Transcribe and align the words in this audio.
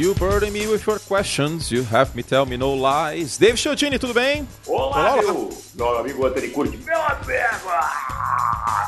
You 0.00 0.14
burden 0.14 0.50
me 0.50 0.66
with 0.66 0.86
your 0.86 0.98
questions, 0.98 1.70
you 1.70 1.84
have 1.84 2.16
me 2.16 2.22
tell 2.22 2.46
me 2.46 2.56
no 2.56 2.72
lies. 2.72 3.36
Dave 3.36 3.58
Chiodini, 3.58 3.98
tudo 3.98 4.14
bem? 4.14 4.48
Olá, 4.66 5.12
olá, 5.12 5.22
meu, 5.22 5.50
meu 5.74 5.98
amigo 5.98 6.26
Anthony 6.26 6.48
Curti, 6.48 6.78
meu 6.78 7.02
amigo! 7.02 7.68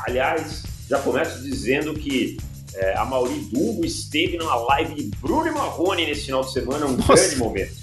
Aliás, 0.06 0.62
já 0.88 0.98
começo 1.00 1.42
dizendo 1.42 1.92
que 1.92 2.38
é, 2.74 2.96
a 2.96 3.04
Mauri 3.04 3.40
Dumbo 3.52 3.84
esteve 3.84 4.38
numa 4.38 4.54
live 4.54 4.94
de 4.94 5.10
Bruno 5.18 5.48
e 5.48 5.50
Marrone 5.50 6.06
nesse 6.06 6.24
final 6.24 6.40
de 6.40 6.50
semana, 6.50 6.86
um 6.86 6.96
Nossa. 6.96 7.14
grande 7.14 7.36
momento. 7.36 7.74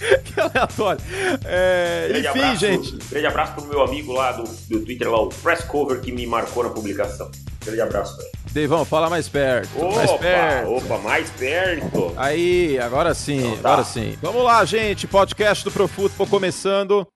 que 0.24 0.40
aleatório. 0.40 1.02
É, 1.44 2.08
grande 2.08 2.28
enfim, 2.28 2.38
abraço, 2.38 2.60
gente. 2.60 2.96
Grande 3.10 3.26
abraço 3.26 3.52
pro 3.56 3.66
meu 3.66 3.82
amigo 3.82 4.10
lá 4.14 4.32
do, 4.32 4.44
do 4.44 4.80
Twitter, 4.80 5.10
lá, 5.10 5.20
o 5.20 5.28
Press 5.28 5.62
Cover, 5.64 6.00
que 6.00 6.10
me 6.10 6.26
marcou 6.26 6.64
na 6.64 6.70
publicação. 6.70 7.30
Grande 7.64 7.80
abraço, 7.80 8.16
velho. 8.16 8.30
Deivão, 8.52 8.84
fala 8.84 9.10
mais 9.10 9.28
perto. 9.28 9.68
Opa, 9.78 9.96
mais 9.96 10.12
perto. 10.12 10.70
opa, 10.70 10.98
mais 10.98 11.30
perto. 11.30 12.14
Aí, 12.16 12.78
agora 12.78 13.14
sim, 13.14 13.38
então, 13.38 13.56
tá. 13.58 13.68
agora 13.68 13.84
sim. 13.84 14.18
Vamos 14.22 14.42
lá, 14.42 14.64
gente. 14.64 15.06
Podcast 15.06 15.64
do 15.64 15.70
Pro 15.70 15.86
Football 15.86 16.26
começando. 16.26 17.06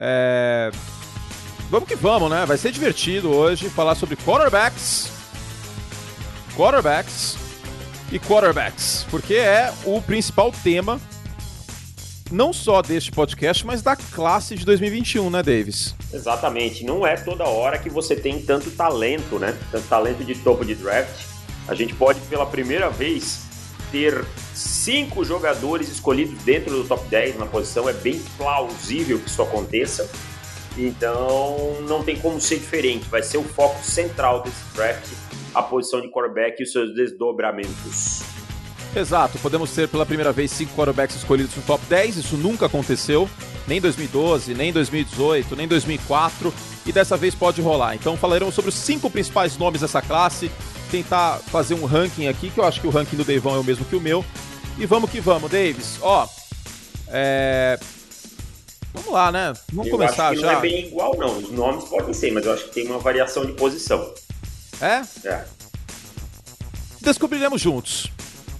É... 0.00 0.70
Vamos 1.70 1.88
que 1.88 1.94
vamos, 1.94 2.30
né? 2.30 2.44
Vai 2.46 2.56
ser 2.56 2.72
divertido 2.72 3.30
hoje 3.30 3.68
falar 3.68 3.94
sobre 3.94 4.16
quarterbacks. 4.16 5.10
Quarterbacks 6.56 7.36
e 8.10 8.18
quarterbacks, 8.18 9.06
porque 9.10 9.34
é 9.34 9.72
o 9.84 10.00
principal 10.00 10.52
tema 10.62 11.00
não 12.30 12.52
só 12.52 12.82
deste 12.82 13.10
podcast, 13.10 13.66
mas 13.66 13.82
da 13.82 13.96
classe 13.96 14.54
de 14.54 14.64
2021, 14.64 15.30
né, 15.30 15.42
Davis? 15.42 15.94
Exatamente. 16.12 16.84
Não 16.84 17.06
é 17.06 17.16
toda 17.16 17.44
hora 17.44 17.78
que 17.78 17.88
você 17.88 18.16
tem 18.16 18.42
tanto 18.42 18.70
talento, 18.70 19.38
né? 19.38 19.56
Tanto 19.70 19.86
talento 19.88 20.24
de 20.24 20.34
topo 20.34 20.64
de 20.64 20.74
draft. 20.74 21.24
A 21.68 21.74
gente 21.74 21.94
pode, 21.94 22.20
pela 22.22 22.46
primeira 22.46 22.88
vez, 22.90 23.42
ter 23.90 24.24
cinco 24.54 25.24
jogadores 25.24 25.88
escolhidos 25.88 26.42
dentro 26.42 26.70
do 26.70 26.84
top 26.86 27.06
10 27.08 27.38
na 27.38 27.46
posição. 27.46 27.88
É 27.88 27.92
bem 27.92 28.20
plausível 28.36 29.18
que 29.18 29.28
isso 29.28 29.42
aconteça. 29.42 30.08
Então, 30.76 31.80
não 31.88 32.02
tem 32.02 32.16
como 32.16 32.40
ser 32.40 32.58
diferente. 32.58 33.08
Vai 33.08 33.22
ser 33.22 33.38
o 33.38 33.42
foco 33.42 33.82
central 33.82 34.42
desse 34.42 34.62
draft, 34.74 35.08
a 35.54 35.62
posição 35.62 36.00
de 36.00 36.10
quarterback 36.10 36.60
e 36.60 36.64
os 36.64 36.72
seus 36.72 36.94
desdobramentos. 36.94 38.22
Exato, 38.96 39.38
podemos 39.40 39.70
ter 39.72 39.86
pela 39.88 40.06
primeira 40.06 40.32
vez 40.32 40.50
cinco 40.50 40.74
quarterbacks 40.74 41.16
escolhidos 41.16 41.54
no 41.54 41.62
top 41.62 41.84
10, 41.84 42.16
isso 42.16 42.36
nunca 42.38 42.64
aconteceu, 42.64 43.28
nem 43.68 43.76
em 43.76 43.80
2012, 43.82 44.54
nem 44.54 44.70
em 44.70 44.72
2018, 44.72 45.54
nem 45.54 45.66
em 45.66 45.68
2004, 45.68 46.54
e 46.86 46.92
dessa 46.92 47.14
vez 47.14 47.34
pode 47.34 47.60
rolar. 47.60 47.94
Então 47.94 48.16
falaremos 48.16 48.54
sobre 48.54 48.70
os 48.70 48.74
cinco 48.74 49.10
principais 49.10 49.58
nomes 49.58 49.82
dessa 49.82 50.00
classe, 50.00 50.50
tentar 50.90 51.40
fazer 51.50 51.74
um 51.74 51.84
ranking 51.84 52.26
aqui, 52.26 52.48
que 52.48 52.58
eu 52.58 52.64
acho 52.64 52.80
que 52.80 52.86
o 52.86 52.90
ranking 52.90 53.16
do 53.16 53.24
Deivão 53.24 53.54
é 53.54 53.58
o 53.58 53.64
mesmo 53.64 53.84
que 53.84 53.96
o 53.96 54.00
meu. 54.00 54.24
E 54.78 54.86
vamos 54.86 55.10
que 55.10 55.20
vamos, 55.20 55.50
Davis. 55.50 55.98
Ó, 56.00 56.26
é... 57.08 57.78
Vamos 58.94 59.12
lá, 59.12 59.30
né? 59.30 59.52
Vamos 59.74 59.88
eu 59.88 59.92
começar 59.92 60.28
acho 60.28 60.36
que 60.36 60.40
já. 60.40 60.52
Não 60.52 60.58
é 60.58 60.62
bem 60.62 60.86
igual, 60.86 61.14
não. 61.18 61.36
Os 61.36 61.50
nomes 61.50 61.84
podem 61.84 62.14
ser, 62.14 62.32
mas 62.32 62.46
eu 62.46 62.52
acho 62.54 62.64
que 62.64 62.72
tem 62.72 62.86
uma 62.86 62.98
variação 62.98 63.44
de 63.44 63.52
posição. 63.52 64.10
É? 64.80 65.02
É. 65.28 65.44
Descobriremos 67.02 67.60
juntos. 67.60 68.15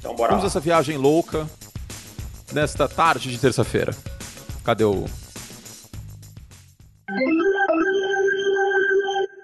Então 0.07 0.15
bora 0.15 0.29
Vamos 0.31 0.45
lá. 0.45 0.47
essa 0.47 0.61
viagem 0.61 0.97
louca 0.97 1.49
nesta 2.53 2.87
tarde 2.89 3.29
de 3.29 3.41
terça-feira. 3.41 3.93
Cadê 4.65 4.85
o. 4.85 5.05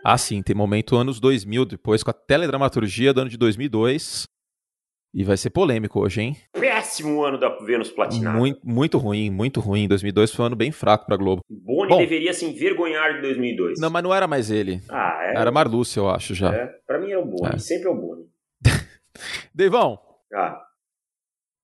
Ah, 0.04 0.16
sim, 0.16 0.40
tem 0.40 0.54
momento 0.54 0.96
anos 0.96 1.18
2000, 1.18 1.64
depois 1.64 2.04
com 2.04 2.10
a 2.10 2.14
teledramaturgia 2.14 3.12
do 3.12 3.22
ano 3.22 3.30
de 3.30 3.36
2002. 3.36 4.22
E 5.14 5.24
vai 5.24 5.36
ser 5.36 5.50
polêmico 5.50 5.98
hoje, 6.00 6.22
hein? 6.22 6.36
Péssimo 6.52 7.24
ano 7.24 7.38
da 7.38 7.48
Vênus 7.58 7.90
Platinada. 7.90 8.38
Muito, 8.38 8.60
muito 8.64 8.98
ruim, 8.98 9.30
muito 9.30 9.58
ruim. 9.60 9.88
2002 9.88 10.32
foi 10.32 10.44
um 10.44 10.46
ano 10.46 10.56
bem 10.56 10.70
fraco 10.70 11.06
pra 11.06 11.16
Globo. 11.16 11.42
Boni 11.50 11.88
Bom. 11.90 11.98
deveria 11.98 12.32
se 12.32 12.44
envergonhar 12.46 13.16
de 13.16 13.20
2002. 13.22 13.80
Não, 13.80 13.90
mas 13.90 14.02
não 14.04 14.14
era 14.14 14.28
mais 14.28 14.48
ele. 14.48 14.80
Ah, 14.88 15.18
é? 15.22 15.38
Era 15.40 15.50
Marlúcio, 15.50 16.02
eu 16.02 16.08
acho, 16.08 16.34
já. 16.36 16.54
É, 16.54 16.66
pra 16.86 17.00
mim 17.00 17.10
era 17.10 17.20
o 17.20 17.26
Boni, 17.26 17.56
É. 17.56 17.58
sempre 17.58 17.88
é 17.88 17.90
o 17.90 17.94
Boni. 17.96 18.24
Deivão, 19.52 19.98
Ah, 20.34 20.60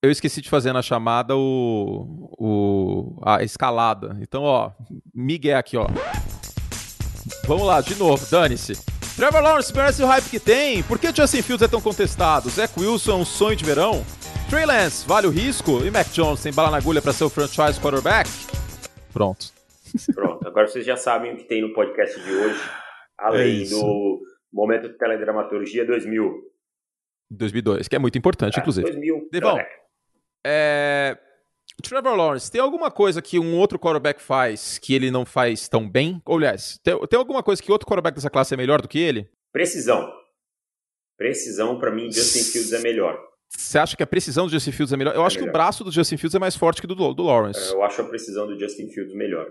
eu 0.00 0.12
esqueci 0.12 0.40
de 0.40 0.48
fazer 0.48 0.72
na 0.72 0.80
chamada 0.80 1.36
o, 1.36 2.30
o 2.38 3.20
a 3.22 3.42
escalada. 3.42 4.16
Então, 4.20 4.44
ó, 4.44 4.70
Miguel 5.12 5.58
aqui, 5.58 5.76
ó. 5.76 5.88
Vamos 7.46 7.66
lá, 7.66 7.80
de 7.80 7.96
novo, 7.96 8.24
dane-se. 8.30 8.74
Trevor 9.16 9.42
Lawrence 9.42 9.74
merece 9.74 10.00
o 10.00 10.06
hype 10.06 10.30
que 10.30 10.38
tem? 10.38 10.84
Por 10.84 11.00
que 11.00 11.12
Justin 11.12 11.42
Fields 11.42 11.62
é 11.62 11.68
tão 11.68 11.80
contestado? 11.80 12.48
Zach 12.48 12.72
Wilson 12.78 13.10
é 13.10 13.16
um 13.16 13.24
sonho 13.24 13.56
de 13.56 13.64
verão? 13.64 14.04
Trey 14.48 14.64
Lance, 14.64 15.06
vale 15.06 15.26
o 15.26 15.30
risco? 15.30 15.84
E 15.84 15.90
Mac 15.90 16.06
Jones 16.12 16.40
tem 16.40 16.52
bala 16.52 16.70
na 16.70 16.76
agulha 16.76 17.02
para 17.02 17.12
ser 17.12 17.24
o 17.24 17.28
franchise 17.28 17.80
quarterback? 17.80 18.30
Pronto. 19.12 19.46
pronto. 20.14 20.46
Agora 20.46 20.68
vocês 20.68 20.86
já 20.86 20.96
sabem 20.96 21.34
o 21.34 21.36
que 21.36 21.44
tem 21.44 21.60
no 21.60 21.74
podcast 21.74 22.20
de 22.20 22.32
hoje, 22.32 22.60
além 23.18 23.64
É 23.64 23.68
do 23.68 24.20
momento 24.52 24.88
de 24.88 24.96
teledramaturgia 24.96 25.84
2000. 25.84 26.32
2002, 27.30 27.88
que 27.88 27.96
é 27.96 27.98
muito 27.98 28.16
importante, 28.18 28.56
É, 28.58 28.60
inclusive. 28.60 28.86
2000. 28.90 29.28
Devão. 29.30 29.58
É. 29.58 29.68
É... 30.46 31.18
Trevor 31.82 32.16
Lawrence, 32.16 32.50
tem 32.50 32.60
alguma 32.60 32.90
coisa 32.90 33.22
que 33.22 33.38
um 33.38 33.56
outro 33.56 33.78
quarterback 33.78 34.20
faz 34.20 34.78
que 34.78 34.94
ele 34.94 35.10
não 35.10 35.24
faz 35.24 35.68
tão 35.68 35.88
bem? 35.88 36.20
Ou, 36.24 36.36
aliás, 36.36 36.78
tem, 36.82 36.98
tem 37.06 37.18
alguma 37.18 37.42
coisa 37.42 37.62
que 37.62 37.70
outro 37.70 37.86
quarterback 37.86 38.14
dessa 38.16 38.30
classe 38.30 38.52
é 38.52 38.56
melhor 38.56 38.82
do 38.82 38.88
que 38.88 38.98
ele? 38.98 39.30
Precisão. 39.52 40.12
Precisão, 41.16 41.78
pra 41.78 41.90
mim, 41.92 42.10
Justin 42.10 42.42
Fields 42.50 42.72
é 42.72 42.80
melhor. 42.80 43.18
Você 43.50 43.78
acha 43.78 43.96
que 43.96 44.02
a 44.02 44.06
precisão 44.06 44.46
do 44.46 44.52
Justin 44.52 44.72
Fields 44.72 44.92
é 44.92 44.96
melhor? 44.96 45.14
Eu 45.14 45.22
É 45.22 45.26
acho 45.26 45.36
que 45.36 45.42
o 45.42 45.46
melhor. 45.46 45.52
braço 45.52 45.82
do 45.84 45.90
Justin 45.92 46.16
Fields 46.16 46.34
é 46.34 46.38
mais 46.38 46.56
forte 46.56 46.80
que 46.80 46.86
do, 46.86 46.94
do 47.14 47.22
Lawrence. 47.22 47.72
Eu 47.72 47.82
acho 47.82 48.02
a 48.02 48.04
precisão 48.08 48.46
do 48.46 48.58
Justin 48.58 48.88
Fields 48.88 49.14
melhor. 49.14 49.46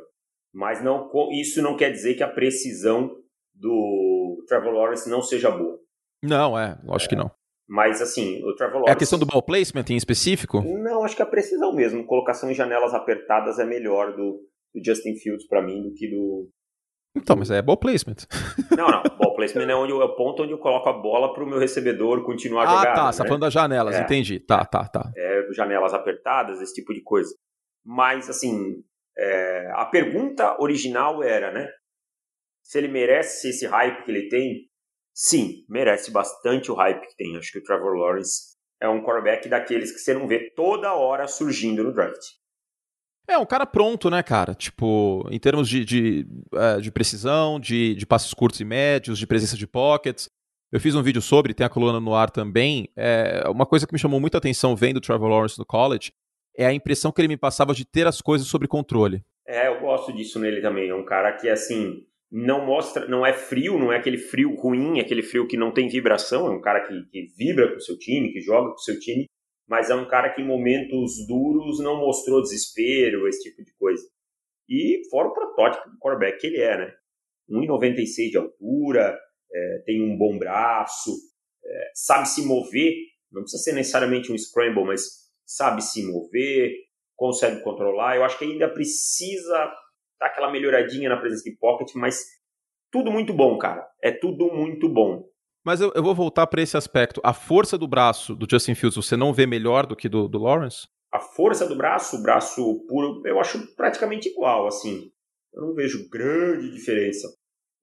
Mas 0.54 0.84
não, 0.84 1.10
isso 1.32 1.62
não 1.62 1.76
quer 1.76 1.92
dizer 1.92 2.16
que 2.16 2.24
a 2.24 2.28
precisão 2.28 3.16
do 3.54 4.44
Trevor 4.48 4.72
Lawrence 4.74 5.10
não 5.10 5.22
seja 5.22 5.50
boa. 5.52 5.78
Não, 6.24 6.58
é, 6.58 6.78
lógico 6.84 7.10
que 7.10 7.16
não. 7.16 7.32
Mas, 7.68 8.02
assim, 8.02 8.42
o 8.44 8.56
Trevor 8.56 8.84
É 8.88 8.92
a 8.92 8.96
questão 8.96 9.20
do 9.20 9.26
ball 9.26 9.42
placement 9.42 9.84
em 9.90 9.98
específico? 9.98 10.62
Não, 10.62 11.04
acho 11.04 11.16
que 11.16 11.22
a 11.22 11.26
precisão 11.26 11.74
mesmo. 11.74 12.06
Colocação 12.06 12.50
em 12.50 12.54
janelas 12.54 12.94
apertadas 12.94 13.60
é 13.60 13.66
melhor 13.66 14.16
do, 14.16 14.40
do 14.74 14.84
Justin 14.86 15.16
Fields 15.16 15.46
pra 15.48 15.62
mim 15.62 15.84
do 15.84 15.94
que 15.94 16.10
do... 16.10 16.50
Então, 17.16 17.36
mas 17.36 17.50
é 17.52 17.62
ball 17.62 17.78
placement. 17.78 18.16
Não, 18.78 18.88
não. 18.88 19.04
Ball 19.18 19.36
placement 19.36 19.68
é, 19.70 19.76
onde, 19.76 19.92
eu- 19.92 20.02
é 20.02 20.06
o 20.06 20.16
ponto 20.16 20.44
onde 20.44 20.54
eu 20.54 20.60
coloco 20.60 20.88
a 20.88 20.94
bola 20.94 21.34
pro 21.34 21.48
meu 21.48 21.60
recebedor 21.60 22.24
continuar 22.24 22.64
ah, 22.64 22.78
jogando. 22.78 22.96
tá, 22.96 23.12
você 23.12 23.18
tá 23.18 23.24
né? 23.24 23.28
falando 23.28 23.42
das 23.42 23.54
janelas, 23.54 23.96
É. 23.96 24.02
entendi. 24.02 24.40
Tá, 24.40 24.64
tá, 24.64 24.88
tá. 24.88 25.12
é, 25.18 25.48
janelas 25.54 25.94
apertadas, 25.94 26.62
esse 26.62 26.74
tipo 26.74 26.94
de 26.94 27.02
coisa. 27.02 27.34
Mas, 27.84 28.30
assim, 28.30 28.84
é, 29.18 29.72
a 29.74 29.86
pergunta 29.86 30.56
original 30.62 31.24
era, 31.24 31.52
né? 31.52 31.68
Se 32.64 32.78
ele 32.78 32.88
merece 32.88 33.50
esse 33.50 33.66
hype 33.66 34.04
que 34.04 34.12
ele 34.12 34.30
tem? 34.30 34.67
Sim, 35.20 35.66
merece 35.68 36.12
bastante 36.12 36.72
o 36.72 36.76
hype 36.76 37.08
que 37.08 37.16
tem. 37.18 37.36
Acho 37.38 37.52
que 37.52 37.58
o 37.58 37.64
Trevor 37.64 37.96
Lawrence 37.96 38.56
é 38.80 38.88
um 38.88 39.02
quarterback 39.02 39.50
daqueles 39.50 39.92
que 39.92 39.98
você 39.98 40.14
não 40.14 40.28
vê 40.28 40.52
toda 40.52 40.94
hora 40.94 41.28
surgindo 41.28 41.84
no 41.84 41.92
draft. 41.92 42.22
É, 43.28 43.36
um 43.36 43.46
cara 43.48 43.66
pronto, 43.66 44.12
né, 44.12 44.22
cara? 44.22 44.54
Tipo, 44.54 45.28
em 45.32 45.40
termos 45.40 45.68
de, 45.68 45.84
de, 45.84 46.28
é, 46.54 46.80
de 46.80 46.92
precisão, 46.92 47.60
de, 47.60 47.96
de 47.96 48.06
passos 48.06 48.32
curtos 48.32 48.60
e 48.60 48.64
médios, 48.64 49.18
de 49.18 49.26
presença 49.26 49.58
de 49.58 49.66
pockets. 49.66 50.30
Eu 50.72 50.80
fiz 50.80 50.94
um 50.94 51.02
vídeo 51.02 51.22
sobre, 51.22 51.52
tem 51.52 51.66
a 51.66 51.70
coluna 51.70 52.00
no 52.00 52.14
ar 52.14 52.30
também. 52.30 52.88
É, 52.96 53.44
uma 53.50 53.66
coisa 53.66 53.88
que 53.88 53.94
me 53.94 54.00
chamou 54.00 54.20
muita 54.20 54.38
atenção 54.38 54.76
vendo 54.76 54.98
o 54.98 55.02
Trevor 55.02 55.30
Lawrence 55.30 55.58
no 55.58 55.66
college 55.66 56.14
é 56.56 56.68
a 56.68 56.74
impressão 56.74 57.12
que 57.12 57.20
ele 57.20 57.28
me 57.28 57.38
passava 57.38 57.74
de 57.74 57.86
ter 57.86 58.06
as 58.06 58.22
coisas 58.22 58.48
sob 58.48 58.68
controle. 58.68 59.26
É, 59.48 59.68
eu 59.68 59.80
gosto 59.80 60.14
disso 60.14 60.38
nele 60.38 60.62
também. 60.62 60.90
É 60.90 60.96
um 60.96 61.06
cara 61.06 61.34
que, 61.34 61.50
assim, 61.50 62.06
não 62.32 62.66
mostra, 62.66 63.08
não 63.08 63.26
é 63.26 63.34
frio, 63.34 63.80
não 63.80 63.92
é 63.92 63.98
aquele 63.98 64.18
frio 64.18 64.54
ruim, 64.56 65.00
aquele 65.00 65.24
frio 65.24 65.48
que 65.48 65.58
não 65.58 65.74
tem 65.74 65.88
vibração. 65.88 66.48
É 66.48 66.50
um 66.50 66.62
cara 66.62 66.86
que, 66.88 67.04
que 67.10 67.28
vibra 67.38 67.72
com 67.72 67.78
o 67.78 67.82
seu 67.82 67.98
time, 67.98 68.32
que 68.32 68.42
joga 68.42 68.70
com 68.70 68.76
o 68.76 68.84
seu 68.84 69.00
time, 69.00 69.26
mas 69.68 69.90
é 69.90 69.96
um 69.96 70.08
cara 70.08 70.34
que 70.34 70.42
em 70.42 70.48
momentos 70.48 71.26
duros 71.28 71.80
não 71.80 72.00
mostrou 72.00 72.42
desespero, 72.42 73.28
esse 73.28 73.50
tipo 73.50 73.64
de 73.64 73.74
coisa. 73.76 74.04
E 74.70 75.02
fora 75.10 75.30
o 75.30 75.34
protótipo 75.34 75.90
do 75.90 75.98
quarterback 75.98 76.40
que 76.40 76.48
ele 76.48 76.62
é, 76.62 76.78
né? 76.78 76.94
1,96 77.50 78.30
de 78.30 78.38
altura, 78.38 79.18
é, 79.54 79.84
tem 79.86 80.02
um 80.02 80.18
bom 80.18 80.38
braço, 80.38 81.12
é, 81.64 81.92
sabe 81.94 82.28
se 82.28 82.46
mover, 82.46 82.94
não 83.32 83.42
precisa 83.42 83.64
ser 83.64 83.74
necessariamente 83.74 84.32
um 84.32 84.38
scramble, 84.38 84.84
mas 84.84 85.02
sabe 85.46 85.82
se 85.82 86.06
mover, 86.06 86.74
consegue 87.16 87.62
controlar. 87.64 88.18
Eu 88.18 88.24
acho 88.24 88.38
que 88.38 88.46
ainda 88.46 88.68
precisa 88.70 89.74
dar 90.20 90.28
aquela 90.28 90.52
melhoradinha 90.52 91.10
na 91.10 91.18
presença 91.18 91.44
de 91.50 91.56
pocket, 91.58 91.90
mas 91.96 92.20
tudo 92.92 93.12
muito 93.12 93.34
bom, 93.34 93.58
cara. 93.58 93.86
É 94.02 94.12
tudo 94.12 94.52
muito 94.54 94.88
bom. 94.90 95.24
Mas 95.66 95.82
eu, 95.82 95.92
eu 95.96 96.02
vou 96.04 96.16
voltar 96.16 96.48
para 96.48 96.62
esse 96.62 96.78
aspecto. 96.78 97.20
A 97.24 97.34
força 97.34 97.78
do 97.78 97.88
braço 97.88 98.36
do 98.36 98.48
Justin 98.50 98.74
Fields 98.76 98.96
você 98.96 99.18
não 99.18 99.34
vê 99.34 99.46
melhor 99.46 99.86
do 99.86 99.96
que 99.96 100.08
do, 100.08 100.28
do 100.28 100.40
Lawrence? 100.40 100.88
A 101.12 101.20
força 101.20 101.68
do 101.68 101.76
braço, 101.78 102.18
o 102.18 102.22
braço 102.24 102.86
puro, 102.88 103.22
eu 103.26 103.40
acho 103.40 103.76
praticamente 103.76 104.30
igual, 104.30 104.68
assim. 104.68 105.12
Eu 105.54 105.64
não 105.68 105.74
vejo 105.74 106.08
grande 106.10 106.72
diferença. 106.72 107.28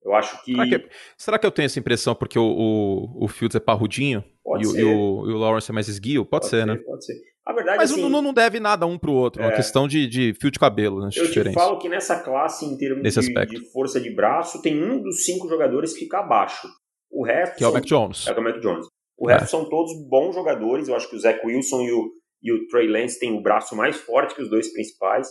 Eu 0.03 0.13
acho 0.13 0.43
que. 0.43 0.53
Será 0.53 0.67
que, 0.67 0.89
será 1.17 1.39
que 1.39 1.45
eu 1.45 1.51
tenho 1.51 1.65
essa 1.65 1.79
impressão 1.79 2.15
porque 2.15 2.37
o, 2.39 2.43
o, 2.43 3.25
o 3.25 3.27
Fields 3.27 3.55
é 3.55 3.59
parrudinho 3.59 4.23
Pode 4.43 4.63
e, 4.63 4.67
o- 4.67 4.71
ser. 4.71 4.79
e 4.79 4.83
o, 4.83 5.29
e 5.29 5.33
o 5.33 5.37
Lawrence 5.37 5.69
é 5.71 5.73
mais 5.73 5.87
esguio? 5.87 6.25
Pode, 6.25 6.47
ser, 6.47 6.65
né? 6.65 6.75
Pode 6.77 7.05
ser. 7.05 7.15
A 7.45 7.53
verdade 7.53 7.77
Mas 7.77 7.91
assim, 7.91 8.09
não, 8.09 8.21
não 8.23 8.33
deve 8.33 8.59
nada 8.59 8.87
um 8.87 8.97
pro 8.97 9.13
outro, 9.13 9.43
é 9.43 9.45
uma 9.45 9.55
questão 9.55 9.87
de, 9.87 10.07
de 10.07 10.33
fio 10.33 10.49
de 10.49 10.57
cabelo, 10.57 10.99
né? 10.99 11.09
Eu 11.15 11.31
te 11.31 11.53
falo 11.53 11.77
que 11.77 11.87
nessa 11.87 12.19
classe, 12.19 12.65
em 12.65 12.75
termos 12.75 13.03
de, 13.13 13.45
de, 13.45 13.71
força 13.71 14.01
de 14.01 14.09
braço, 14.09 14.61
tem 14.63 14.83
um 14.83 14.99
dos 14.99 15.23
cinco 15.25 15.47
jogadores 15.47 15.93
que 15.93 15.99
fica 15.99 16.19
abaixo. 16.19 16.67
O 17.11 17.23
resto. 17.23 17.57
Que 17.57 17.63
é 17.63 17.67
o 17.67 17.73
Mac 17.73 17.85
Jones. 17.85 18.25
É 18.27 18.31
o 18.31 18.43
Mac 18.43 18.59
Jones. 18.59 18.87
O 19.15 19.27
resto 19.27 19.43
é. 19.43 19.47
são 19.47 19.69
todos 19.69 19.93
bons 20.09 20.33
jogadores. 20.33 20.87
Eu 20.87 20.95
acho 20.95 21.07
que 21.07 21.15
o 21.15 21.19
Zach 21.19 21.39
Wilson 21.45 21.81
e 21.83 21.91
o, 21.91 22.11
e 22.41 22.51
o 22.51 22.67
Trey 22.67 22.87
Lance 22.87 23.19
têm 23.19 23.37
o 23.37 23.41
braço 23.41 23.75
mais 23.75 23.95
forte 23.95 24.33
que 24.33 24.41
os 24.41 24.49
dois 24.49 24.73
principais. 24.73 25.29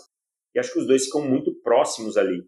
E 0.55 0.61
acho 0.61 0.73
que 0.73 0.79
os 0.79 0.87
dois 0.87 1.07
ficam 1.07 1.21
muito 1.21 1.53
próximos 1.63 2.17
ali. 2.17 2.43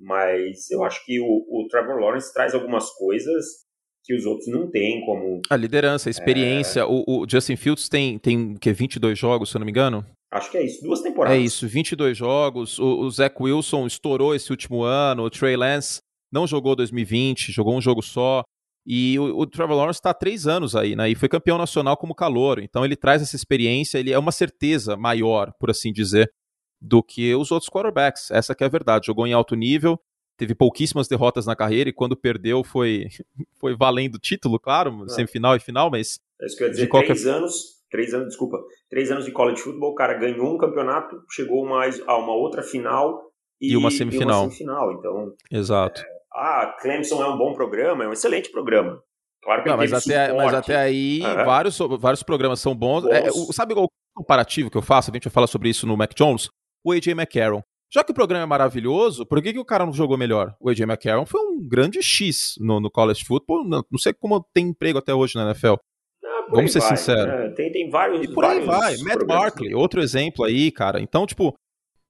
Mas 0.00 0.70
eu 0.70 0.84
acho 0.84 1.04
que 1.04 1.20
o, 1.20 1.24
o 1.24 1.66
Trevor 1.68 1.98
Lawrence 1.98 2.32
traz 2.32 2.54
algumas 2.54 2.88
coisas 2.90 3.67
que 4.08 4.14
os 4.14 4.24
outros 4.24 4.48
não 4.48 4.66
têm, 4.66 5.04
como... 5.04 5.42
A 5.50 5.56
liderança, 5.56 6.08
a 6.08 6.10
experiência. 6.10 6.80
É... 6.80 6.84
O, 6.84 7.04
o, 7.06 7.26
Justin 7.28 7.56
Fields 7.56 7.90
tem, 7.90 8.18
tem 8.18 8.54
que, 8.54 8.72
22 8.72 9.18
jogos, 9.18 9.50
se 9.50 9.56
eu 9.56 9.58
não 9.58 9.66
me 9.66 9.70
engano? 9.70 10.02
Acho 10.32 10.50
que 10.50 10.56
é 10.56 10.64
isso, 10.64 10.82
duas 10.82 11.02
temporadas. 11.02 11.38
É 11.38 11.40
isso, 11.40 11.68
22 11.68 12.16
jogos. 12.16 12.78
O, 12.78 13.00
o 13.00 13.10
Zach 13.10 13.36
Wilson 13.38 13.86
estourou 13.86 14.34
esse 14.34 14.50
último 14.50 14.82
ano. 14.82 15.24
O 15.24 15.30
Trey 15.30 15.56
Lance 15.56 16.00
não 16.32 16.46
jogou 16.46 16.74
2020, 16.74 17.52
jogou 17.52 17.76
um 17.76 17.82
jogo 17.82 18.00
só. 18.00 18.42
E 18.86 19.18
o, 19.18 19.40
o 19.40 19.46
Trevor 19.46 19.76
Lawrence 19.76 19.98
está 19.98 20.10
há 20.10 20.14
três 20.14 20.46
anos 20.46 20.74
aí, 20.74 20.96
né? 20.96 21.10
E 21.10 21.14
foi 21.14 21.28
campeão 21.28 21.58
nacional 21.58 21.94
como 21.94 22.14
calor. 22.14 22.60
Então 22.60 22.86
ele 22.86 22.96
traz 22.96 23.20
essa 23.20 23.36
experiência, 23.36 23.98
ele 23.98 24.10
é 24.10 24.18
uma 24.18 24.32
certeza 24.32 24.96
maior, 24.96 25.52
por 25.60 25.70
assim 25.70 25.92
dizer, 25.92 26.32
do 26.80 27.02
que 27.02 27.34
os 27.34 27.50
outros 27.50 27.68
quarterbacks. 27.68 28.30
Essa 28.30 28.54
que 28.54 28.64
é 28.64 28.66
a 28.66 28.70
verdade. 28.70 29.06
Jogou 29.06 29.26
em 29.26 29.34
alto 29.34 29.54
nível, 29.54 30.00
teve 30.38 30.54
pouquíssimas 30.54 31.08
derrotas 31.08 31.44
na 31.44 31.56
carreira 31.56 31.90
e 31.90 31.92
quando 31.92 32.16
perdeu 32.16 32.64
foi, 32.64 33.06
foi 33.60 33.76
valendo 33.76 34.18
título, 34.18 34.58
claro, 34.58 35.04
é. 35.04 35.08
semifinal 35.08 35.56
e 35.56 35.60
final, 35.60 35.90
mas. 35.90 36.20
É 36.40 36.46
isso 36.46 36.56
que 36.56 36.62
eu 36.62 36.66
ia 36.68 36.70
dizer, 36.70 36.84
de 36.84 36.88
qualquer... 36.88 37.06
três 37.08 37.26
anos, 37.26 37.54
três 37.90 38.14
anos, 38.14 38.28
desculpa, 38.28 38.58
três 38.88 39.10
anos 39.10 39.24
de 39.24 39.32
college 39.32 39.60
football, 39.60 39.90
o 39.90 39.94
cara 39.94 40.14
ganhou 40.14 40.54
um 40.54 40.56
campeonato, 40.56 41.20
chegou 41.30 41.66
mais 41.66 42.00
a 42.06 42.16
uma 42.16 42.32
outra 42.32 42.62
final 42.62 43.32
e, 43.60 43.72
e 43.72 43.76
uma 43.76 43.90
semifinal. 43.90 44.42
E 44.42 44.44
uma 44.44 44.50
semifinal. 44.50 44.92
Então. 44.92 45.34
Exato. 45.50 46.00
É, 46.00 46.18
ah, 46.32 46.76
Clemson 46.80 47.20
é 47.22 47.28
um 47.28 47.36
bom 47.36 47.52
programa, 47.52 48.04
é 48.04 48.08
um 48.08 48.12
excelente 48.12 48.50
programa. 48.50 49.02
Claro 49.42 49.62
que 49.62 49.68
Não, 49.68 49.76
mas, 49.76 49.92
até, 49.92 50.32
mas 50.32 50.54
até 50.54 50.76
aí, 50.76 51.20
uhum. 51.22 51.44
vários, 51.44 51.78
vários 51.98 52.22
programas 52.22 52.60
são 52.60 52.74
bons. 52.74 53.04
É, 53.06 53.28
o, 53.30 53.52
sabe 53.52 53.74
o 53.74 53.88
comparativo 54.14 54.70
que 54.70 54.76
eu 54.76 54.82
faço? 54.82 55.10
A 55.10 55.14
gente 55.14 55.24
vai 55.24 55.32
falar 55.32 55.46
sobre 55.46 55.68
isso 55.68 55.86
no 55.86 55.96
Mac 55.96 56.12
Jones. 56.14 56.48
O 56.84 56.92
AJ 56.92 57.08
McCarron. 57.08 57.62
Já 57.90 58.04
que 58.04 58.10
o 58.10 58.14
programa 58.14 58.44
é 58.44 58.46
maravilhoso, 58.46 59.24
por 59.24 59.42
que, 59.42 59.52
que 59.52 59.58
o 59.58 59.64
cara 59.64 59.86
não 59.86 59.92
jogou 59.92 60.18
melhor? 60.18 60.54
O 60.60 60.68
AJ 60.68 60.80
McCarron 60.80 61.24
foi 61.24 61.40
um 61.40 61.66
grande 61.66 62.02
X 62.02 62.54
no, 62.60 62.80
no 62.80 62.90
college 62.90 63.24
football. 63.24 63.66
Não, 63.66 63.82
não 63.90 63.98
sei 63.98 64.12
como 64.12 64.44
tem 64.52 64.68
emprego 64.68 64.98
até 64.98 65.14
hoje 65.14 65.36
na 65.36 65.46
NFL. 65.46 65.74
Ah, 66.22 66.46
Vamos 66.50 66.72
ser 66.72 66.82
sinceros. 66.82 67.26
Né? 67.26 67.50
Tem, 67.56 67.72
tem 67.72 67.88
vários. 67.88 68.22
E 68.22 68.34
por 68.34 68.44
aí 68.44 68.60
vai. 68.60 68.96
Matt 68.98 69.24
Barkley, 69.24 69.74
outro 69.74 70.02
exemplo 70.02 70.44
aí, 70.44 70.70
cara. 70.70 71.00
Então, 71.00 71.26
tipo, 71.26 71.54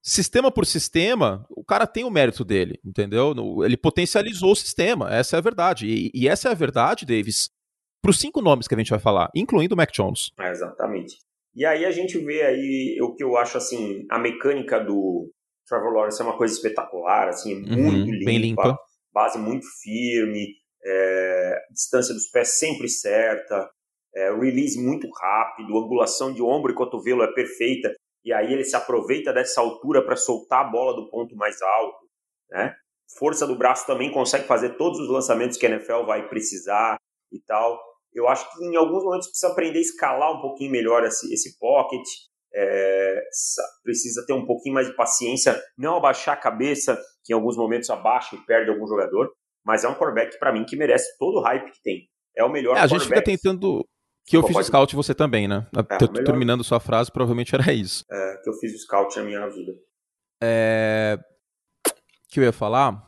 sistema 0.02 0.50
por 0.50 0.66
sistema, 0.66 1.46
o 1.48 1.64
cara 1.64 1.86
tem 1.86 2.04
o 2.04 2.10
mérito 2.10 2.44
dele, 2.44 2.80
entendeu? 2.84 3.34
Ele 3.64 3.76
potencializou 3.76 4.52
o 4.52 4.56
sistema, 4.56 5.14
essa 5.14 5.36
é 5.36 5.38
a 5.38 5.42
verdade. 5.42 5.86
E, 5.86 6.10
e 6.12 6.26
essa 6.26 6.48
é 6.48 6.50
a 6.50 6.56
verdade, 6.56 7.06
Davis, 7.06 7.50
para 8.02 8.10
os 8.10 8.18
cinco 8.18 8.40
nomes 8.40 8.66
que 8.66 8.74
a 8.74 8.78
gente 8.78 8.90
vai 8.90 8.98
falar, 8.98 9.30
incluindo 9.34 9.74
o 9.74 9.76
Mac 9.76 9.92
Jones. 9.92 10.32
É, 10.40 10.50
exatamente. 10.50 11.18
E 11.54 11.64
aí 11.64 11.84
a 11.84 11.90
gente 11.90 12.18
vê 12.18 12.42
aí 12.42 12.98
o 13.02 13.14
que 13.14 13.22
eu 13.22 13.36
acho 13.36 13.58
assim, 13.58 14.04
a 14.10 14.18
mecânica 14.18 14.78
do 14.78 15.30
Trevor 15.68 15.92
Lawrence 15.92 16.20
é 16.20 16.24
uma 16.24 16.36
coisa 16.36 16.54
espetacular, 16.54 17.28
assim, 17.28 17.54
uhum, 17.54 17.92
muito 17.92 18.10
limpa, 18.10 18.24
bem 18.24 18.38
limpa, 18.38 18.78
base 19.12 19.38
muito 19.38 19.66
firme, 19.82 20.54
é, 20.84 21.58
distância 21.70 22.14
dos 22.14 22.28
pés 22.30 22.58
sempre 22.58 22.88
certa, 22.88 23.68
é, 24.14 24.32
release 24.32 24.80
muito 24.80 25.08
rápido, 25.10 25.76
angulação 25.76 26.32
de 26.32 26.42
ombro 26.42 26.72
e 26.72 26.74
cotovelo 26.74 27.22
é 27.22 27.32
perfeita 27.32 27.94
e 28.24 28.32
aí 28.32 28.52
ele 28.52 28.64
se 28.64 28.76
aproveita 28.76 29.32
dessa 29.32 29.60
altura 29.60 30.04
para 30.04 30.16
soltar 30.16 30.66
a 30.66 30.68
bola 30.68 30.94
do 30.94 31.08
ponto 31.08 31.34
mais 31.36 31.60
alto, 31.62 32.06
né? 32.50 32.74
Força 33.18 33.46
do 33.46 33.56
braço 33.56 33.86
também 33.86 34.12
consegue 34.12 34.46
fazer 34.46 34.76
todos 34.76 35.00
os 35.00 35.08
lançamentos 35.08 35.56
que 35.56 35.64
a 35.64 35.70
NFL 35.70 36.04
vai 36.04 36.28
precisar 36.28 36.98
e 37.32 37.40
tal. 37.40 37.80
Eu 38.12 38.28
acho 38.28 38.50
que 38.52 38.64
em 38.64 38.76
alguns 38.76 39.02
momentos 39.02 39.28
precisa 39.28 39.50
aprender 39.50 39.78
a 39.78 39.82
escalar 39.82 40.36
um 40.36 40.42
pouquinho 40.42 40.70
melhor 40.70 41.04
esse, 41.04 41.32
esse 41.32 41.58
pocket, 41.58 42.02
é, 42.52 42.97
precisa 43.82 44.24
ter 44.26 44.32
um 44.32 44.46
pouquinho 44.46 44.74
mais 44.74 44.86
de 44.86 44.96
paciência, 44.96 45.60
não 45.76 45.96
abaixar 45.96 46.34
a 46.34 46.40
cabeça, 46.40 46.98
que 47.24 47.32
em 47.32 47.36
alguns 47.36 47.56
momentos 47.56 47.90
abaixa 47.90 48.36
e 48.36 48.38
perde 48.46 48.70
algum 48.70 48.86
jogador, 48.86 49.30
mas 49.64 49.84
é 49.84 49.88
um 49.88 49.94
quarterback 49.94 50.38
para 50.38 50.52
mim 50.52 50.64
que 50.64 50.76
merece 50.76 51.16
todo 51.18 51.38
o 51.38 51.42
hype 51.42 51.70
que 51.70 51.82
tem. 51.82 52.08
É 52.36 52.44
o 52.44 52.50
melhor 52.50 52.76
é, 52.76 52.80
A 52.80 52.86
gente 52.86 53.04
fica 53.04 53.22
tentando 53.22 53.84
que 54.26 54.36
eu 54.36 54.42
fiz 54.42 54.56
o 54.56 54.62
scout 54.62 54.94
você 54.94 55.14
também, 55.14 55.48
né? 55.48 55.66
É, 55.74 56.22
terminando 56.22 56.62
sua 56.62 56.78
frase, 56.78 57.10
provavelmente 57.10 57.54
era 57.54 57.72
isso. 57.72 58.04
É, 58.10 58.36
que 58.42 58.50
eu 58.50 58.54
fiz 58.54 58.74
o 58.74 58.78
scout 58.78 59.16
na 59.18 59.24
minha 59.24 59.48
vida. 59.48 59.72
É... 60.42 61.18
que 62.30 62.38
eu 62.38 62.44
ia 62.44 62.52
falar? 62.52 63.07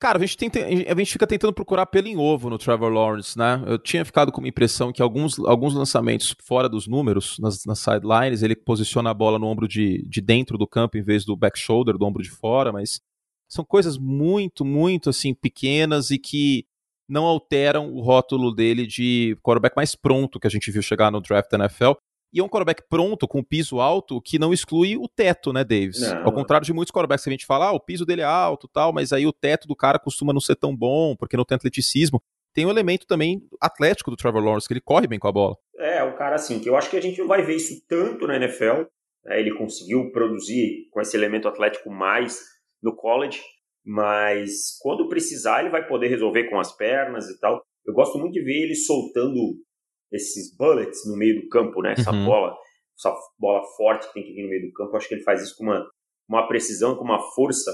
Cara, 0.00 0.16
a 0.16 0.20
gente, 0.20 0.36
tenta, 0.36 0.60
a 0.60 0.94
gente 0.94 1.12
fica 1.12 1.26
tentando 1.26 1.52
procurar 1.52 1.84
pelo 1.86 2.06
em 2.06 2.16
ovo 2.16 2.48
no 2.48 2.56
Trevor 2.56 2.92
Lawrence, 2.92 3.36
né? 3.36 3.60
Eu 3.66 3.78
tinha 3.80 4.04
ficado 4.04 4.30
com 4.30 4.40
uma 4.40 4.46
impressão 4.46 4.92
que 4.92 5.02
alguns, 5.02 5.40
alguns 5.40 5.74
lançamentos 5.74 6.36
fora 6.40 6.68
dos 6.68 6.86
números, 6.86 7.36
nas, 7.40 7.64
nas 7.64 7.80
sidelines, 7.80 8.44
ele 8.44 8.54
posiciona 8.54 9.10
a 9.10 9.14
bola 9.14 9.40
no 9.40 9.46
ombro 9.46 9.66
de, 9.66 10.06
de 10.08 10.20
dentro 10.20 10.56
do 10.56 10.68
campo 10.68 10.96
em 10.96 11.02
vez 11.02 11.24
do 11.24 11.36
back 11.36 11.58
shoulder, 11.58 11.98
do 11.98 12.06
ombro 12.06 12.22
de 12.22 12.30
fora, 12.30 12.70
mas 12.72 13.00
são 13.48 13.64
coisas 13.64 13.98
muito, 13.98 14.64
muito, 14.64 15.10
assim, 15.10 15.34
pequenas 15.34 16.12
e 16.12 16.18
que 16.18 16.64
não 17.08 17.24
alteram 17.24 17.92
o 17.92 18.00
rótulo 18.00 18.54
dele 18.54 18.86
de 18.86 19.36
quarterback 19.42 19.74
mais 19.74 19.96
pronto 19.96 20.38
que 20.38 20.46
a 20.46 20.50
gente 20.50 20.70
viu 20.70 20.82
chegar 20.82 21.10
no 21.10 21.20
draft 21.20 21.50
da 21.50 21.58
NFL. 21.58 21.92
E 22.32 22.40
é 22.40 22.42
um 22.42 22.48
quarterback 22.48 22.82
pronto, 22.88 23.26
com 23.26 23.42
piso 23.42 23.80
alto, 23.80 24.20
que 24.20 24.38
não 24.38 24.52
exclui 24.52 24.96
o 24.96 25.08
teto, 25.08 25.52
né, 25.52 25.64
Davis? 25.64 26.00
Não. 26.00 26.26
Ao 26.26 26.32
contrário 26.32 26.66
de 26.66 26.72
muitos 26.72 26.92
quarterbacks 26.92 27.24
que 27.24 27.30
a 27.30 27.32
gente 27.32 27.46
fala, 27.46 27.68
ah, 27.68 27.72
o 27.72 27.80
piso 27.80 28.04
dele 28.04 28.20
é 28.20 28.24
alto 28.24 28.68
tal, 28.68 28.92
mas 28.92 29.12
aí 29.12 29.26
o 29.26 29.32
teto 29.32 29.66
do 29.66 29.74
cara 29.74 29.98
costuma 29.98 30.32
não 30.32 30.40
ser 30.40 30.56
tão 30.56 30.76
bom, 30.76 31.16
porque 31.16 31.36
não 31.36 31.44
tem 31.44 31.56
atleticismo. 31.56 32.22
Tem 32.54 32.66
um 32.66 32.70
elemento 32.70 33.06
também 33.06 33.42
atlético 33.60 34.10
do 34.10 34.16
Trevor 34.16 34.42
Lawrence, 34.42 34.66
que 34.66 34.74
ele 34.74 34.80
corre 34.80 35.06
bem 35.06 35.18
com 35.18 35.28
a 35.28 35.32
bola. 35.32 35.56
É, 35.78 36.02
um 36.02 36.16
cara 36.16 36.34
assim, 36.34 36.60
que 36.60 36.68
eu 36.68 36.76
acho 36.76 36.90
que 36.90 36.96
a 36.96 37.00
gente 37.00 37.18
não 37.18 37.28
vai 37.28 37.42
ver 37.42 37.56
isso 37.56 37.82
tanto 37.88 38.26
na 38.26 38.36
NFL. 38.36 38.82
Né? 39.24 39.40
Ele 39.40 39.54
conseguiu 39.54 40.10
produzir 40.10 40.88
com 40.90 41.00
esse 41.00 41.16
elemento 41.16 41.48
atlético 41.48 41.90
mais 41.90 42.40
no 42.82 42.94
college, 42.94 43.40
mas 43.84 44.76
quando 44.80 45.08
precisar 45.08 45.60
ele 45.60 45.70
vai 45.70 45.86
poder 45.86 46.08
resolver 46.08 46.50
com 46.50 46.58
as 46.58 46.74
pernas 46.76 47.28
e 47.28 47.38
tal. 47.38 47.62
Eu 47.86 47.94
gosto 47.94 48.18
muito 48.18 48.34
de 48.34 48.42
ver 48.42 48.64
ele 48.64 48.74
soltando 48.74 49.38
esses 50.12 50.56
bullets 50.56 51.06
no 51.06 51.16
meio 51.16 51.40
do 51.40 51.48
campo, 51.48 51.82
né? 51.82 51.92
Essa 51.92 52.10
uhum. 52.10 52.24
bola, 52.24 52.56
essa 52.96 53.14
bola 53.38 53.62
forte 53.76 54.06
que 54.08 54.14
tem 54.14 54.24
que 54.24 54.32
vir 54.32 54.42
no 54.42 54.48
meio 54.48 54.66
do 54.66 54.72
campo. 54.72 54.92
Eu 54.92 54.96
acho 54.96 55.08
que 55.08 55.14
ele 55.14 55.22
faz 55.22 55.42
isso 55.42 55.56
com 55.56 55.64
uma, 55.64 55.88
uma 56.28 56.48
precisão, 56.48 56.96
com 56.96 57.04
uma 57.04 57.20
força 57.34 57.70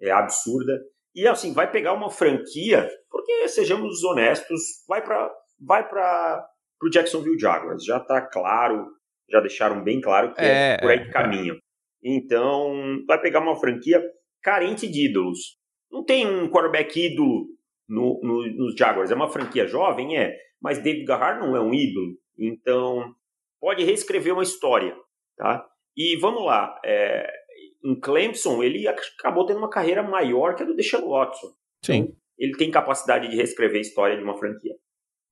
é, 0.00 0.10
absurda. 0.10 0.80
E 1.14 1.26
assim, 1.26 1.52
vai 1.52 1.70
pegar 1.70 1.92
uma 1.92 2.10
franquia, 2.10 2.88
porque 3.10 3.48
sejamos 3.48 4.02
honestos, 4.02 4.60
vai 4.88 5.02
para 5.02 5.32
vai 5.60 5.88
para 5.88 6.46
o 6.82 6.90
Jacksonville 6.90 7.38
Jaguars. 7.38 7.84
Já 7.84 7.98
está 7.98 8.20
claro, 8.20 8.86
já 9.30 9.40
deixaram 9.40 9.82
bem 9.82 10.00
claro 10.00 10.34
que 10.34 10.40
é, 10.40 10.72
é 10.72 10.78
por 10.78 10.90
aí 10.90 11.02
que 11.02 11.08
é. 11.08 11.12
caminham. 11.12 11.56
Então, 12.02 13.02
vai 13.06 13.20
pegar 13.20 13.40
uma 13.40 13.56
franquia 13.56 14.02
carente 14.42 14.86
de 14.86 15.08
ídolos. 15.08 15.56
Não 15.90 16.04
tem 16.04 16.26
um 16.26 16.50
quarterback 16.50 17.00
ídolo 17.00 17.46
no, 17.88 18.20
no, 18.22 18.46
nos 18.56 18.74
Jaguars. 18.76 19.10
É 19.10 19.14
uma 19.14 19.30
franquia 19.30 19.66
jovem, 19.66 20.18
é, 20.18 20.36
mas 20.64 20.82
David 20.82 21.04
Garrard 21.04 21.46
não 21.46 21.54
é 21.54 21.60
um 21.60 21.74
ídolo. 21.74 22.16
Então, 22.38 23.14
pode 23.60 23.84
reescrever 23.84 24.32
uma 24.32 24.42
história, 24.42 24.96
tá? 25.36 25.62
E 25.94 26.16
vamos 26.16 26.42
lá, 26.42 26.80
é, 26.82 27.30
em 27.84 28.00
Clemson, 28.00 28.62
ele 28.62 28.88
acabou 28.88 29.44
tendo 29.44 29.58
uma 29.58 29.68
carreira 29.68 30.02
maior 30.02 30.54
que 30.54 30.62
a 30.62 30.66
do 30.66 30.74
Deshaun 30.74 31.06
Watson. 31.06 31.48
Sim. 31.84 31.94
Então, 31.96 32.16
ele 32.38 32.56
tem 32.56 32.70
capacidade 32.70 33.28
de 33.28 33.36
reescrever 33.36 33.76
a 33.76 33.82
história 33.82 34.16
de 34.16 34.22
uma 34.22 34.38
franquia. 34.38 34.74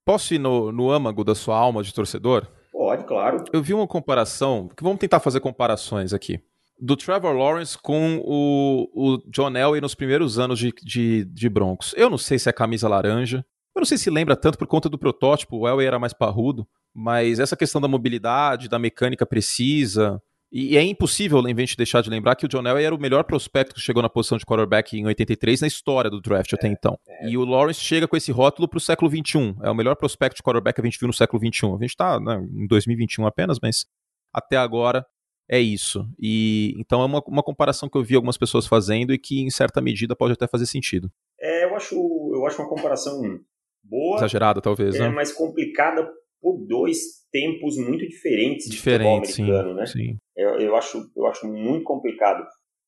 Posso 0.04 0.34
ir 0.34 0.38
no, 0.38 0.70
no 0.70 0.90
âmago 0.90 1.24
da 1.24 1.34
sua 1.34 1.56
alma 1.56 1.82
de 1.82 1.94
torcedor? 1.94 2.46
Pode, 2.70 3.04
claro. 3.06 3.42
Eu 3.54 3.62
vi 3.62 3.72
uma 3.72 3.88
comparação, 3.88 4.68
que 4.68 4.82
vamos 4.82 4.98
tentar 4.98 5.18
fazer 5.18 5.40
comparações 5.40 6.12
aqui 6.12 6.38
do 6.78 6.96
Trevor 6.96 7.32
Lawrence 7.32 7.78
com 7.78 8.20
o, 8.24 8.88
o 8.92 9.30
John 9.30 9.56
Elway 9.56 9.80
nos 9.80 9.94
primeiros 9.94 10.38
anos 10.38 10.58
de, 10.58 10.72
de, 10.82 11.24
de, 11.24 11.48
Broncos. 11.48 11.94
Eu 11.96 12.10
não 12.10 12.18
sei 12.18 12.40
se 12.40 12.48
é 12.48 12.52
camisa 12.52 12.88
laranja. 12.88 13.46
Eu 13.75 13.81
não 13.81 13.87
sei 13.87 13.99
se 13.99 14.11
lembra 14.11 14.37
tanto 14.37 14.59
por 14.59 14.67
conta 14.67 14.88
do 14.88 14.99
protótipo. 14.99 15.59
O 15.59 15.69
Elway 15.69 15.87
era 15.87 15.99
mais 15.99 16.12
parrudo. 16.12 16.67
Mas 16.95 17.38
essa 17.38 17.57
questão 17.57 17.81
da 17.81 17.88
mobilidade, 17.88 18.69
da 18.69 18.79
mecânica 18.79 19.25
precisa. 19.25 20.21
E, 20.52 20.76
é 20.76 20.83
impossível 20.83 21.38
a 21.38 21.49
gente 21.49 21.79
deixar 21.79 22.02
de 22.02 22.11
lembrar 22.11 22.37
que 22.37 22.45
o 22.45 22.49
John 22.49 22.67
Elway 22.67 22.85
era 22.85 22.95
o 22.95 23.00
melhor 23.00 23.25
prospecto 23.25 23.75
que 23.75 23.81
chegou 23.81 24.02
na 24.02 24.11
posição 24.11 24.37
de 24.37 24.45
quarterback 24.45 24.99
em 24.99 25.07
83 25.07 25.62
na 25.62 25.67
história 25.67 26.11
do 26.11 26.21
draft 26.21 26.52
é, 26.52 26.57
até 26.57 26.69
então. 26.69 26.99
É. 27.09 27.31
E 27.31 27.38
o 27.38 27.45
Lawrence 27.47 27.81
chega 27.81 28.07
com 28.07 28.14
esse 28.14 28.31
rótulo 28.31 28.69
para 28.69 28.76
o 28.76 28.81
século 28.81 29.11
21. 29.11 29.57
É 29.62 29.71
o 29.71 29.75
melhor 29.75 29.97
prospecto 29.97 30.37
de 30.37 30.43
quarterback 30.43 30.75
que 30.75 30.83
a 30.83 30.85
gente 30.85 30.99
viu 30.99 31.07
no 31.07 31.14
século 31.14 31.41
21. 31.41 31.76
A 31.76 31.79
gente 31.79 31.91
está 31.91 32.21
né, 32.21 32.47
em 32.52 32.67
2021 32.67 33.26
apenas, 33.26 33.59
mas 33.62 33.87
até 34.31 34.59
agora 34.59 35.07
é 35.49 35.59
isso. 35.59 36.07
E 36.21 36.75
então 36.76 37.00
é 37.00 37.07
uma, 37.07 37.23
uma 37.26 37.43
comparação 37.43 37.88
que 37.88 37.97
eu 37.97 38.05
vi 38.05 38.14
algumas 38.14 38.37
pessoas 38.37 38.67
fazendo 38.67 39.14
e 39.14 39.19
que 39.19 39.41
em 39.41 39.49
certa 39.50 39.81
medida 39.81 40.14
pode 40.14 40.35
até 40.35 40.47
fazer 40.47 40.67
sentido. 40.67 41.11
É, 41.41 41.64
eu 41.64 41.75
acho, 41.75 41.95
eu 42.35 42.47
acho 42.47 42.61
uma 42.61 42.69
comparação 42.69 43.41
boa. 43.82 44.16
Exagerada, 44.18 44.60
talvez, 44.60 44.94
é, 44.94 45.00
né? 45.00 45.08
mais 45.08 45.32
complicada 45.32 46.08
por 46.40 46.66
dois 46.66 46.98
tempos 47.30 47.76
muito 47.76 48.06
diferentes 48.06 48.68
Diferente, 48.68 49.26
de 49.28 49.32
futebol 49.32 49.56
americano, 49.58 49.86
sim, 49.86 50.02
né? 50.02 50.10
Sim. 50.12 50.16
Eu, 50.36 50.60
eu, 50.60 50.76
acho, 50.76 51.10
eu 51.16 51.26
acho 51.26 51.46
muito 51.46 51.84
complicado. 51.84 52.42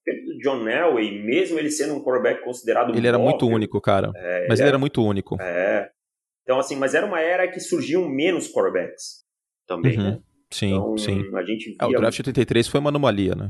O 0.06 0.38
John 0.42 0.68
Elway, 0.68 1.22
mesmo 1.24 1.58
ele 1.58 1.70
sendo 1.70 1.94
um 1.94 2.02
quarterback 2.04 2.44
considerado 2.44 2.94
Ele 2.94 3.06
era 3.08 3.18
muito 3.18 3.46
único, 3.48 3.80
cara. 3.80 4.10
é, 4.14 4.46
mas 4.48 4.60
ele 4.60 4.68
era 4.68 4.78
muito 4.78 5.02
único. 5.02 5.40
É. 5.40 5.88
Então, 6.42 6.58
assim, 6.58 6.76
mas 6.76 6.94
era 6.94 7.06
uma 7.06 7.20
era 7.20 7.48
que 7.50 7.58
surgiam 7.58 8.06
menos 8.06 8.52
quarterbacks 8.52 9.24
também, 9.66 9.96
Uhum. 9.96 10.04
né? 10.04 10.20
Sim, 10.50 10.74
Então, 10.74 10.98
sim. 10.98 11.34
a 11.34 11.42
gente 11.42 11.70
via... 11.70 11.76
É, 11.80 11.86
o 11.86 11.90
draft 11.92 12.18
83 12.18 12.68
foi 12.68 12.80
uma 12.80 12.90
anomalia, 12.90 13.34
né? 13.34 13.48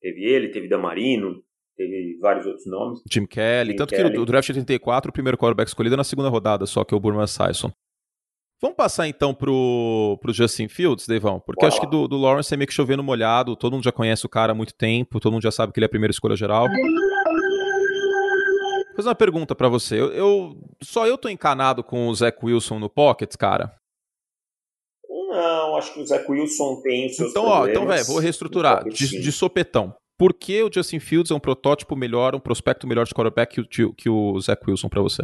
Teve 0.00 0.24
ele, 0.24 0.48
teve 0.48 0.68
Damarino, 0.68 1.42
teve 1.78 2.18
vários 2.20 2.44
outros 2.44 2.66
nomes. 2.66 3.00
Jim 3.10 3.24
Kelly. 3.24 3.70
Jim 3.70 3.76
tanto 3.76 3.94
Kelly. 3.94 4.12
que 4.12 4.18
o 4.18 4.26
draft 4.26 4.50
84, 4.50 5.08
o 5.08 5.12
primeiro 5.12 5.38
quarterback 5.38 5.68
escolhido 5.68 5.94
é 5.94 5.96
na 5.96 6.04
segunda 6.04 6.28
rodada, 6.28 6.66
só 6.66 6.84
que 6.84 6.92
é 6.92 6.96
o 6.96 7.00
Burman 7.00 7.26
Sison. 7.26 7.70
Vamos 8.60 8.76
passar 8.76 9.06
então 9.06 9.32
pro, 9.32 10.18
pro 10.20 10.32
Justin 10.32 10.66
Fields, 10.66 11.06
Devão? 11.06 11.38
Porque 11.38 11.60
Bora 11.60 11.72
acho 11.72 11.80
que 11.80 11.86
do, 11.86 12.08
do 12.08 12.16
Lawrence 12.18 12.52
é 12.52 12.56
meio 12.56 12.66
que 12.66 12.74
chovendo 12.74 13.04
molhado, 13.04 13.54
todo 13.54 13.74
mundo 13.74 13.84
já 13.84 13.92
conhece 13.92 14.26
o 14.26 14.28
cara 14.28 14.50
há 14.50 14.54
muito 14.54 14.74
tempo, 14.74 15.20
todo 15.20 15.32
mundo 15.32 15.42
já 15.44 15.52
sabe 15.52 15.72
que 15.72 15.78
ele 15.78 15.84
é 15.84 15.86
a 15.86 15.90
primeira 15.90 16.10
escolha 16.10 16.34
geral. 16.34 16.66
Vou 16.66 16.74
fazer 18.96 19.08
uma 19.10 19.14
pergunta 19.14 19.54
pra 19.54 19.68
você. 19.68 20.00
Eu, 20.00 20.12
eu- 20.12 20.56
só 20.82 21.06
eu 21.06 21.16
tô 21.16 21.28
encanado 21.28 21.84
com 21.84 22.08
o 22.08 22.14
Zach 22.14 22.36
Wilson 22.42 22.80
no 22.80 22.90
Pockets, 22.90 23.36
cara? 23.36 23.72
Não, 25.08 25.76
acho 25.76 25.92
que 25.94 26.00
o 26.00 26.06
Zach 26.06 26.24
Wilson 26.28 26.80
tem 26.82 27.06
os 27.06 27.16
seus 27.16 27.30
Então, 27.30 27.44
ó, 27.44 27.62
então, 27.68 27.82
problemas. 27.82 27.96
velho, 27.96 28.06
vou 28.06 28.18
reestruturar. 28.18 28.78
Pocket, 28.78 28.98
De, 28.98 29.20
de 29.20 29.32
sopetão. 29.32 29.94
Por 30.18 30.34
que 30.34 30.62
o 30.62 30.70
Justin 30.72 30.98
Fields 30.98 31.30
é 31.30 31.34
um 31.34 31.40
protótipo 31.40 31.94
melhor, 31.94 32.34
um 32.34 32.40
prospecto 32.40 32.86
melhor 32.86 33.06
de 33.06 33.14
quarterback 33.14 33.62
que, 33.68 33.82
o- 33.84 33.94
que 33.94 34.08
o 34.10 34.40
Zach 34.40 34.60
Wilson 34.68 34.88
pra 34.88 35.00
você? 35.00 35.22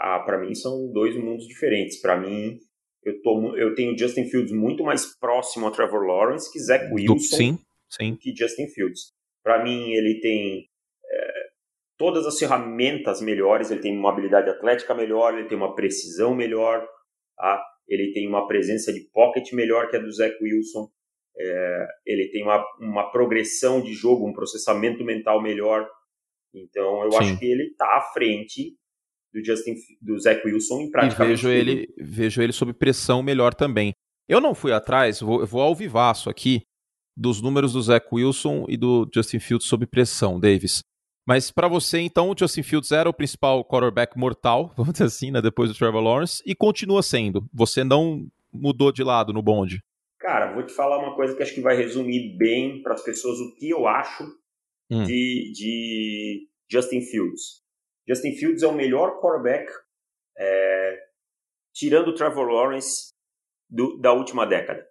Ah, 0.00 0.18
para 0.26 0.38
mim 0.40 0.54
são 0.54 0.90
dois 0.92 1.14
mundos 1.16 1.46
diferentes. 1.46 2.00
Para 2.00 2.20
mim, 2.20 2.58
eu, 3.04 3.22
tô, 3.22 3.56
eu 3.56 3.74
tenho 3.76 3.96
Justin 3.96 4.24
Fields 4.28 4.52
muito 4.52 4.82
mais 4.82 5.16
próximo 5.18 5.68
a 5.68 5.70
Trevor 5.70 6.04
Lawrence 6.04 6.50
que 6.52 6.58
Zach 6.58 6.88
Do- 6.88 6.94
Wilson 6.94 7.36
sim, 7.36 7.58
sim. 7.88 8.16
que 8.20 8.34
Justin 8.34 8.66
Fields. 8.68 9.12
Para 9.44 9.62
mim, 9.62 9.92
ele 9.92 10.18
tem 10.20 10.64
é, 11.10 11.32
todas 11.96 12.26
as 12.26 12.36
ferramentas 12.38 13.20
melhores, 13.20 13.70
ele 13.70 13.80
tem 13.80 13.96
uma 13.96 14.10
habilidade 14.10 14.50
atlética 14.50 14.94
melhor, 14.94 15.38
ele 15.38 15.48
tem 15.48 15.56
uma 15.56 15.74
precisão 15.76 16.34
melhor, 16.34 16.84
tá? 17.36 17.62
ele 17.88 18.12
tem 18.12 18.26
uma 18.28 18.46
presença 18.48 18.92
de 18.92 19.08
pocket 19.12 19.52
melhor 19.52 19.88
que 19.88 19.96
a 19.96 20.00
do 20.00 20.10
Zach 20.12 20.34
Wilson, 20.42 20.88
é, 21.38 21.86
ele 22.06 22.28
tem 22.30 22.42
uma, 22.42 22.64
uma 22.80 23.10
progressão 23.10 23.80
de 23.80 23.92
jogo, 23.94 24.28
um 24.28 24.32
processamento 24.32 25.04
mental 25.04 25.42
melhor. 25.42 25.88
Então, 26.54 27.04
eu 27.04 27.12
Sim. 27.12 27.18
acho 27.18 27.38
que 27.38 27.46
ele 27.46 27.64
está 27.64 27.86
à 27.96 28.00
frente 28.12 28.76
do 29.32 29.44
Justin 29.44 29.74
do 30.00 30.18
Zach 30.18 30.46
Wilson 30.46 30.82
em 30.82 30.86
E 30.86 30.90
praticamente 30.90 31.42
vejo 31.42 31.48
tudo. 31.48 31.70
ele, 31.70 31.94
vejo 31.98 32.42
ele 32.42 32.52
sob 32.52 32.72
pressão 32.74 33.22
melhor 33.22 33.54
também. 33.54 33.92
Eu 34.28 34.40
não 34.40 34.54
fui 34.54 34.72
atrás, 34.72 35.20
vou, 35.20 35.44
vou 35.46 35.62
ao 35.62 35.74
vivaço 35.74 36.28
aqui, 36.28 36.62
dos 37.16 37.40
números 37.40 37.72
do 37.72 37.82
Zach 37.82 38.06
Wilson 38.12 38.66
e 38.68 38.76
do 38.76 39.08
Justin 39.12 39.40
Fields 39.40 39.66
sob 39.66 39.86
pressão, 39.86 40.38
Davis. 40.38 40.82
Mas 41.26 41.50
pra 41.50 41.68
você, 41.68 42.00
então, 42.00 42.30
o 42.30 42.34
Justin 42.36 42.62
Fields 42.62 42.90
era 42.90 43.08
o 43.08 43.14
principal 43.14 43.64
quarterback 43.64 44.18
mortal, 44.18 44.72
vamos 44.76 44.92
dizer 44.92 45.04
assim, 45.04 45.30
né, 45.30 45.40
depois 45.40 45.70
do 45.70 45.76
Trevor 45.76 46.02
Lawrence, 46.02 46.42
e 46.44 46.54
continua 46.54 47.02
sendo. 47.02 47.48
Você 47.52 47.84
não 47.84 48.26
mudou 48.52 48.92
de 48.92 49.02
lado 49.02 49.32
no 49.32 49.42
bonde. 49.42 49.82
Cara, 50.22 50.52
vou 50.54 50.64
te 50.64 50.72
falar 50.72 50.98
uma 50.98 51.14
coisa 51.16 51.36
que 51.36 51.42
acho 51.42 51.52
que 51.54 51.60
vai 51.60 51.76
resumir 51.76 52.36
bem 52.38 52.80
para 52.82 52.94
as 52.94 53.02
pessoas 53.02 53.38
o 53.40 53.54
que 53.56 53.68
eu 53.68 53.86
acho 53.88 54.24
Hum. 54.90 55.04
de, 55.04 55.52
de 55.54 56.48
Justin 56.70 57.00
Fields. 57.00 57.60
Justin 58.08 58.32
Fields 58.36 58.62
é 58.62 58.66
o 58.66 58.72
melhor 58.74 59.20
quarterback, 59.20 59.70
é, 60.38 60.98
tirando 61.74 62.08
o 62.08 62.14
Trevor 62.14 62.46
Lawrence, 62.48 63.10
do- 63.70 63.98
da 63.98 64.12
última 64.12 64.44
década, 64.46 64.84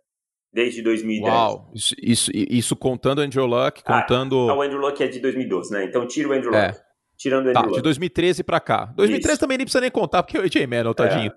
desde 0.51 0.81
2010. 0.81 1.31
Uau, 1.33 1.71
isso, 1.73 1.95
isso, 2.01 2.31
isso 2.33 2.75
contando 2.75 3.19
o 3.19 3.21
Andrew 3.21 3.45
Luck, 3.45 3.81
Ah, 3.85 4.01
contando... 4.01 4.33
O 4.47 4.61
Andrew 4.61 4.79
Luck 4.79 5.01
é 5.03 5.07
de 5.07 5.19
2012, 5.19 5.71
né? 5.71 5.85
Então 5.85 6.07
tira 6.07 6.29
o 6.29 6.33
Andrew 6.33 6.53
É. 6.53 6.67
Luck. 6.69 6.79
Tirando 7.17 7.50
o 7.50 7.53
Tá, 7.53 7.59
Andrew 7.59 7.71
de 7.73 7.77
Luck. 7.77 7.83
2013 7.83 8.43
pra 8.43 8.59
cá. 8.59 8.85
2013 8.95 9.33
Isso. 9.33 9.39
também 9.39 9.57
nem 9.57 9.65
precisa 9.65 9.81
nem 9.81 9.91
contar, 9.91 10.23
porque 10.23 10.38
é 10.38 10.39
o 10.39 10.43
AJ 10.43 10.65
Manuel, 10.65 10.95
tadinho. 10.95 11.31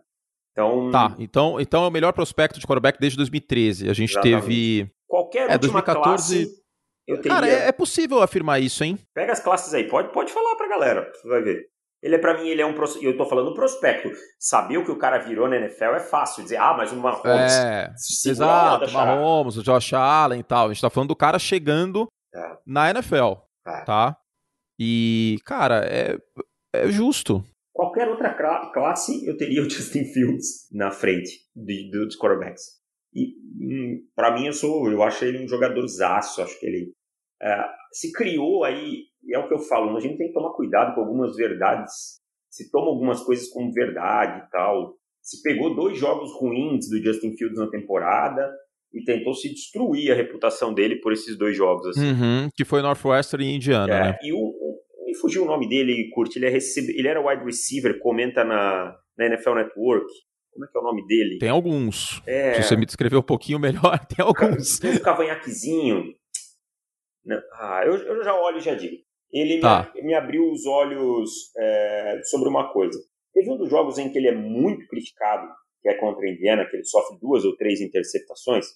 Então, 0.54 0.90
Tá, 0.92 1.14
então, 1.18 1.60
então 1.60 1.84
é 1.84 1.88
o 1.88 1.90
melhor 1.90 2.12
prospecto 2.12 2.60
de 2.60 2.66
quarterback 2.66 2.98
desde 3.00 3.16
2013. 3.18 3.90
A 3.90 3.92
gente 3.92 4.10
Exatamente. 4.12 4.40
teve. 4.40 4.90
qualquer 5.08 5.50
É, 5.50 5.54
última 5.54 5.82
2014 5.82 6.44
classe, 6.46 6.62
eu 7.08 7.16
teria... 7.16 7.32
Cara, 7.32 7.48
é, 7.48 7.68
é 7.68 7.72
possível 7.72 8.22
afirmar 8.22 8.60
isso, 8.60 8.84
hein? 8.84 8.96
Pega 9.12 9.32
as 9.32 9.40
classes 9.40 9.74
aí, 9.74 9.88
pode, 9.88 10.12
pode 10.12 10.32
falar 10.32 10.54
pra 10.54 10.68
galera, 10.68 11.10
você 11.12 11.28
vai 11.28 11.42
ver. 11.42 11.66
Ele 12.00 12.14
é 12.16 12.18
para 12.18 12.34
mim, 12.40 12.46
ele 12.48 12.60
é 12.60 12.66
um 12.66 12.74
eu 13.00 13.16
tô 13.16 13.24
falando 13.26 13.54
prospecto. 13.54 14.10
Saber 14.38 14.76
o 14.76 14.84
que 14.84 14.90
o 14.90 14.98
cara 14.98 15.18
virou 15.18 15.48
na 15.48 15.56
NFL 15.56 15.94
é 15.96 16.00
fácil, 16.00 16.42
dizer, 16.42 16.58
ah, 16.58 16.74
mas 16.76 16.92
o 16.92 16.96
Mahomes 16.96 17.52
É, 17.52 17.90
exato. 18.26 18.92
Mahomes, 18.92 19.56
o 19.56 19.62
Josh 19.62 19.94
Allen 19.94 20.40
e 20.40 20.44
tal. 20.44 20.66
A 20.66 20.72
gente 20.72 20.82
tá 20.82 20.90
falando 20.90 21.08
do 21.08 21.16
cara 21.16 21.38
chegando 21.38 22.06
É. 22.34 22.56
na 22.66 22.90
NFL, 22.90 23.32
É. 23.66 23.80
tá? 23.84 24.16
E, 24.78 25.38
cara, 25.46 25.82
é, 25.86 26.18
é 26.74 26.88
justo. 26.90 27.42
Qualquer 27.84 28.08
outra 28.08 28.32
cla- 28.34 28.70
classe, 28.72 29.26
eu 29.26 29.36
teria 29.36 29.60
o 29.62 29.68
Justin 29.70 30.04
Fields 30.04 30.68
na 30.72 30.90
frente 30.90 31.30
de, 31.54 31.90
de- 31.90 32.04
dos 32.04 32.16
quarterbacks. 32.18 32.62
E 33.14 33.34
hum, 33.60 34.00
para 34.16 34.34
mim, 34.34 34.46
eu 34.46 34.52
sou, 34.52 34.90
eu 34.90 35.02
acho 35.02 35.24
ele 35.24 35.44
um 35.44 35.48
jogador 35.48 35.86
zaço, 35.86 36.42
acho 36.42 36.58
que 36.58 36.66
ele 36.66 36.92
é, 37.42 37.64
se 37.92 38.10
criou 38.12 38.64
aí, 38.64 39.02
e 39.22 39.34
é 39.34 39.38
o 39.38 39.46
que 39.46 39.54
eu 39.54 39.58
falo, 39.58 39.96
a 39.96 40.00
gente 40.00 40.16
tem 40.16 40.28
que 40.28 40.32
tomar 40.34 40.52
cuidado 40.54 40.94
com 40.94 41.00
algumas 41.02 41.36
verdades, 41.36 42.20
se 42.50 42.70
toma 42.70 42.86
algumas 42.88 43.20
coisas 43.22 43.48
como 43.50 43.72
verdade 43.72 44.44
e 44.46 44.50
tal. 44.50 44.94
Se 45.22 45.42
pegou 45.42 45.74
dois 45.74 45.96
jogos 45.98 46.30
ruins 46.38 46.88
do 46.90 47.02
Justin 47.02 47.36
Fields 47.36 47.58
na 47.58 47.68
temporada 47.70 48.50
e 48.92 49.02
tentou 49.02 49.34
se 49.34 49.48
destruir 49.48 50.12
a 50.12 50.14
reputação 50.14 50.72
dele 50.72 50.96
por 51.00 51.12
esses 51.12 51.36
dois 51.36 51.56
jogos. 51.56 51.86
Assim. 51.88 52.10
Uhum, 52.12 52.48
que 52.54 52.64
foi 52.64 52.80
Northwestern 52.82 53.44
e 53.44 53.56
Indiana, 53.56 53.92
É, 53.94 54.02
né? 54.04 54.18
E 54.22 54.32
o- 54.32 54.53
me 55.14 55.20
fugiu 55.20 55.42
o 55.44 55.46
nome 55.46 55.68
dele, 55.68 56.10
Curte. 56.12 56.38
Ele, 56.38 56.46
é 56.46 56.50
recebe, 56.50 56.92
ele 56.98 57.08
era 57.08 57.20
wide 57.20 57.44
receiver, 57.44 57.98
comenta 58.00 58.42
na, 58.44 58.96
na 59.16 59.26
NFL 59.26 59.54
Network. 59.54 60.06
Como 60.52 60.64
é 60.64 60.68
que 60.68 60.76
é 60.78 60.80
o 60.80 60.84
nome 60.84 61.06
dele? 61.06 61.38
Tem 61.38 61.48
alguns. 61.48 62.22
É, 62.26 62.54
Se 62.54 62.62
você 62.64 62.76
me 62.76 62.86
descrever 62.86 63.16
um 63.16 63.22
pouquinho 63.22 63.58
melhor, 63.58 63.98
tem 64.06 64.24
alguns. 64.24 64.78
tem 64.78 64.92
um 64.92 64.98
cavanhaquezinho. 64.98 66.14
Não, 67.24 67.40
ah, 67.54 67.82
eu, 67.86 67.94
eu 67.96 68.22
já 68.24 68.34
olho 68.38 68.58
e 68.58 68.60
já 68.60 68.74
digo. 68.74 68.96
Ele 69.32 69.56
me- 69.56 69.60
Tá. 69.60 69.90
me, 69.96 70.14
abriu 70.14 70.50
os 70.52 70.64
olhos 70.66 71.30
é, 71.56 72.20
sobre 72.24 72.48
uma 72.48 72.72
coisa. 72.72 72.98
Teve 73.32 73.50
um 73.50 73.56
dos 73.56 73.68
jogos 73.68 73.98
em 73.98 74.12
que 74.12 74.18
ele 74.18 74.28
é 74.28 74.34
muito 74.34 74.86
criticado, 74.86 75.48
que 75.82 75.88
é 75.88 75.94
contra 75.94 76.24
a 76.24 76.30
Indiana, 76.30 76.64
que 76.70 76.76
ele 76.76 76.84
sofre 76.84 77.18
duas 77.20 77.44
ou 77.44 77.56
três 77.56 77.80
interceptações. 77.80 78.66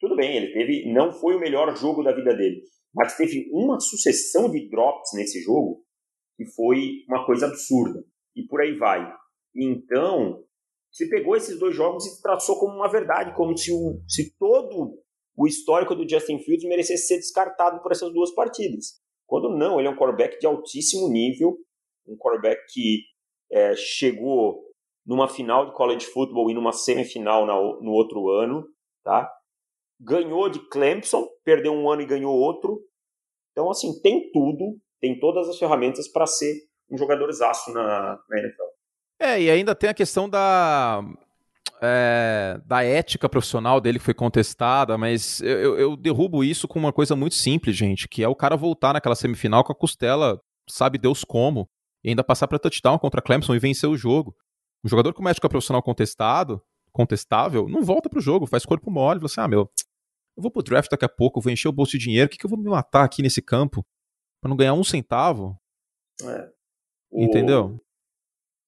Tudo 0.00 0.14
bem, 0.16 0.36
ele 0.36 0.52
teve, 0.52 0.92
não 0.92 1.10
foi 1.12 1.36
o 1.36 1.40
melhor 1.40 1.74
jogo 1.76 2.02
da 2.02 2.12
vida 2.12 2.34
dele, 2.36 2.60
mas 2.94 3.16
teve 3.16 3.48
uma 3.52 3.80
sucessão 3.80 4.50
de 4.50 4.68
drops 4.68 5.10
nesse 5.14 5.40
jogo 5.42 5.84
que 6.36 6.46
foi 6.46 7.04
uma 7.08 7.26
coisa 7.26 7.46
absurda. 7.46 8.04
E 8.36 8.46
por 8.46 8.60
aí 8.60 8.76
vai. 8.76 9.12
Então, 9.54 10.44
se 10.90 11.08
pegou 11.08 11.36
esses 11.36 11.58
dois 11.58 11.74
jogos 11.74 12.06
e 12.06 12.22
traçou 12.22 12.58
como 12.58 12.74
uma 12.74 12.88
verdade, 12.88 13.34
como 13.34 13.56
se, 13.56 13.72
o, 13.72 14.00
se 14.08 14.36
todo 14.36 14.98
o 15.36 15.46
histórico 15.46 15.94
do 15.94 16.08
Justin 16.08 16.38
Fields 16.38 16.68
merecesse 16.68 17.08
ser 17.08 17.16
descartado 17.16 17.82
por 17.82 17.92
essas 17.92 18.12
duas 18.12 18.32
partidas. 18.32 19.00
Quando 19.26 19.56
não, 19.56 19.78
ele 19.78 19.88
é 19.88 19.90
um 19.90 19.96
quarterback 19.96 20.38
de 20.38 20.46
altíssimo 20.46 21.08
nível, 21.08 21.56
um 22.06 22.16
quarterback 22.16 22.60
que 22.72 23.02
é, 23.50 23.74
chegou 23.74 24.62
numa 25.04 25.28
final 25.28 25.66
de 25.66 25.72
college 25.72 26.06
football 26.06 26.50
e 26.50 26.54
numa 26.54 26.72
semifinal 26.72 27.46
na, 27.46 27.54
no 27.54 27.90
outro 27.90 28.28
ano, 28.30 28.64
tá? 29.02 29.30
Ganhou 30.04 30.48
de 30.48 30.58
Clemson, 30.68 31.26
perdeu 31.44 31.72
um 31.72 31.90
ano 31.90 32.02
e 32.02 32.06
ganhou 32.06 32.34
outro. 32.34 32.80
Então, 33.52 33.70
assim, 33.70 34.00
tem 34.02 34.30
tudo, 34.32 34.76
tem 35.00 35.18
todas 35.18 35.48
as 35.48 35.58
ferramentas 35.58 36.08
para 36.08 36.26
ser 36.26 36.54
um 36.90 36.98
jogador 36.98 37.30
zaço 37.32 37.72
na, 37.72 38.18
na 38.28 38.38
NFL. 38.38 38.62
É, 39.20 39.40
e 39.40 39.50
ainda 39.50 39.74
tem 39.74 39.88
a 39.90 39.94
questão 39.94 40.28
da. 40.28 41.00
é, 41.82 42.60
da 42.66 42.82
ética 42.84 43.28
profissional 43.28 43.80
dele 43.80 43.98
que 43.98 44.04
foi 44.04 44.14
contestada, 44.14 44.98
mas 44.98 45.40
eu, 45.40 45.78
eu- 45.78 45.96
derrubo 45.96 46.42
isso 46.44 46.66
com 46.68 46.78
uma 46.78 46.92
coisa 46.92 47.14
muito 47.16 47.34
simples, 47.34 47.76
gente, 47.76 48.08
que 48.08 48.22
é 48.22 48.28
o 48.28 48.34
cara 48.36 48.56
voltar 48.56 48.92
naquela 48.92 49.14
semifinal 49.14 49.64
com 49.64 49.72
a 49.72 49.76
costela, 49.76 50.40
sabe 50.68 50.98
Deus 50.98 51.24
como, 51.24 51.68
e 52.02 52.10
ainda 52.10 52.24
passar 52.24 52.48
pra 52.48 52.58
touchdown 52.58 52.98
contra 52.98 53.22
Clemson 53.22 53.54
e 53.54 53.58
vencer 53.58 53.88
o 53.88 53.96
jogo. 53.96 54.34
Um 54.84 54.88
jogador 54.88 55.14
com 55.14 55.26
ética 55.28 55.48
profissional 55.48 55.82
contestado, 55.82 56.60
contestável, 56.92 57.68
não 57.68 57.82
volta 57.82 58.08
pro 58.08 58.20
jogo, 58.20 58.46
faz 58.46 58.64
corpo 58.66 58.90
mole, 58.90 59.18
fala 59.20 59.26
assim, 59.26 59.40
ah, 59.40 59.48
meu, 59.48 59.70
eu 60.36 60.42
vou 60.42 60.50
pro 60.50 60.62
draft 60.62 60.90
daqui 60.90 61.04
a 61.04 61.08
pouco, 61.08 61.38
eu 61.38 61.42
vou 61.42 61.52
encher 61.52 61.68
o 61.68 61.72
bolso 61.72 61.92
de 61.92 61.98
dinheiro, 61.98 62.26
o 62.26 62.28
que, 62.30 62.36
que 62.38 62.44
eu 62.46 62.50
vou 62.50 62.58
me 62.58 62.68
matar 62.68 63.04
aqui 63.04 63.22
nesse 63.22 63.40
campo 63.42 63.84
pra 64.40 64.48
não 64.48 64.56
ganhar 64.56 64.74
um 64.74 64.84
centavo? 64.84 65.56
O- 67.10 67.22
Entendeu? 67.22 67.80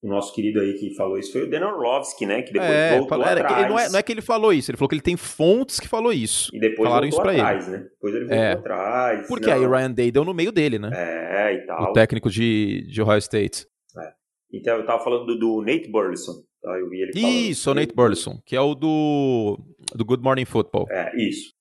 O 0.01 0.07
nosso 0.09 0.33
querido 0.33 0.59
aí 0.61 0.75
que 0.75 0.93
falou 0.93 1.17
isso 1.17 1.31
foi 1.31 1.43
o 1.43 1.49
Dan 1.49 1.65
Orlovsky, 1.67 2.25
né? 2.27 2.43
Que 2.43 2.53
depois 2.53 2.69
É, 2.71 2.91
voltou 2.99 3.09
fala- 3.09 3.31
atrás. 3.31 3.67
não, 3.67 3.79
é, 3.79 3.89
não 3.89 3.97
é 3.99 4.03
que 4.03 4.11
ele 4.11 4.21
falou 4.21 4.53
isso, 4.53 4.69
ele 4.69 4.77
falou 4.77 4.87
que 4.89 4.95
ele 4.95 5.01
tem 5.01 5.17
fontes 5.17 5.79
que 5.79 5.87
falou 5.87 6.13
isso. 6.13 6.55
E 6.55 6.59
depois 6.59 6.87
falaram 6.87 7.07
isso 7.07 7.19
pra 7.21 7.33
ele. 7.33 7.41
né? 7.71 7.77
Depois 7.89 8.13
ele 8.13 8.25
voltou 8.25 8.37
É. 8.43 8.51
atrás. 8.53 9.27
Porque 9.27 9.47
não, 9.47 9.53
aí 9.53 9.65
o 9.65 9.69
Ryan 9.71 9.91
Day 9.91 10.11
deu 10.11 10.23
no 10.23 10.35
meio 10.35 10.51
dele, 10.51 10.77
né? 10.77 10.91
É, 10.93 11.53
e 11.55 11.65
tal. 11.65 11.89
O 11.89 11.93
técnico 11.93 12.29
de, 12.29 12.85
de 12.87 13.01
Ohio 13.01 13.17
State. 13.17 13.65
Então 14.53 14.77
eu 14.77 14.85
tava 14.85 15.03
falando 15.03 15.25
do, 15.25 15.37
do 15.39 15.61
Nate 15.61 15.89
Burleson, 15.91 16.33
Tá? 16.61 16.71
Eu 16.79 16.89
vi 16.89 17.01
ele 17.01 17.11
Isso, 17.49 17.69
o 17.69 17.73
Nate 17.73 17.93
Burleson, 17.93 18.39
que 18.45 18.55
é 18.55 18.61
o 18.61 18.73
do, 18.75 19.59
do 19.93 20.05
Good 20.05 20.23
Morning 20.23 20.45
Football. 20.45 20.87
É, 20.89 21.11
isso. 21.17 21.53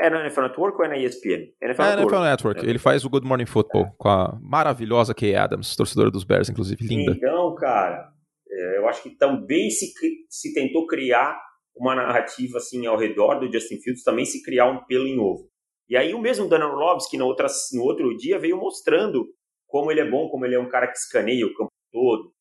É 0.00 0.08
na 0.08 0.20
NFL 0.20 0.42
Network 0.42 0.78
ou 0.78 0.84
é 0.84 0.88
na 0.88 0.96
ESPN? 0.96 1.52
NFL 1.60 1.82
é 1.82 1.96
na 1.96 2.02
NFL 2.02 2.20
Network. 2.20 2.66
Ele 2.66 2.78
faz 2.78 3.04
o 3.04 3.10
Good 3.10 3.26
Morning 3.26 3.46
Football 3.46 3.84
é. 3.84 3.92
com 3.98 4.08
a 4.08 4.38
maravilhosa 4.40 5.14
Kay 5.14 5.34
Adams, 5.34 5.76
torcedora 5.76 6.10
dos 6.10 6.24
Bears, 6.24 6.48
inclusive, 6.48 6.82
linda. 6.86 7.12
Então, 7.12 7.54
cara, 7.56 8.10
é, 8.50 8.78
eu 8.78 8.88
acho 8.88 9.02
que 9.02 9.10
também 9.10 9.68
se, 9.68 9.92
se 10.28 10.54
tentou 10.54 10.86
criar 10.86 11.38
uma 11.76 11.94
narrativa 11.94 12.58
assim 12.58 12.86
ao 12.86 12.96
redor 12.96 13.38
do 13.40 13.52
Justin 13.52 13.76
Fields, 13.80 14.02
também 14.02 14.24
se 14.24 14.42
criar 14.42 14.70
um 14.70 14.84
pelo 14.86 15.06
em 15.06 15.18
ovo. 15.18 15.50
E 15.88 15.96
aí 15.96 16.14
o 16.14 16.20
mesmo 16.20 16.48
Dan 16.48 16.64
Orlovsky 16.66 17.16
no, 17.16 17.26
outra, 17.26 17.48
no 17.74 17.82
outro 17.82 18.16
dia 18.16 18.38
veio 18.38 18.56
mostrando 18.56 19.26
como 19.66 19.90
ele 19.90 20.00
é 20.00 20.10
bom, 20.10 20.28
como 20.28 20.46
ele 20.46 20.54
é 20.54 20.60
um 20.60 20.68
cara 20.68 20.86
que 20.86 20.96
escaneia 20.96 21.46
o 21.46 21.54
campo 21.54 21.70
todo. 21.92 22.32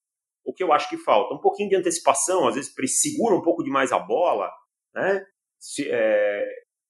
O 0.46 0.54
que 0.54 0.64
eu 0.64 0.72
acho 0.72 0.90
que 0.90 0.98
falta? 0.98 1.34
Um 1.34 1.40
pouquinho 1.40 1.70
de 1.70 1.76
antecipação, 1.76 2.48
às 2.48 2.56
vezes 2.56 2.74
segura 3.02 3.36
um 3.36 3.42
pouco 3.42 3.64
demais 3.64 3.92
a 3.92 4.00
bola, 4.00 4.50
né? 4.94 5.24
Se, 5.60 5.88
é, 5.90 6.46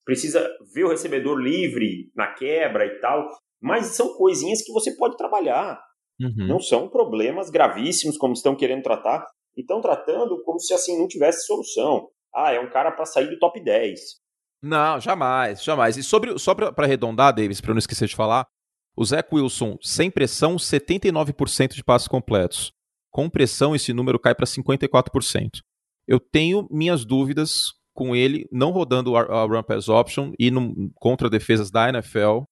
precisa 0.10 0.50
ver 0.74 0.86
o 0.86 0.90
recebedor 0.90 1.38
livre 1.38 2.12
na 2.16 2.34
quebra 2.34 2.84
e 2.84 3.00
tal, 3.00 3.28
mas 3.62 3.96
são 3.96 4.18
coisinhas 4.18 4.64
que 4.64 4.74
você 4.74 4.96
pode 4.96 5.16
trabalhar. 5.16 5.80
Uhum. 6.20 6.48
Não 6.48 6.60
são 6.60 6.90
problemas 6.90 7.52
gravíssimos 7.52 8.18
como 8.18 8.34
estão 8.34 8.56
querendo 8.56 8.82
tratar, 8.82 9.24
e 9.56 9.62
estão 9.62 9.80
tratando 9.80 10.42
como 10.44 10.60
se 10.60 10.74
assim 10.74 10.98
não 10.98 11.08
tivesse 11.08 11.46
solução. 11.46 12.08
Ah, 12.34 12.52
é 12.52 12.60
um 12.60 12.72
cara 12.72 12.92
para 12.92 13.06
sair 13.06 13.30
do 13.30 13.38
top 13.38 13.64
10. 13.64 14.00
Não, 14.64 15.00
jamais, 15.00 15.64
jamais. 15.64 15.96
E 15.96 16.02
sobre, 16.02 16.40
só 16.40 16.56
para 16.56 16.74
arredondar, 16.76 17.34
Davis, 17.36 17.62
para 17.62 17.76
não 17.76 17.80
esquecer 17.80 18.08
de 18.08 18.16
falar, 18.16 18.48
o 18.98 19.06
Zach 19.06 19.30
Wilson, 19.32 19.78
sem 19.80 20.10
pressão, 20.10 20.56
79% 20.56 21.76
de 21.76 21.84
passos 21.84 22.08
completos. 22.08 22.72
Com 23.12 23.30
pressão, 23.30 23.76
esse 23.76 23.94
número 23.94 24.20
cai 24.20 24.34
para 24.34 24.48
54%. 24.48 25.50
Eu 26.08 26.20
tenho 26.20 26.68
minhas 26.72 27.06
dúvidas 27.06 27.79
com 28.00 28.16
ele 28.16 28.48
não 28.50 28.72
rodando 28.72 29.18
a, 29.18 29.44
Run 29.44 29.62
Pass 29.62 29.90
Option 29.90 30.32
e 30.40 30.50
no, 30.50 30.90
contra 30.96 31.30
defesas 31.30 31.70
da 31.70 31.90
NFL. 31.90 32.44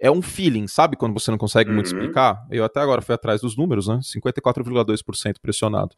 É 0.00 0.10
um 0.10 0.22
feeling, 0.22 0.68
sabe 0.68 0.96
quando 0.96 1.18
você 1.18 1.30
não 1.30 1.38
consegue 1.38 1.70
uhum. 1.70 1.74
muito 1.74 1.86
explicar? 1.86 2.46
Eu 2.50 2.64
até 2.64 2.80
agora 2.80 3.02
fui 3.02 3.14
atrás 3.14 3.40
dos 3.40 3.56
números, 3.56 3.88
né? 3.88 3.98
54,2% 3.98 5.40
pressionado. 5.42 5.96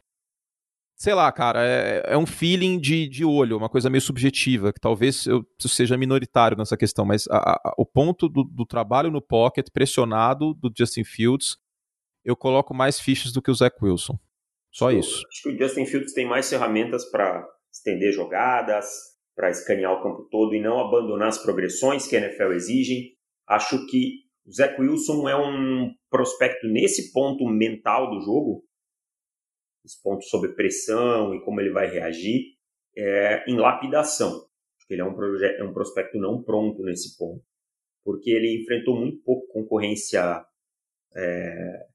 Sei 0.95 1.13
lá, 1.13 1.31
cara, 1.31 1.63
é, 1.63 2.13
é 2.13 2.17
um 2.17 2.25
feeling 2.25 2.79
de, 2.79 3.07
de 3.07 3.23
olho, 3.23 3.57
uma 3.57 3.69
coisa 3.69 3.89
meio 3.89 4.01
subjetiva, 4.01 4.73
que 4.73 4.79
talvez 4.79 5.25
eu 5.27 5.45
seja 5.59 5.97
minoritário 5.97 6.57
nessa 6.57 6.75
questão, 6.75 7.05
mas 7.05 7.27
a, 7.29 7.37
a, 7.37 7.73
o 7.77 7.85
ponto 7.85 8.27
do, 8.27 8.43
do 8.43 8.65
trabalho 8.65 9.11
no 9.11 9.21
pocket 9.21 9.67
pressionado 9.71 10.53
do 10.55 10.71
Justin 10.75 11.03
Fields, 11.03 11.57
eu 12.25 12.35
coloco 12.35 12.73
mais 12.73 12.99
fichas 12.99 13.31
do 13.31 13.41
que 13.41 13.51
o 13.51 13.53
Zach 13.53 13.75
Wilson. 13.81 14.17
Só 14.71 14.91
eu, 14.91 14.99
isso. 14.99 15.23
Acho 15.27 15.43
que 15.43 15.49
o 15.49 15.57
Justin 15.57 15.85
Fields 15.85 16.13
tem 16.13 16.27
mais 16.27 16.49
ferramentas 16.49 17.05
para 17.05 17.45
estender 17.71 18.11
jogadas, 18.11 18.87
para 19.35 19.49
escanear 19.49 19.93
o 19.93 20.03
campo 20.03 20.27
todo 20.29 20.53
e 20.53 20.61
não 20.61 20.79
abandonar 20.79 21.29
as 21.29 21.41
progressões 21.41 22.05
que 22.05 22.15
a 22.15 22.19
NFL 22.19 22.51
exigem. 22.51 23.15
Acho 23.47 23.85
que 23.87 24.25
o 24.45 24.51
Zach 24.51 24.79
Wilson 24.79 25.29
é 25.29 25.35
um 25.35 25.93
prospecto 26.09 26.67
nesse 26.67 27.13
ponto 27.13 27.45
mental 27.47 28.09
do 28.09 28.19
jogo, 28.19 28.65
esse 29.85 30.01
ponto 30.01 30.23
sobre 30.25 30.53
pressão 30.55 31.33
e 31.33 31.41
como 31.45 31.61
ele 31.61 31.71
vai 31.71 31.87
reagir, 31.87 32.57
é, 32.97 33.49
em 33.49 33.55
lapidação. 33.57 34.45
Ele 34.89 35.01
é 35.01 35.05
um, 35.05 35.15
é 35.41 35.63
um 35.63 35.73
prospecto 35.73 36.17
não 36.17 36.43
pronto 36.43 36.83
nesse 36.83 37.15
ponto, 37.17 37.41
porque 38.03 38.31
ele 38.31 38.61
enfrentou 38.61 38.99
muito 38.99 39.23
pouco 39.23 39.47
concorrência, 39.53 40.43
é, 41.15 41.87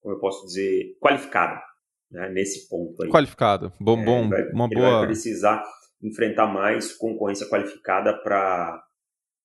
como 0.00 0.14
eu 0.14 0.20
posso 0.20 0.46
dizer, 0.46 0.96
qualificada 1.00 1.67
né, 2.10 2.30
nesse 2.30 2.68
ponto 2.68 3.02
aí. 3.02 3.10
Qualificado, 3.10 3.72
bom, 3.80 3.98
é, 3.98 4.04
bom, 4.04 4.28
vai, 4.28 4.42
uma 4.50 4.68
boa. 4.68 4.98
vai 4.98 5.06
precisar 5.06 5.62
enfrentar 6.02 6.46
mais 6.46 6.92
concorrência 6.92 7.48
qualificada 7.48 8.16
para 8.22 8.84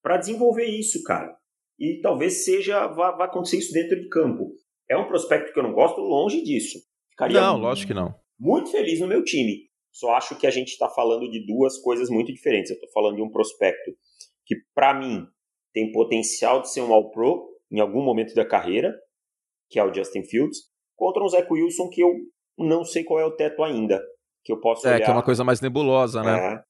para 0.02 0.18
desenvolver 0.18 0.66
isso, 0.66 1.02
cara. 1.04 1.34
E 1.80 2.00
talvez 2.02 2.44
seja 2.44 2.88
vá, 2.88 3.12
vá 3.12 3.26
acontecer 3.26 3.58
isso 3.58 3.74
dentro 3.74 4.00
de 4.00 4.10
campo. 4.10 4.52
É 4.90 4.98
um 4.98 5.08
prospecto 5.08 5.54
que 5.54 5.60
eu 5.60 5.64
não 5.64 5.74
gosto, 5.74 6.02
longe 6.02 6.44
disso. 6.44 6.78
Ficaria 7.10 7.40
não, 7.40 7.58
lógico 7.58 7.88
que 7.88 7.94
não. 7.94 8.14
Muito 8.38 8.70
feliz 8.70 9.00
no 9.00 9.08
meu 9.08 9.24
time. 9.24 9.70
Só 9.92 10.12
acho 10.16 10.36
que 10.36 10.48
a 10.48 10.52
gente 10.52 10.70
está 10.70 10.90
falando 10.90 11.30
de 11.30 11.46
duas 11.46 11.78
coisas 11.78 12.10
muito 12.10 12.34
diferentes. 12.34 12.72
Eu 12.72 12.76
estou 12.76 12.92
falando 12.92 13.16
de 13.16 13.22
um 13.22 13.30
prospecto 13.30 13.92
que, 14.46 14.56
para 14.74 14.94
mim, 14.94 15.26
tem 15.72 15.92
potencial 15.92 16.62
de 16.62 16.72
ser 16.72 16.82
um 16.82 16.92
All-Pro 16.92 17.48
em 17.72 17.80
algum 17.80 18.04
momento 18.04 18.34
da 18.34 18.46
carreira, 18.46 18.94
que 19.70 19.80
é 19.80 19.84
o 19.84 19.94
Justin 19.94 20.24
Fields, 20.24 20.60
contra 20.96 21.24
um 21.24 21.30
Zach 21.30 21.48
Wilson 21.52 21.90
que 21.90 22.02
eu 22.02 22.12
não 22.58 22.84
sei 22.84 23.04
qual 23.04 23.20
é 23.20 23.26
o 23.26 23.32
teto 23.32 23.64
ainda. 23.64 24.02
Que 24.44 24.52
eu 24.52 24.60
posso 24.60 24.88
É, 24.88 24.96
olhar. 24.96 25.06
que 25.06 25.10
é 25.10 25.14
uma 25.14 25.24
coisa 25.24 25.44
mais 25.44 25.62
nebulosa, 25.62 26.22
né? 26.22 26.54
É. 26.54 26.64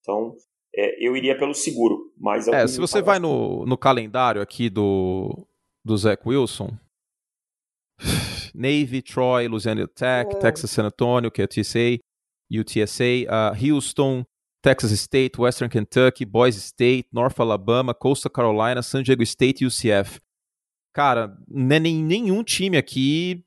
Então, 0.00 0.36
é, 0.74 1.06
eu 1.06 1.16
iria 1.16 1.36
pelo 1.36 1.54
seguro. 1.54 2.12
Mas 2.16 2.46
é, 2.48 2.66
se 2.66 2.78
você 2.78 3.02
vai 3.02 3.18
no, 3.18 3.66
no 3.66 3.76
calendário 3.76 4.40
aqui 4.40 4.70
do, 4.70 5.46
do 5.84 5.96
Zach 5.96 6.22
Wilson, 6.26 6.70
Navy, 8.54 9.02
Troy, 9.02 9.48
Louisiana 9.48 9.86
Tech, 9.88 10.34
é. 10.34 10.38
Texas 10.38 10.70
San 10.70 10.84
Antonio, 10.84 11.30
que 11.30 11.42
é 11.42 11.46
TSA, 11.46 11.98
UTSA, 12.50 13.04
uh, 13.28 13.72
Houston, 13.72 14.24
Texas 14.62 14.90
State, 14.92 15.40
Western 15.40 15.70
Kentucky, 15.70 16.24
Boise 16.24 16.58
State, 16.60 17.08
North 17.12 17.38
Alabama, 17.38 17.94
Coastal 17.94 18.30
Carolina, 18.30 18.82
San 18.82 19.02
Diego 19.02 19.22
State 19.22 19.64
e 19.64 19.66
UCF. 19.66 20.20
Cara, 20.92 21.36
nem, 21.48 22.02
nenhum 22.02 22.42
time 22.42 22.76
aqui 22.76 23.44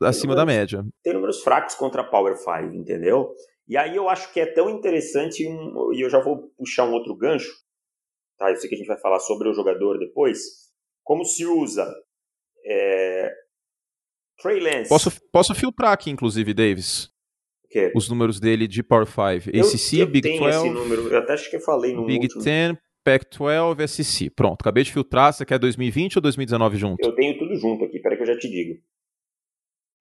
acima 0.00 0.34
números, 0.34 0.36
da 0.36 0.46
média. 0.46 0.84
Tem 1.02 1.12
números 1.12 1.42
fracos 1.42 1.74
contra 1.74 2.02
a 2.02 2.04
Power 2.04 2.36
5, 2.36 2.74
entendeu? 2.74 3.32
E 3.68 3.76
aí 3.76 3.96
eu 3.96 4.08
acho 4.08 4.32
que 4.32 4.40
é 4.40 4.46
tão 4.46 4.70
interessante, 4.70 5.46
um, 5.46 5.92
e 5.92 6.00
eu 6.00 6.10
já 6.10 6.20
vou 6.20 6.48
puxar 6.56 6.84
um 6.84 6.92
outro 6.92 7.16
gancho, 7.16 7.52
tá? 8.38 8.50
Eu 8.50 8.56
sei 8.56 8.68
que 8.68 8.74
a 8.74 8.78
gente 8.78 8.86
vai 8.86 9.00
falar 9.00 9.18
sobre 9.18 9.48
o 9.48 9.54
jogador 9.54 9.98
depois, 9.98 10.38
como 11.02 11.24
se 11.24 11.44
usa 11.44 11.92
é, 12.64 13.32
Trey 14.40 14.60
Lance. 14.60 14.88
Posso, 14.88 15.10
posso 15.32 15.54
filtrar 15.54 15.92
aqui, 15.92 16.10
inclusive, 16.10 16.52
Davis. 16.54 17.10
Os 17.94 18.08
números 18.08 18.40
dele 18.40 18.66
de 18.66 18.82
Power 18.82 19.06
5. 19.06 19.50
ACC, 19.50 20.00
eu 20.00 20.06
Big 20.06 20.22
tenho 20.22 20.42
12. 20.42 20.56
Esse 20.56 20.70
número. 20.70 21.08
Eu 21.08 21.18
até 21.18 21.34
acho 21.34 21.50
que 21.50 21.56
eu 21.56 21.60
falei 21.60 21.92
no 21.92 22.06
Big 22.06 22.22
último. 22.22 22.42
10, 22.42 22.76
Pac-12, 23.04 23.86
SEC. 23.86 24.30
Pronto, 24.30 24.62
acabei 24.62 24.82
de 24.82 24.92
filtrar. 24.92 25.32
Você 25.32 25.44
quer 25.44 25.58
2020 25.58 26.16
ou 26.16 26.22
2019 26.22 26.76
junto? 26.76 27.06
Eu 27.06 27.14
tenho 27.14 27.38
tudo 27.38 27.54
junto 27.56 27.84
aqui, 27.84 28.00
peraí 28.00 28.16
que 28.16 28.22
eu 28.22 28.26
já 28.26 28.38
te 28.38 28.48
digo. 28.48 28.80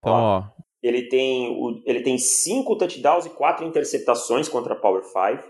Então, 0.06 0.13
ó. 0.13 0.44
Ele 0.84 1.10
tem, 1.10 1.50
o, 1.50 1.82
ele 1.84 2.02
tem 2.02 2.18
cinco 2.18 2.78
touchdowns 2.78 3.26
e 3.26 3.30
quatro 3.32 3.65
interceptações 3.65 4.48
contra 4.48 4.74
a 4.74 4.78
Power 4.78 5.04
5. 5.04 5.44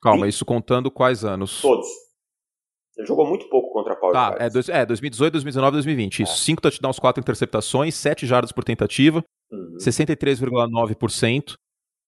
Calma, 0.00 0.26
e... 0.26 0.28
isso 0.28 0.44
contando 0.44 0.88
quais 0.88 1.24
anos? 1.24 1.60
Todos. 1.60 1.88
Ele 2.96 3.06
jogou 3.06 3.26
muito 3.26 3.48
pouco 3.48 3.72
contra 3.72 3.94
a 3.94 3.96
Power 3.96 4.12
Tá, 4.12 4.36
é, 4.38 4.48
dois, 4.48 4.68
é 4.68 4.86
2018, 4.86 5.32
2019, 5.32 5.72
2020. 5.72 6.22
Isso. 6.22 6.36
5 6.36 6.60
é. 6.60 6.62
touchdowns, 6.62 6.98
4 6.98 7.20
interceptações, 7.20 7.94
7 7.96 8.24
jardas 8.26 8.52
por 8.52 8.62
tentativa, 8.62 9.24
uhum. 9.50 9.76
63,9%. 9.78 11.56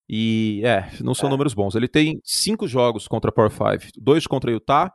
E 0.07 0.61
é, 0.63 0.91
não 1.01 1.15
são 1.15 1.27
é. 1.27 1.31
números 1.31 1.53
bons. 1.53 1.75
Ele 1.75 1.87
tem 1.87 2.21
5 2.23 2.67
jogos 2.67 3.07
contra 3.07 3.29
a 3.29 3.33
Power 3.33 3.51
5, 3.51 3.91
2 3.97 4.27
contra 4.27 4.51
Utah, 4.51 4.93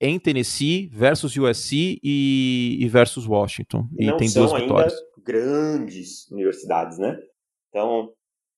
em 0.00 0.18
Tennessee 0.18 0.88
versus 0.92 1.36
USC 1.36 1.98
e, 2.02 2.78
e 2.80 2.88
versus 2.88 3.26
Washington. 3.26 3.88
E, 3.98 4.08
e 4.08 4.16
tem 4.16 4.32
duas 4.32 4.52
vitórias. 4.52 4.94
Grandes 5.24 6.30
universidades, 6.30 6.98
né? 6.98 7.16
Então, 7.68 8.12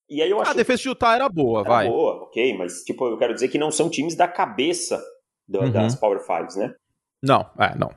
e 0.08 0.20
aí 0.22 0.30
eu 0.30 0.40
acho 0.40 0.50
a 0.50 0.54
defesa 0.54 0.82
de 0.82 0.88
Utah 0.88 1.14
era 1.14 1.28
boa, 1.28 1.60
era 1.60 1.68
vai. 1.68 1.88
boa, 1.88 2.24
ok, 2.24 2.56
mas 2.56 2.82
tipo, 2.82 3.06
eu 3.06 3.18
quero 3.18 3.34
dizer 3.34 3.48
que 3.48 3.58
não 3.58 3.70
são 3.70 3.88
times 3.88 4.14
da 4.14 4.28
cabeça 4.28 5.02
do, 5.48 5.60
uhum. 5.60 5.70
das 5.70 5.94
Power 5.94 6.20
Fives, 6.20 6.56
né? 6.56 6.74
Não, 7.22 7.48
é, 7.58 7.76
não. 7.76 7.90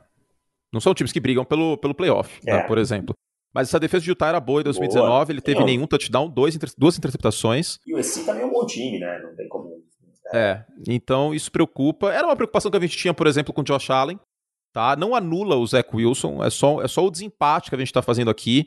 Não 0.72 0.80
são 0.80 0.94
times 0.94 1.12
que 1.12 1.20
brigam 1.20 1.44
pelo, 1.44 1.76
pelo 1.78 1.94
playoff, 1.94 2.40
né, 2.44 2.52
é. 2.52 2.56
né, 2.56 2.62
por 2.62 2.78
exemplo. 2.78 3.14
Mas 3.54 3.68
essa 3.68 3.80
defesa 3.80 4.04
de 4.04 4.10
Utah 4.10 4.28
era 4.28 4.40
boa 4.40 4.60
em 4.60 4.64
2019, 4.64 5.08
boa. 5.08 5.32
ele 5.32 5.40
teve 5.40 5.60
não. 5.60 5.66
nenhum 5.66 5.86
touchdown, 5.86 6.28
dois, 6.28 6.56
duas 6.76 6.98
interceptações. 6.98 7.78
E 7.86 7.94
o 7.94 7.98
USC 7.98 8.24
também 8.24 8.42
é 8.42 8.46
um 8.46 8.52
bom 8.52 8.66
time, 8.66 8.98
né? 8.98 9.18
Não 9.22 9.34
tem 9.34 9.48
como. 9.48 9.82
É, 10.32 10.62
então 10.86 11.34
isso 11.34 11.50
preocupa. 11.50 12.12
Era 12.12 12.26
uma 12.26 12.36
preocupação 12.36 12.70
que 12.70 12.76
a 12.76 12.80
gente 12.80 12.96
tinha, 12.96 13.14
por 13.14 13.26
exemplo, 13.26 13.52
com 13.52 13.62
o 13.62 13.64
Josh 13.64 13.88
Allen. 13.88 14.20
Tá? 14.72 14.96
Não 14.96 15.14
anula 15.14 15.56
o 15.56 15.66
Zach 15.66 15.88
Wilson, 15.94 16.42
é 16.42 16.50
só, 16.50 16.82
é 16.82 16.88
só 16.88 17.04
o 17.04 17.10
desempate 17.10 17.70
que 17.70 17.76
a 17.76 17.78
gente 17.78 17.92
tá 17.92 18.02
fazendo 18.02 18.30
aqui. 18.30 18.66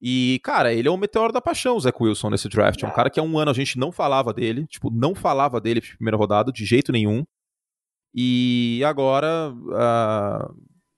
E, 0.00 0.40
cara, 0.44 0.74
ele 0.74 0.88
é 0.88 0.90
um 0.90 0.96
meteoro 0.96 1.32
da 1.32 1.40
paixão, 1.40 1.76
o 1.76 1.80
Zach 1.80 1.96
Wilson, 2.00 2.30
nesse 2.30 2.48
draft. 2.48 2.82
É 2.82 2.86
um 2.86 2.92
cara 2.92 3.08
que 3.08 3.18
há 3.18 3.22
um 3.22 3.38
ano 3.38 3.50
a 3.50 3.54
gente 3.54 3.78
não 3.78 3.90
falava 3.90 4.32
dele, 4.32 4.66
tipo, 4.66 4.90
não 4.90 5.14
falava 5.14 5.60
dele 5.60 5.80
na 5.80 5.96
primeira 5.96 6.16
rodada, 6.16 6.52
de 6.52 6.64
jeito 6.64 6.92
nenhum. 6.92 7.24
E 8.14 8.82
agora 8.84 9.52
a, 9.74 10.50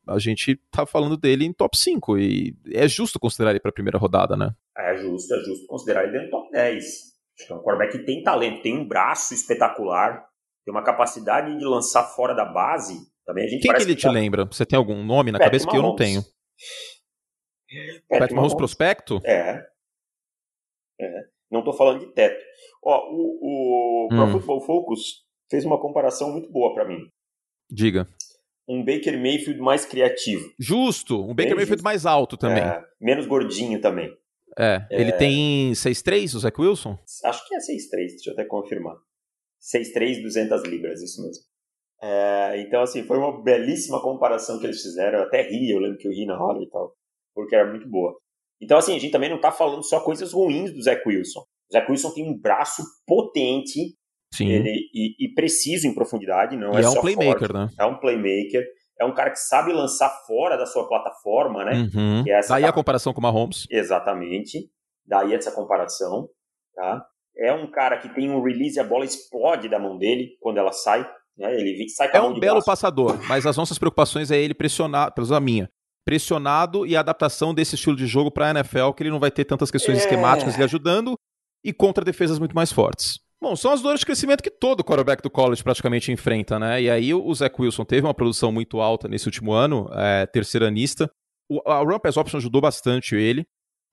a 0.08 0.18
gente 0.18 0.56
tá 0.70 0.87
falando 0.87 1.16
dele 1.16 1.44
em 1.44 1.52
top 1.52 1.76
5. 1.76 2.18
E 2.18 2.56
é 2.72 2.88
justo 2.88 3.18
considerar 3.18 3.50
ele 3.50 3.61
para 3.61 3.70
a 3.70 3.74
primeira 3.74 3.98
rodada, 3.98 4.37
né? 4.37 4.54
É 4.76 4.96
justo, 4.96 5.34
é 5.34 5.38
justo 5.44 5.66
considerar 5.66 6.04
ele 6.04 6.12
dentro 6.12 6.28
do 6.28 6.30
top 6.30 6.50
10. 6.52 6.84
Acho 6.84 7.46
que 7.46 7.52
é 7.52 7.56
um 7.56 7.62
quarterback 7.62 7.98
que 7.98 8.04
tem 8.04 8.22
talento, 8.22 8.62
tem 8.62 8.78
um 8.78 8.87
braço 8.87 9.34
espetacular, 9.34 10.24
tem 10.64 10.72
uma 10.72 10.82
capacidade 10.82 11.56
de 11.56 11.64
lançar 11.64 12.04
fora 12.04 12.34
da 12.34 12.44
base. 12.44 12.94
Também 13.28 13.44
a 13.44 13.48
gente 13.48 13.60
Quem 13.60 13.74
que 13.74 13.82
ele 13.82 13.94
que 13.94 14.00
tá... 14.00 14.08
te 14.08 14.14
lembra? 14.14 14.46
Você 14.46 14.64
tem 14.64 14.78
algum 14.78 15.04
nome 15.04 15.30
na 15.30 15.38
cabeça 15.38 15.66
Mahomes. 15.66 15.80
que 15.82 15.86
eu 15.86 15.90
não 15.90 15.94
tenho? 15.94 16.24
Patrick 18.08 18.32
Mahomes 18.32 18.54
prospecto? 18.54 19.20
É. 19.22 19.62
É. 20.98 21.20
Não 21.50 21.58
estou 21.58 21.74
falando 21.74 22.00
de 22.00 22.14
teto. 22.14 22.42
Ó, 22.82 23.06
o, 23.10 24.06
o 24.06 24.08
Pro 24.08 24.24
hum. 24.24 24.32
Football 24.32 24.60
Focus 24.62 25.26
fez 25.50 25.66
uma 25.66 25.78
comparação 25.78 26.32
muito 26.32 26.50
boa 26.50 26.72
para 26.72 26.88
mim. 26.88 27.00
Diga. 27.70 28.08
Um 28.66 28.82
Baker 28.82 29.20
Mayfield 29.20 29.60
mais 29.60 29.84
criativo. 29.84 30.50
Justo. 30.58 31.22
Um 31.22 31.34
Baker 31.34 31.48
Bem 31.48 31.56
Mayfield 31.56 31.80
justo. 31.80 31.84
mais 31.84 32.06
alto 32.06 32.38
também. 32.38 32.62
É, 32.62 32.82
menos 32.98 33.26
gordinho 33.26 33.78
também. 33.78 34.10
É. 34.58 34.86
é... 34.90 35.00
Ele 35.02 35.12
tem 35.12 35.72
6'3", 35.72 36.34
o 36.34 36.38
Zach 36.38 36.58
Wilson? 36.58 36.98
Acho 37.24 37.46
que 37.46 37.54
é 37.54 37.58
6'3", 37.58 38.06
deixa 38.08 38.30
eu 38.30 38.32
até 38.32 38.46
confirmar. 38.46 38.96
6'3", 39.60 40.22
200 40.22 40.62
libras, 40.62 41.02
isso 41.02 41.22
mesmo. 41.22 41.44
É, 42.00 42.61
então, 42.61 42.82
assim, 42.82 43.02
foi 43.04 43.18
uma 43.18 43.42
belíssima 43.42 44.00
comparação 44.00 44.58
que 44.58 44.66
eles 44.66 44.80
fizeram. 44.80 45.18
Eu 45.18 45.24
até 45.24 45.42
ri, 45.42 45.70
eu 45.70 45.80
lembro 45.80 45.98
que 45.98 46.06
eu 46.06 46.12
ri 46.12 46.26
na 46.26 46.40
hora 46.42 46.62
e 46.62 46.68
tal, 46.68 46.92
porque 47.34 47.54
era 47.54 47.68
muito 47.68 47.88
boa. 47.88 48.16
Então, 48.61 48.78
assim, 48.78 48.96
a 48.96 48.98
gente 48.98 49.12
também 49.12 49.30
não 49.30 49.40
tá 49.40 49.52
falando 49.52 49.82
só 49.82 50.00
coisas 50.00 50.32
ruins 50.32 50.72
do 50.72 50.82
Zach 50.82 51.02
Wilson. 51.06 51.40
O 51.40 51.72
Zach 51.72 51.90
Wilson 51.90 52.12
tem 52.12 52.28
um 52.28 52.38
braço 52.38 52.82
potente 53.06 53.96
Sim. 54.32 54.48
Ele, 54.50 54.90
e, 54.92 55.26
e 55.26 55.34
preciso 55.34 55.87
em 55.87 55.94
profundidade, 55.94 56.56
não 56.56 56.74
e 56.74 56.82
é, 56.82 56.84
é 56.84 56.88
um 56.88 57.00
playmaker, 57.00 57.38
forte, 57.38 57.52
né? 57.52 57.68
É 57.78 57.87
um 57.87 57.98
playmaker. 57.98 58.64
É 59.00 59.04
um 59.04 59.14
cara 59.14 59.30
que 59.30 59.38
sabe 59.38 59.72
lançar 59.72 60.11
fora 60.26 60.56
da 60.56 60.66
sua 60.66 60.88
plataforma, 60.88 61.64
né? 61.64 61.88
Uhum. 61.94 62.24
É 62.26 62.40
Daí 62.46 62.64
a 62.64 62.72
comparação 62.72 63.12
com 63.12 63.20
o 63.20 63.22
Mahomes. 63.22 63.66
Exatamente. 63.70 64.68
Daí 65.06 65.32
essa 65.32 65.52
comparação, 65.52 66.28
tá? 66.74 67.06
É 67.37 67.52
um 67.52 67.70
cara 67.70 67.98
que 67.98 68.08
tem 68.08 68.28
um 68.28 68.42
release, 68.42 68.80
a 68.80 68.84
bola 68.84 69.04
explode 69.04 69.68
da 69.68 69.78
mão 69.78 69.96
dele 69.96 70.37
quando 70.40 70.58
ela 70.58 70.72
sai. 70.72 71.08
Né? 71.38 71.55
Ele 71.55 71.88
sai 71.88 72.11
com 72.11 72.16
é 72.16 72.20
um 72.20 72.38
belo 72.38 72.62
passador, 72.62 73.18
mas 73.29 73.46
as 73.46 73.57
nossas 73.57 73.79
preocupações 73.79 74.31
é 74.31 74.38
ele 74.38 74.55
pressionar, 74.55 75.14
pelo 75.14 75.27
menos 75.27 75.37
a 75.37 75.40
minha, 75.40 75.70
pressionado 76.05 76.87
e 76.87 76.96
a 76.96 77.01
adaptação 77.01 77.55
desse 77.55 77.77
estilo 77.77 77.96
de 77.96 78.07
jogo 78.07 78.31
para 78.31 78.48
a 78.48 78.51
NFL, 78.51 78.92
que 78.92 79.03
ele 79.03 79.11
não 79.11 79.20
vai 79.20 79.31
ter 79.31 79.44
tantas 79.44 79.70
questões 79.70 79.98
é... 79.98 80.01
esquemáticas 80.01 80.57
lhe 80.57 80.64
ajudando 80.64 81.16
e 81.64 81.72
contra 81.72 82.05
defesas 82.05 82.38
muito 82.38 82.55
mais 82.55 82.72
fortes. 82.72 83.20
Bom, 83.40 83.55
são 83.55 83.70
as 83.70 83.81
dores 83.81 84.01
de 84.01 84.07
crescimento 84.07 84.42
que 84.42 84.51
todo 84.51 84.83
quarterback 84.83 85.22
do 85.22 85.31
college 85.31 85.62
praticamente 85.62 86.11
enfrenta, 86.11 86.59
né? 86.59 86.83
E 86.83 86.90
aí 86.90 87.14
o 87.14 87.33
Zach 87.33 87.55
Wilson 87.57 87.85
teve 87.85 88.05
uma 88.05 88.14
produção 88.14 88.51
muito 88.51 88.81
alta 88.81 89.07
nesse 89.07 89.27
último 89.27 89.53
ano, 89.53 89.88
é, 89.92 90.27
terceiranista. 90.27 91.09
O, 91.48 91.61
a 91.70 91.79
Run 91.79 92.01
Pass 92.01 92.16
Option 92.16 92.38
ajudou 92.38 92.61
bastante 92.61 93.14
ele, 93.14 93.46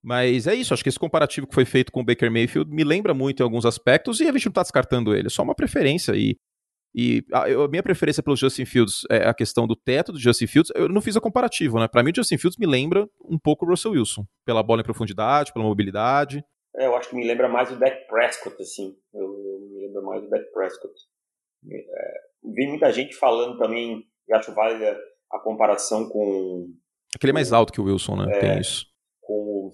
mas 0.04 0.48
é 0.48 0.56
isso, 0.56 0.74
acho 0.74 0.82
que 0.82 0.90
esse 0.90 1.00
comparativo 1.00 1.46
que 1.46 1.54
foi 1.54 1.66
feito 1.66 1.92
com 1.92 2.02
o 2.02 2.04
Baker 2.04 2.32
Mayfield 2.32 2.72
me 2.72 2.84
lembra 2.84 3.14
muito 3.14 3.42
em 3.42 3.44
alguns 3.44 3.66
aspectos 3.66 4.20
e 4.20 4.24
a 4.28 4.32
gente 4.32 4.46
não 4.46 4.52
está 4.52 4.62
descartando 4.64 5.16
ele, 5.16 5.28
é 5.28 5.30
só 5.30 5.44
uma 5.44 5.56
preferência. 5.56 6.14
E, 6.16 6.38
e 6.98 7.26
a, 7.30 7.44
a, 7.44 7.68
minha 7.68 7.84
preferência 7.84 8.24
pelo 8.24 8.38
Justin 8.38 8.64
Fields 8.64 9.02
é 9.12 9.28
a 9.28 9.34
questão 9.34 9.68
do 9.68 9.76
teto 9.76 10.14
do 10.14 10.20
Justin 10.20 10.48
Fields. 10.48 10.72
Eu 10.74 10.88
não 10.88 11.02
fiz 11.02 11.18
a 11.18 11.22
comparativo, 11.22 11.78
né? 11.78 11.90
Para 11.90 12.02
mim, 12.02 12.12
o 12.12 12.16
Justin 12.16 12.38
Fields 12.38 12.58
me 12.58 12.66
lembra 12.66 13.06
um 13.22 13.38
pouco 13.38 13.66
o 13.66 13.70
Russell 13.70 13.92
Wilson, 13.92 14.26
pela 14.46 14.64
bola 14.64 14.80
em 14.80 14.86
profundidade, 14.86 15.52
pela 15.52 15.66
mobilidade. 15.66 16.42
É, 16.74 16.86
eu 16.86 16.96
acho 16.96 17.10
que 17.10 17.16
me 17.18 17.28
lembra 17.28 17.50
mais 17.50 17.70
o 17.70 17.76
Dak 17.78 18.08
Prescott, 18.08 18.56
assim. 18.62 18.96
Eu, 19.14 19.24
eu 19.24 19.60
me 19.70 19.88
lembro 19.88 20.06
mais 20.06 20.22
do 20.22 20.30
Dak 20.30 20.46
Prescott. 20.54 20.94
É, 21.70 22.14
vi 22.46 22.68
muita 22.68 22.90
gente 22.94 23.14
falando 23.14 23.58
também, 23.58 24.02
e 24.30 24.34
acho 24.34 24.54
válida 24.54 24.98
a 25.34 25.40
comparação 25.40 26.08
com. 26.08 26.68
Aquele 27.14 27.32
é 27.32 27.34
mais 27.34 27.52
alto 27.52 27.74
que 27.74 27.82
o 27.82 27.86
Wilson, 27.86 28.16
né? 28.16 28.38
É, 28.38 28.40
Tem 28.40 28.60
isso. 28.62 28.86
Com, 29.20 29.70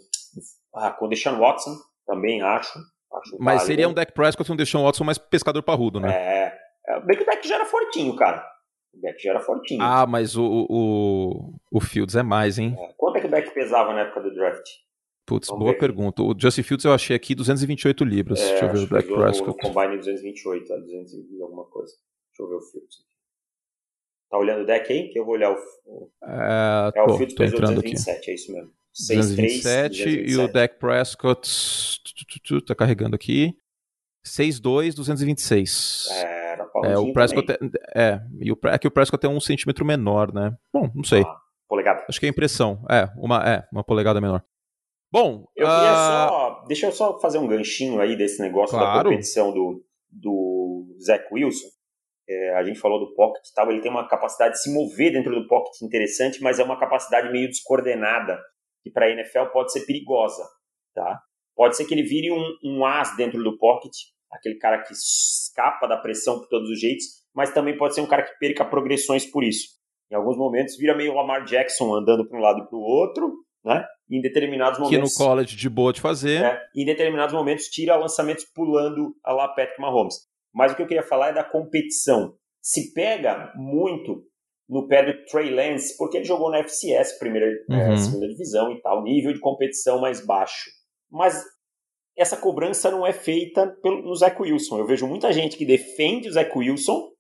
ah, 0.74 0.90
com 0.90 1.06
o 1.06 1.08
Deshaun 1.08 1.38
Watson, 1.38 1.76
também 2.08 2.42
acho. 2.42 2.80
acho 3.14 3.38
Mas 3.40 3.58
válido. 3.58 3.66
seria 3.66 3.90
um 3.90 3.94
Dak 3.94 4.12
Prescott 4.12 4.50
e 4.50 4.54
um 4.54 4.58
Deshaun 4.58 4.86
Watson 4.86 5.04
mais 5.04 5.20
pescador 5.20 5.62
parrudo, 5.62 6.00
né? 6.00 6.12
É. 6.12 6.61
é 6.92 6.98
o 6.98 7.26
Dak 7.26 7.48
já 7.48 7.56
era 7.56 7.66
fortinho, 7.66 8.16
cara. 8.16 8.46
O 8.94 9.02
Dak 9.02 9.22
já 9.22 9.32
era 9.32 9.40
fortinho. 9.40 9.82
Ah, 9.82 10.06
mas 10.06 10.36
o, 10.36 10.68
o, 10.70 11.54
o 11.72 11.80
Fields 11.80 12.16
é 12.16 12.24
mais, 12.24 12.60
hein? 12.60 12.76
É. 12.78 12.94
Quanto 12.98 13.18
é 13.18 13.22
que 13.22 13.28
o 13.28 13.30
Dak 13.30 13.50
pesava 13.54 13.94
na 13.94 14.02
época 14.02 14.22
do 14.22 14.34
draft? 14.34 14.68
Putz, 15.26 15.48
Vamos 15.48 15.64
boa 15.64 15.78
pergunta. 15.78 16.22
O 16.22 16.36
Justin 16.38 16.64
Fields 16.64 16.86
eu 16.86 16.94
achei 16.94 17.16
aqui 17.16 17.34
228 17.34 18.04
libras. 18.04 18.42
É, 18.42 18.50
Deixa 18.50 18.66
eu 18.66 18.74
ver 18.74 18.80
o 18.80 18.88
Black 18.88 19.08
Prescott. 19.08 19.50
O 19.50 19.74
Combine 19.74 19.98
228, 19.98 20.68
tá? 20.68 20.76
200 20.76 21.14
e 21.14 21.42
alguma 21.42 21.66
coisa. 21.66 21.94
Deixa 22.30 22.44
eu 22.44 22.50
ver 22.50 22.56
o 22.56 22.62
Fields. 22.62 22.98
Tá 24.30 24.38
olhando 24.38 24.64
o 24.64 24.66
deck 24.66 24.92
aí? 24.92 25.10
Que 25.10 25.20
eu 25.20 25.26
vou 25.26 25.36
olhar 25.36 25.52
o. 25.52 25.56
É, 26.24 26.92
é 26.96 27.04
o 27.04 27.18
Fields 27.18 27.36
pesou 27.36 27.60
227, 27.60 28.18
aqui. 28.18 28.32
é 28.32 28.34
isso 28.34 28.52
mesmo. 28.52 28.72
227 28.98 30.10
e 30.10 30.38
o 30.38 30.52
Dak 30.52 30.78
Prescott 30.78 31.50
tá 32.66 32.76
carregando 32.76 33.16
aqui. 33.16 33.56
6'2", 34.26 34.96
226. 34.96 36.08
É, 36.12 36.51
é, 36.86 36.98
o 36.98 37.14
Prescott 37.14 37.52
é, 37.52 37.58
é, 37.96 38.22
e 38.40 38.52
o, 38.52 38.58
é 38.66 38.78
que 38.78 38.88
o 38.88 38.92
Prescott 38.92 39.26
é 39.26 39.30
um 39.30 39.40
centímetro 39.40 39.86
menor, 39.86 40.34
né? 40.34 40.56
Bom, 40.74 40.90
não 40.94 41.04
sei. 41.04 41.22
Ah, 41.22 41.38
polegada. 41.68 42.06
Acho 42.08 42.20
que 42.20 42.26
é 42.26 42.30
impressão. 42.30 42.84
É, 42.90 43.10
uma, 43.18 43.50
é, 43.50 43.68
uma 43.72 43.84
polegada 43.84 44.22
menor. 44.22 44.44
Bom, 45.12 45.46
eu 45.56 45.68
queria 45.68 45.94
uh... 45.94 46.30
só. 46.30 46.66
Deixa 46.68 46.88
eu 46.88 46.92
só 46.92 47.20
fazer 47.20 47.38
um 47.38 47.48
ganchinho 47.48 48.00
aí 48.00 48.16
desse 48.16 48.42
negócio 48.42 48.78
claro. 48.78 48.98
da 48.98 49.04
competição 49.04 49.54
do, 49.54 49.84
do 50.10 50.98
Zach 51.06 51.26
Wilson. 51.32 51.68
É, 52.30 52.56
a 52.56 52.64
gente 52.64 52.80
falou 52.80 53.00
do 53.00 53.14
pocket 53.14 53.46
e 53.46 53.54
tal, 53.54 53.70
ele 53.70 53.82
tem 53.82 53.92
uma 53.92 54.08
capacidade 54.08 54.54
de 54.54 54.62
se 54.62 54.74
mover 54.74 55.12
dentro 55.12 55.36
do 55.36 55.48
pocket 55.48 55.82
interessante, 55.82 56.42
mas 56.42 56.60
é 56.60 56.64
uma 56.64 56.80
capacidade 56.80 57.30
meio 57.30 57.50
descoordenada, 57.50 58.40
que 58.82 58.90
para 58.90 59.08
a 59.08 59.10
NFL 59.10 59.48
pode 59.52 59.74
ser 59.74 59.86
perigosa. 59.86 60.44
Tá? 60.94 61.20
Pode 61.56 61.76
ser 61.76 61.86
que 61.86 61.94
ele 61.94 62.04
vire 62.04 62.32
um, 62.32 62.58
um 62.64 62.86
as 62.86 63.16
dentro 63.18 63.44
do 63.44 63.58
pocket, 63.58 63.92
aquele 64.32 64.56
cara 64.56 64.82
que 64.82 64.94
escapa 64.94 65.88
da 65.88 65.98
pressão 65.98 66.40
por 66.40 66.48
todos 66.48 66.70
os 66.70 66.80
jeitos, 66.80 67.06
mas 67.34 67.54
também 67.54 67.78
pode 67.78 67.96
ser 67.96 68.02
um 68.02 68.08
cara 68.08 68.24
que 68.24 68.38
perca 68.40 68.66
progressões 68.66 69.26
por 69.26 69.44
isso. 69.44 69.70
Em 70.12 70.16
alguns 70.16 70.38
momentos 70.38 70.78
vira 70.78 70.96
meio 70.96 71.14
Lamar 71.14 71.46
Jackson 71.46 71.94
andando 71.94 72.28
para 72.28 72.38
um 72.38 72.42
lado 72.42 72.60
e 72.60 72.68
para 72.68 72.78
o 72.78 72.82
outro, 72.82 73.34
né? 73.64 73.86
Em 74.10 74.22
determinados 74.22 74.80
momentos. 74.80 75.14
Que 75.14 75.20
no 75.20 75.26
college 75.26 75.56
de 75.56 75.70
boa 75.70 75.94
de 75.94 76.02
fazer. 76.02 76.44
É, 76.44 76.62
em 76.76 76.86
determinados 76.86 77.34
momentos 77.34 77.66
tira 77.66 77.96
lançamentos 77.96 78.46
pulando 78.54 79.16
a 79.24 79.32
lá 79.32 79.48
Patrick 79.48 79.80
Mahomes. 79.80 80.16
Mas 80.54 80.74
o 80.74 80.76
que 80.76 80.82
eu 80.82 80.88
queria 80.88 81.04
falar 81.04 81.30
é 81.30 81.34
da 81.34 81.44
competição. 81.44 82.36
Se 82.62 82.94
pega 82.94 83.54
muito 83.56 84.24
no 84.68 84.88
pé 84.88 85.04
do 85.04 85.26
Trey 85.26 85.50
Lance, 85.50 85.98
porque 85.98 86.18
ele 86.18 86.26
jogou 86.26 86.50
na 86.50 86.60
FCS, 86.60 87.18
primeira, 87.20 87.48
é, 87.48 87.74
uhum. 87.74 87.94
é, 87.94 87.98
segunda 87.98 88.28
divisão 88.28 88.72
e 88.72 88.82
tal, 88.82 89.04
nível 89.04 89.34
de 89.34 89.40
competição 89.40 90.00
mais 90.00 90.26
baixo. 90.26 90.70
Mas 91.10 91.42
essa 92.18 92.38
cobrança 92.38 92.92
não 92.92 93.06
é 93.06 93.14
feita 93.14 93.68
pelo, 93.82 94.02
no 94.02 94.16
Zach 94.16 94.40
Wilson. 94.42 94.80
Eu 94.80 94.86
vejo 94.86 95.08
muita 95.08 95.32
gente 95.32 95.58
que 95.58 95.66
defende 95.66 96.30
o 96.30 96.32
Zach 96.32 96.52
Wilson 96.56 97.12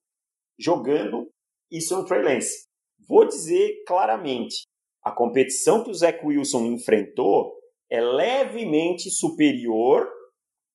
jogando 0.59 1.29
isso 1.71 1.95
no 1.97 2.05
Trey 2.05 2.21
Lance. 2.21 2.67
Vou 3.07 3.25
dizer 3.25 3.83
claramente, 3.87 4.63
a 5.03 5.11
competição 5.11 5.83
que 5.83 5.89
o 5.89 5.93
Zach 5.93 6.23
Wilson 6.23 6.65
enfrentou 6.65 7.53
é 7.89 7.99
levemente 7.99 9.09
superior, 9.09 10.07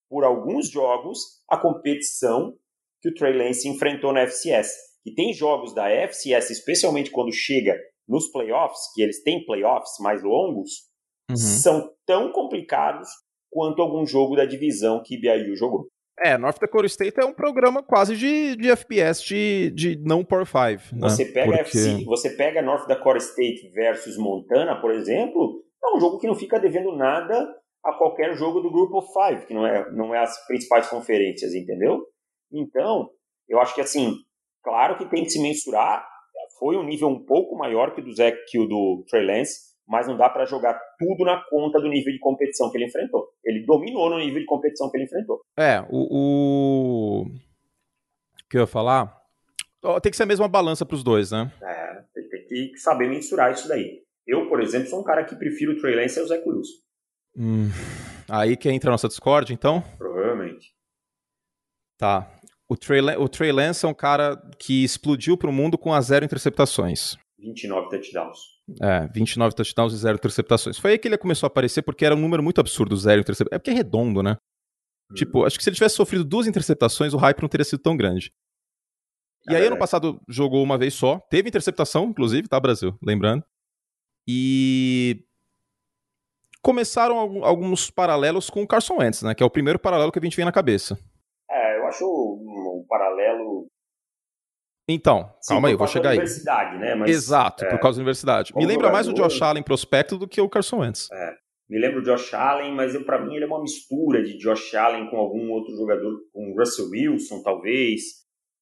por 0.09 0.25
alguns 0.25 0.71
jogos, 0.71 1.19
à 1.49 1.57
competição 1.57 2.55
que 3.01 3.09
o 3.09 3.15
Trey 3.15 3.33
Lance 3.33 3.69
enfrentou 3.69 4.13
na 4.13 4.23
FCS. 4.23 4.71
E 5.05 5.15
tem 5.15 5.33
jogos 5.33 5.75
da 5.75 5.89
FCS, 5.89 6.51
especialmente 6.51 7.11
quando 7.11 7.33
chega 7.33 7.79
nos 8.09 8.31
playoffs, 8.31 8.93
que 8.95 9.03
eles 9.03 9.23
têm 9.23 9.45
playoffs 9.45 9.99
mais 10.01 10.23
longos, 10.23 10.89
uhum. 11.31 11.37
são 11.37 11.95
tão 12.05 12.33
complicados 12.33 13.09
quanto 13.57 13.81
algum 13.81 14.05
jogo 14.05 14.37
da 14.37 14.45
divisão 14.45 15.03
que 15.03 15.19
BYU 15.19 15.57
jogou. 15.57 15.89
É, 16.19 16.37
North 16.37 16.61
Dakota 16.61 16.85
State 16.85 17.19
é 17.19 17.25
um 17.25 17.33
programa 17.33 17.83
quase 17.83 18.15
de, 18.15 18.55
de 18.55 18.71
FPS 18.71 19.25
de, 19.25 19.71
de 19.71 19.97
não 20.05 20.23
Power 20.23 20.45
5. 20.45 20.95
Né? 20.95 21.09
Você, 21.09 21.25
pega 21.25 21.47
Porque... 21.47 21.79
FC, 21.79 22.05
você 22.05 22.31
pega 22.37 22.61
North 22.61 22.87
Dakota 22.87 23.17
State 23.17 23.71
versus 23.71 24.19
Montana, 24.19 24.79
por 24.79 24.93
exemplo, 24.93 25.63
é 25.83 25.97
um 25.97 26.01
jogo 26.01 26.19
que 26.19 26.27
não 26.27 26.35
fica 26.35 26.61
devendo 26.61 26.95
nada 26.95 27.35
a 27.83 27.95
qualquer 27.95 28.35
jogo 28.37 28.61
do 28.61 28.71
Group 28.71 28.93
of 28.93 29.09
Five, 29.11 29.47
que 29.47 29.55
não 29.55 29.67
é, 29.67 29.91
não 29.93 30.15
é 30.15 30.19
as 30.19 30.47
principais 30.47 30.87
conferências, 30.89 31.55
entendeu? 31.55 32.05
Então, 32.53 33.09
eu 33.49 33.59
acho 33.59 33.75
que 33.75 33.81
assim, 33.81 34.13
claro 34.63 34.99
que 34.99 35.09
tem 35.09 35.23
que 35.23 35.31
se 35.31 35.41
mensurar, 35.41 36.07
foi 36.59 36.77
um 36.77 36.85
nível 36.85 37.09
um 37.09 37.25
pouco 37.25 37.57
maior 37.57 37.95
que 37.95 38.03
o 38.03 38.05
do 38.05 38.15
Zach, 38.15 38.37
que 38.49 38.59
o 38.59 38.67
do 38.67 39.05
Trey 39.09 39.25
Lance, 39.25 39.76
mas 39.87 40.09
não 40.09 40.17
dá 40.17 40.29
para 40.29 40.45
jogar 40.45 40.79
tudo 40.99 41.25
na 41.25 41.43
conta 41.49 41.81
do 41.81 41.89
nível 41.89 42.13
de 42.13 42.19
competição 42.19 42.71
que 42.71 42.79
ele 42.79 42.87
enfrentou. 42.87 43.29
Ele 43.45 43.65
dominou 43.65 44.11
no 44.11 44.19
nível 44.19 44.41
de 44.41 44.47
competição 44.47 44.91
que 44.91 44.97
ele 44.97 45.05
enfrentou. 45.05 45.41
É, 45.57 45.81
o. 45.89 47.23
o... 47.23 47.25
que 48.51 48.57
eu 48.57 48.63
ia 48.63 48.67
falar? 48.67 49.17
Tem 50.03 50.11
que 50.11 50.17
ser 50.17 50.25
a 50.25 50.27
mesma 50.27 50.49
balança 50.49 50.85
para 50.85 50.97
os 50.97 51.05
dois, 51.05 51.31
né? 51.31 51.53
É, 51.63 52.03
tem 52.49 52.73
que 52.73 52.79
saber 52.79 53.09
mensurar 53.09 53.53
isso 53.53 53.69
daí. 53.69 54.03
Eu, 54.27 54.49
por 54.49 54.61
exemplo, 54.61 54.89
sou 54.89 55.01
um 55.01 55.05
cara 55.05 55.25
que 55.25 55.37
prefiro 55.37 55.73
o 55.73 55.81
Trey 55.81 55.95
Lance 55.95 56.19
e 56.19 56.23
o 56.23 56.27
Zé 56.27 56.43
Wilson. 56.45 56.73
Hum, 57.39 57.69
aí 58.29 58.57
que 58.57 58.69
entra 58.69 58.91
a 58.91 58.93
nossa 58.93 59.07
Discord, 59.07 59.53
então? 59.53 59.83
Provavelmente. 59.97 60.75
Tá. 61.97 62.29
O 62.69 62.77
Trey, 62.77 63.01
o 63.17 63.29
Trey 63.29 63.53
Lance 63.53 63.87
é 63.87 63.89
um 63.89 63.95
cara 63.95 64.37
que 64.59 64.83
explodiu 64.83 65.37
para 65.37 65.49
o 65.49 65.53
mundo 65.53 65.79
com 65.79 65.93
a 65.93 66.01
zero 66.01 66.25
interceptações. 66.25 67.17
29 67.39 67.89
touchdowns. 67.89 68.39
É, 68.81 69.07
29 69.09 69.55
touchdowns 69.55 69.93
e 69.93 69.97
zero 69.97 70.17
interceptações. 70.17 70.79
Foi 70.79 70.93
aí 70.93 70.99
que 70.99 71.07
ele 71.07 71.19
começou 71.19 71.47
a 71.47 71.49
aparecer 71.49 71.83
porque 71.83 72.05
era 72.05 72.15
um 72.15 72.21
número 72.21 72.43
muito 72.43 72.61
absurdo, 72.61 72.97
zero 72.97 73.21
interceptações. 73.21 73.57
É 73.57 73.59
porque 73.59 73.71
é 73.71 73.75
redondo, 73.75 74.23
né? 74.23 74.37
Hum. 75.11 75.15
Tipo, 75.15 75.45
acho 75.45 75.57
que 75.57 75.65
se 75.65 75.71
ele 75.71 75.77
tivesse 75.77 75.97
sofrido 75.97 76.25
duas 76.25 76.47
interceptações, 76.47 77.15
o 77.15 77.19
hype 77.19 77.43
não 77.43 77.49
teria 77.49 77.65
sido 77.65 77.81
tão 77.81 77.97
grande. 77.97 78.33
E 79.49 79.55
é 79.55 79.59
aí, 79.59 79.67
ano 79.67 79.79
passado, 79.79 80.21
jogou 80.29 80.63
uma 80.63 80.77
vez 80.77 80.95
só. 80.95 81.21
Teve 81.31 81.49
interceptação, 81.49 82.07
inclusive, 82.07 82.49
tá, 82.49 82.59
Brasil? 82.59 82.99
Lembrando. 83.01 83.45
E 84.29 85.25
começaram 86.61 87.45
alguns 87.45 87.91
paralelos 87.93 88.51
com 88.51 88.63
o 88.63 88.67
Carson 88.67 88.97
Wentz, 88.99 89.23
né? 89.23 89.37
Que 89.37 89.43
é 89.45 89.47
o 89.47 89.51
primeiro 89.51 89.79
paralelo 89.79 90.11
que 90.11 90.19
a 90.19 90.23
gente 90.23 90.37
vem 90.37 90.45
na 90.45 90.51
cabeça. 90.51 90.99
É, 91.49 91.79
eu 91.79 91.87
acho 91.87 92.05
um 92.05 92.85
paralelo. 92.89 93.69
Então, 94.89 95.33
Sim, 95.41 95.55
calma 95.55 95.69
aí, 95.69 95.75
eu 95.75 95.79
vou 95.79 95.89
chegar 95.89 96.11
aí. 96.11 96.17
universidade, 96.17 96.79
né? 96.79 96.95
Mas, 96.95 97.11
Exato, 97.11 97.65
é, 97.65 97.71
por 97.71 97.81
causa 97.81 97.97
da 97.99 98.03
universidade. 98.03 98.53
Me 98.55 98.65
lembra 98.65 98.91
mais 98.91 99.09
o 99.09 99.13
Josh 99.13 99.43
Allen 99.43 99.63
prospecto 99.63 100.17
do 100.17 100.29
que 100.29 100.41
o 100.41 100.49
Carson 100.49 100.79
Wentz. 100.79 101.11
É. 101.11 101.35
Me 101.69 101.81
lembro 101.81 101.99
o 102.01 102.03
Josh 102.03 102.33
Allen, 102.33 102.73
mas 102.75 102.97
para 103.03 103.19
mim 103.19 103.35
ele 103.35 103.45
é 103.45 103.47
uma 103.49 103.61
mistura 103.61 104.23
de 104.23 104.39
Josh 104.39 104.73
Allen 104.75 105.11
com 105.11 105.17
algum 105.17 105.51
outro 105.51 105.75
jogador, 105.75 106.21
com 106.33 106.55
Russell 106.57 106.91
Wilson, 106.91 107.43
talvez, 107.43 108.03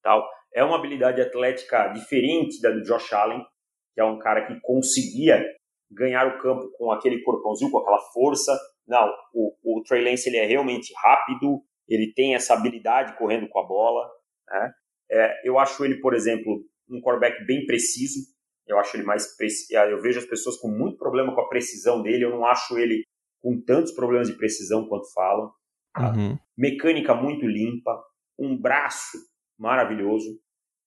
tal. 0.03 0.27
É 0.55 0.65
uma 0.65 0.79
habilidade 0.79 1.21
atlética 1.21 1.89
diferente 1.89 2.63
da 2.63 2.71
do 2.71 2.81
Josh 2.81 3.13
Allen, 3.13 3.45
que 3.93 4.01
é 4.01 4.05
um 4.05 4.19
cara 4.19 4.47
que 4.47 4.59
conseguia 4.63 5.45
ganhar 5.91 6.27
o 6.27 6.39
campo 6.39 6.71
com 6.79 6.91
aquele 6.91 7.23
corpãozinho, 7.23 7.71
com 7.71 7.79
aquela 7.79 8.01
força. 8.15 8.59
Não, 8.87 9.07
o, 9.35 9.55
o 9.63 9.83
Trey 9.83 10.03
Lance 10.03 10.29
ele 10.29 10.39
é 10.39 10.47
realmente 10.47 10.91
rápido, 11.03 11.61
ele 11.87 12.13
tem 12.15 12.35
essa 12.35 12.55
habilidade 12.55 13.19
correndo 13.19 13.49
com 13.49 13.61
a 13.61 13.67
bola. 13.67 14.09
Né? 14.49 14.73
É, 15.11 15.49
eu 15.49 15.59
acho 15.59 15.85
ele, 15.85 16.01
por 16.01 16.15
exemplo, 16.15 16.65
um 16.89 17.01
quarterback 17.01 17.45
bem 17.47 17.67
preciso. 17.67 18.21
Eu 18.67 18.79
acho 18.79 18.97
ele 18.97 19.05
mais 19.05 19.37
preciso. 19.37 19.79
Eu 19.79 20.01
vejo 20.01 20.19
as 20.19 20.27
pessoas 20.27 20.57
com 20.57 20.69
muito 20.69 20.97
problema 20.97 21.35
com 21.35 21.41
a 21.41 21.49
precisão 21.49 22.03
dele. 22.03 22.25
Eu 22.25 22.31
não 22.31 22.45
acho 22.45 22.79
ele 22.79 23.05
com 23.43 23.61
tantos 23.61 23.93
problemas 23.93 24.29
de 24.29 24.37
precisão 24.37 24.89
quanto 24.89 25.13
falam. 25.13 25.53
Tá? 25.93 26.13
Uhum. 26.13 26.39
Mecânica 26.57 27.15
muito 27.15 27.47
limpa, 27.47 28.03
um 28.39 28.59
braço 28.61 29.19
maravilhoso. 29.59 30.41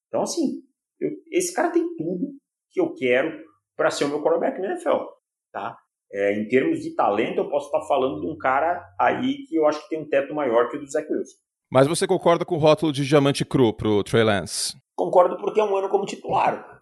Então, 0.08 0.24
assim, 0.24 0.64
eu, 1.00 1.12
esse 1.32 1.54
cara 1.54 1.72
tem 1.72 1.96
tudo 1.96 2.36
que 2.72 2.82
eu 2.82 2.94
quero 2.94 3.46
para 3.76 3.92
ser 3.92 4.06
o 4.06 4.10
meu 4.10 4.22
quarterback 4.22 4.60
na 4.60 4.72
NFL, 4.72 5.06
tá? 5.52 5.78
É, 6.12 6.34
em 6.34 6.48
termos 6.48 6.82
de 6.82 6.96
talento, 6.96 7.38
eu 7.38 7.50
posso 7.50 7.68
estar 7.68 7.86
falando 7.88 8.22
de 8.22 8.28
um 8.28 8.38
cara 8.38 8.84
aí 9.00 9.46
que 9.46 9.56
eu 9.56 9.66
acho 9.66 9.82
que 9.84 9.90
tem 9.90 10.02
um 10.02 10.10
teto 10.10 10.34
maior 10.34 10.70
que 10.70 10.78
o 10.78 10.80
do 10.80 10.90
Zach 10.90 11.08
Wilson. 11.12 11.38
Mas 11.72 11.88
você 11.88 12.08
concorda 12.08 12.46
com 12.46 12.56
o 12.56 12.60
rótulo 12.60 12.92
de 12.92 13.06
diamante 13.06 13.44
cru 13.44 13.74
pro 13.74 14.04
Trey 14.04 14.24
Lance? 14.24 14.76
Concordo 14.96 15.38
porque 15.38 15.60
é 15.60 15.64
um 15.64 15.76
ano 15.76 15.90
como 15.90 16.06
titular. 16.06 16.82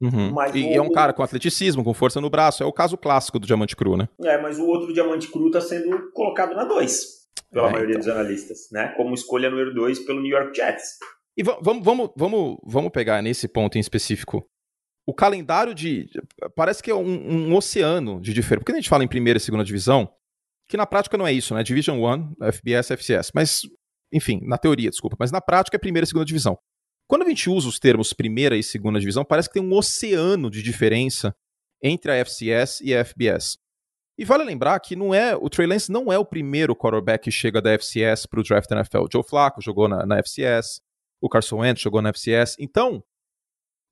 Uhum. 0.00 0.34
e 0.54 0.72
o... 0.72 0.74
é 0.74 0.82
um 0.82 0.90
cara 0.90 1.14
com 1.14 1.22
atleticismo, 1.22 1.82
com 1.82 1.94
força 1.94 2.20
no 2.20 2.28
braço. 2.28 2.62
É 2.62 2.66
o 2.66 2.72
caso 2.72 2.98
clássico 2.98 3.38
do 3.38 3.46
diamante 3.46 3.74
cru, 3.74 3.96
né? 3.96 4.08
É, 4.22 4.40
mas 4.40 4.58
o 4.58 4.66
outro 4.66 4.92
diamante 4.92 5.28
cru 5.28 5.46
está 5.46 5.60
sendo 5.60 6.12
colocado 6.12 6.54
na 6.54 6.64
2, 6.64 7.06
pela 7.50 7.68
é, 7.68 7.72
maioria 7.72 7.96
então. 7.96 8.06
dos 8.06 8.08
analistas, 8.08 8.58
né? 8.70 8.88
Como 8.96 9.14
escolha 9.14 9.48
número 9.48 9.72
2 9.74 10.00
pelo 10.00 10.20
New 10.20 10.30
York 10.30 10.54
Jets. 10.54 10.98
E 11.36 11.42
vamos, 11.42 11.84
vamos, 11.84 12.10
vamos, 12.16 12.56
vamos 12.64 12.90
pegar 12.90 13.22
nesse 13.22 13.48
ponto 13.48 13.76
em 13.76 13.80
específico 13.80 14.46
o 15.06 15.14
calendário 15.14 15.72
de. 15.72 16.10
Parece 16.54 16.82
que 16.82 16.90
é 16.90 16.94
um, 16.94 17.48
um 17.48 17.54
oceano 17.54 18.20
de 18.20 18.34
diferença. 18.34 18.64
Porque 18.64 18.72
a 18.72 18.76
gente 18.76 18.88
fala 18.88 19.04
em 19.04 19.08
primeira 19.08 19.36
e 19.36 19.40
segunda 19.40 19.64
divisão, 19.64 20.10
que 20.68 20.76
na 20.76 20.84
prática 20.84 21.16
não 21.16 21.26
é 21.26 21.32
isso, 21.32 21.54
né? 21.54 21.62
Division 21.62 21.98
1, 22.02 22.34
FBS, 22.52 22.90
FCS. 22.90 23.30
Mas, 23.32 23.60
enfim, 24.12 24.40
na 24.42 24.58
teoria, 24.58 24.90
desculpa. 24.90 25.16
Mas 25.18 25.30
na 25.30 25.40
prática 25.40 25.76
é 25.76 25.78
primeira 25.78 26.04
e 26.04 26.06
segunda 26.06 26.24
divisão. 26.24 26.58
Quando 27.08 27.22
a 27.22 27.28
gente 27.28 27.48
usa 27.48 27.68
os 27.68 27.78
termos 27.78 28.12
primeira 28.12 28.56
e 28.56 28.62
segunda 28.62 28.98
divisão, 28.98 29.24
parece 29.24 29.48
que 29.48 29.54
tem 29.54 29.62
um 29.62 29.72
oceano 29.74 30.50
de 30.50 30.62
diferença 30.62 31.34
entre 31.82 32.10
a 32.10 32.16
FCS 32.16 32.80
e 32.80 32.94
a 32.94 33.04
FBS. 33.04 33.58
E 34.18 34.24
vale 34.24 34.44
lembrar 34.44 34.80
que 34.80 34.96
não 34.96 35.14
é 35.14 35.36
o 35.36 35.48
Trey 35.50 35.66
Lance 35.66 35.92
não 35.92 36.10
é 36.10 36.18
o 36.18 36.24
primeiro 36.24 36.74
quarterback 36.74 37.24
que 37.24 37.30
chega 37.30 37.60
da 37.60 37.72
FCS 37.78 38.26
para 38.26 38.40
o 38.40 38.42
draft 38.42 38.70
NFL. 38.70 39.02
O 39.02 39.08
Joe 39.12 39.22
Flacco 39.22 39.60
jogou 39.60 39.88
na, 39.88 40.06
na 40.06 40.18
FCS, 40.18 40.80
o 41.20 41.28
Carson 41.28 41.58
Wentz 41.58 41.82
jogou 41.82 42.00
na 42.00 42.08
FCS. 42.12 42.56
Então, 42.58 43.04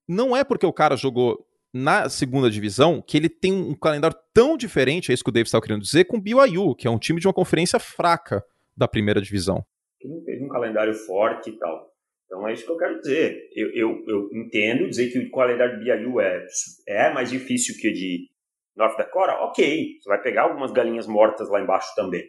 não 0.09 0.37
é 0.37 0.43
porque 0.43 0.65
o 0.65 0.73
cara 0.73 0.97
jogou 0.97 1.47
na 1.73 2.09
segunda 2.09 2.51
divisão 2.51 3.03
que 3.03 3.17
ele 3.17 3.29
tem 3.29 3.53
um 3.53 3.75
calendário 3.75 4.17
tão 4.33 4.57
diferente, 4.57 5.11
é 5.11 5.15
isso 5.15 5.25
que 5.25 5.31
o 5.31 5.33
David 5.33 5.49
estava 5.49 5.63
querendo 5.63 5.83
dizer, 5.83 6.05
com 6.05 6.17
o 6.17 6.21
BYU, 6.21 6.75
que 6.75 6.87
é 6.87 6.91
um 6.91 6.99
time 6.99 7.21
de 7.21 7.27
uma 7.27 7.35
conferência 7.35 7.79
fraca 7.79 8.43
da 8.77 8.87
primeira 8.87 9.21
divisão. 9.21 9.65
Ele 10.05 10.15
não 10.15 10.23
teve 10.23 10.45
um 10.45 10.49
calendário 10.49 10.95
forte 10.95 11.51
e 11.51 11.59
tal. 11.59 11.91
Então 12.27 12.47
é 12.47 12.53
isso 12.53 12.65
que 12.65 12.71
eu 12.71 12.77
quero 12.77 13.01
dizer. 13.01 13.49
Eu, 13.55 13.71
eu, 13.73 14.05
eu 14.07 14.31
entendo 14.33 14.89
dizer 14.89 15.11
que 15.11 15.19
o 15.19 15.31
calendário 15.31 15.79
do 15.79 15.85
BYU 15.85 16.21
é, 16.21 16.47
é 16.87 17.13
mais 17.13 17.31
difícil 17.31 17.75
que 17.81 17.89
o 17.89 17.93
de 17.93 18.29
North 18.77 18.97
Dakota. 18.97 19.33
Ok, 19.45 19.99
você 20.01 20.09
vai 20.09 20.21
pegar 20.21 20.43
algumas 20.43 20.71
galinhas 20.73 21.07
mortas 21.07 21.49
lá 21.49 21.61
embaixo 21.61 21.89
também. 21.95 22.25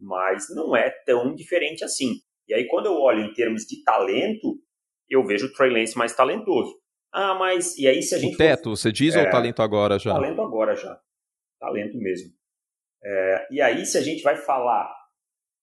Mas 0.00 0.46
não 0.54 0.74
é 0.74 0.90
tão 1.04 1.34
diferente 1.34 1.84
assim. 1.84 2.14
E 2.48 2.54
aí, 2.54 2.66
quando 2.66 2.86
eu 2.86 2.94
olho 2.94 3.22
em 3.22 3.32
termos 3.32 3.64
de 3.64 3.82
talento, 3.84 4.58
eu 5.08 5.24
vejo 5.24 5.46
o 5.46 5.52
Trey 5.52 5.70
Lance 5.70 5.96
mais 5.96 6.14
talentoso. 6.14 6.80
Ah, 7.12 7.34
mas 7.34 7.76
e 7.76 7.86
aí 7.86 8.02
se 8.02 8.14
a 8.14 8.18
gente. 8.18 8.34
O 8.34 8.38
teto, 8.38 8.70
você 8.70 8.90
diz 8.92 9.14
é, 9.14 9.22
ou 9.22 9.30
talento 9.30 9.60
agora 9.62 9.98
já? 9.98 10.12
Talento 10.12 10.40
agora 10.40 10.74
já. 10.74 10.98
Talento 11.58 11.98
mesmo. 11.98 12.32
É, 13.02 13.46
e 13.50 13.60
aí, 13.60 13.84
se 13.84 13.98
a 13.98 14.00
gente 14.00 14.22
vai 14.22 14.36
falar 14.36 14.99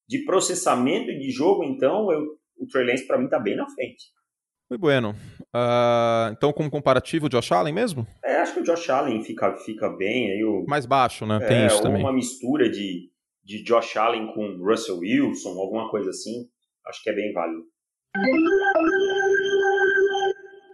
de 0.08 0.24
processamento 0.24 1.06
de 1.06 1.30
jogo, 1.30 1.64
então 1.64 2.10
eu, 2.10 2.38
o 2.56 2.66
Trey 2.66 2.86
Lance 2.86 3.06
para 3.06 3.18
mim 3.18 3.28
tá 3.28 3.38
bem 3.38 3.56
na 3.56 3.68
frente. 3.68 4.06
Muito 4.70 4.80
bueno. 4.80 5.14
Uh, 5.54 6.32
então, 6.32 6.52
como 6.52 6.70
comparativo, 6.70 7.26
o 7.26 7.28
Josh 7.28 7.52
Allen 7.52 7.72
mesmo? 7.72 8.06
É, 8.22 8.36
acho 8.36 8.54
que 8.54 8.60
o 8.60 8.62
Josh 8.62 8.90
Allen 8.90 9.22
fica, 9.22 9.56
fica 9.56 9.88
bem. 9.88 10.30
Aí 10.30 10.44
o, 10.44 10.64
Mais 10.68 10.84
baixo, 10.84 11.24
né? 11.24 11.38
Tem 11.40 11.62
é, 11.62 11.66
isso 11.66 11.82
também. 11.82 12.02
uma 12.02 12.12
mistura 12.12 12.68
de, 12.68 13.10
de 13.42 13.62
Josh 13.62 13.96
Allen 13.96 14.32
com 14.34 14.58
Russell 14.62 14.98
Wilson, 14.98 15.58
alguma 15.58 15.90
coisa 15.90 16.10
assim. 16.10 16.48
Acho 16.86 17.02
que 17.02 17.10
é 17.10 17.14
bem 17.14 17.32
válido. 17.32 17.62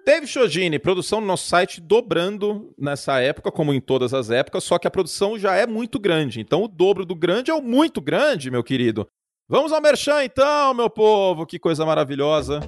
Teve 0.04 0.26
Shojini, 0.26 0.78
produção 0.78 1.20
no 1.20 1.26
nosso 1.26 1.48
site 1.48 1.80
dobrando 1.80 2.74
nessa 2.78 3.20
época, 3.20 3.50
como 3.50 3.72
em 3.72 3.80
todas 3.80 4.12
as 4.12 4.30
épocas, 4.30 4.62
só 4.62 4.78
que 4.78 4.86
a 4.86 4.90
produção 4.90 5.38
já 5.38 5.54
é 5.54 5.66
muito 5.66 5.98
grande. 5.98 6.40
Então 6.40 6.62
o 6.62 6.68
dobro 6.68 7.06
do 7.06 7.14
grande 7.14 7.50
é 7.50 7.54
o 7.54 7.62
muito 7.62 8.02
grande, 8.02 8.50
meu 8.50 8.62
querido. 8.62 9.08
Vamos 9.46 9.72
ao 9.72 9.80
Merchan 9.82 10.24
então, 10.24 10.72
meu 10.72 10.88
povo, 10.88 11.44
que 11.44 11.58
coisa 11.58 11.84
maravilhosa. 11.84 12.60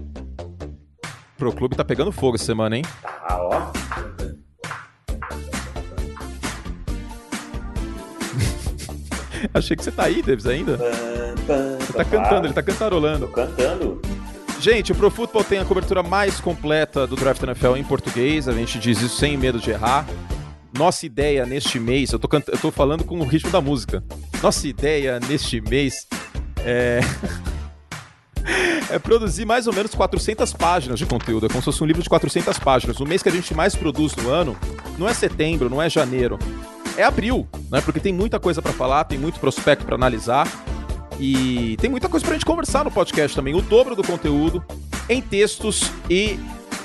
Pro 1.38 1.50
clube 1.50 1.74
tá 1.74 1.82
pegando 1.82 2.12
fogo 2.12 2.36
essa 2.36 2.44
semana, 2.44 2.76
hein? 2.76 2.82
Tá, 3.00 3.38
ó. 3.40 3.72
Achei 9.54 9.74
que 9.74 9.82
você 9.82 9.90
tá 9.90 10.04
aí, 10.04 10.20
Davis, 10.20 10.46
ainda. 10.46 10.72
Ele 10.72 11.92
tá 11.94 12.04
cantando, 12.04 12.46
ele 12.46 12.52
tá 12.52 12.62
cantarolando. 12.62 13.26
Tô 13.26 13.32
cantando. 13.32 14.02
Gente, 14.60 14.92
o 14.92 14.94
Pro 14.94 15.10
Football 15.10 15.44
tem 15.44 15.58
a 15.58 15.64
cobertura 15.64 16.02
mais 16.02 16.40
completa 16.40 17.06
do 17.06 17.16
Draft 17.16 17.42
NFL 17.42 17.76
em 17.76 17.84
português, 17.84 18.48
a 18.48 18.52
gente 18.52 18.78
diz 18.78 19.00
isso 19.00 19.16
sem 19.16 19.38
medo 19.38 19.58
de 19.58 19.70
errar. 19.70 20.06
Nossa 20.76 21.06
ideia 21.06 21.46
neste 21.46 21.80
mês, 21.80 22.12
eu 22.12 22.18
tô, 22.18 22.28
canta... 22.28 22.52
eu 22.52 22.58
tô 22.58 22.70
falando 22.70 23.02
com 23.02 23.18
o 23.18 23.24
ritmo 23.24 23.50
da 23.50 23.62
música. 23.62 24.04
Nossa 24.42 24.68
ideia 24.68 25.18
neste 25.20 25.58
mês 25.62 26.06
é. 26.66 27.00
é 28.90 28.98
produzir 28.98 29.44
mais 29.44 29.66
ou 29.66 29.72
menos 29.72 29.94
400 29.94 30.52
páginas 30.52 30.98
de 30.98 31.06
conteúdo. 31.06 31.46
É 31.46 31.48
como 31.48 31.60
se 31.60 31.66
fosse 31.66 31.82
um 31.82 31.86
livro 31.86 32.02
de 32.02 32.08
400 32.08 32.58
páginas. 32.58 33.00
O 33.00 33.06
mês 33.06 33.22
que 33.22 33.28
a 33.28 33.32
gente 33.32 33.54
mais 33.54 33.74
produz 33.74 34.14
no 34.16 34.28
ano 34.28 34.56
não 34.98 35.08
é 35.08 35.14
setembro, 35.14 35.70
não 35.70 35.80
é 35.80 35.88
janeiro. 35.88 36.38
É 36.96 37.04
abril, 37.04 37.46
né? 37.70 37.80
Porque 37.80 38.00
tem 38.00 38.12
muita 38.12 38.40
coisa 38.40 38.60
para 38.60 38.72
falar, 38.72 39.04
tem 39.04 39.18
muito 39.18 39.38
prospecto 39.38 39.84
para 39.84 39.94
analisar. 39.94 40.46
E 41.18 41.76
tem 41.80 41.88
muita 41.88 42.08
coisa 42.08 42.24
pra 42.24 42.34
gente 42.34 42.44
conversar 42.44 42.84
no 42.84 42.90
podcast 42.90 43.34
também. 43.34 43.54
O 43.54 43.62
dobro 43.62 43.94
do 43.94 44.02
conteúdo 44.02 44.64
em 45.08 45.22
textos 45.22 45.90
e 46.10 46.38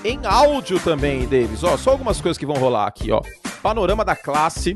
em 0.04 0.20
áudio 0.26 0.80
também, 0.80 1.28
Davis. 1.28 1.63
Ó, 1.63 1.76
só 1.78 1.91
algumas 1.91 2.22
coisas 2.22 2.38
que 2.38 2.46
vão 2.46 2.56
rolar 2.56 2.88
aqui, 2.88 3.12
ó. 3.12 3.22
Panorama 3.62 4.04
da 4.06 4.15
classe 4.15 4.76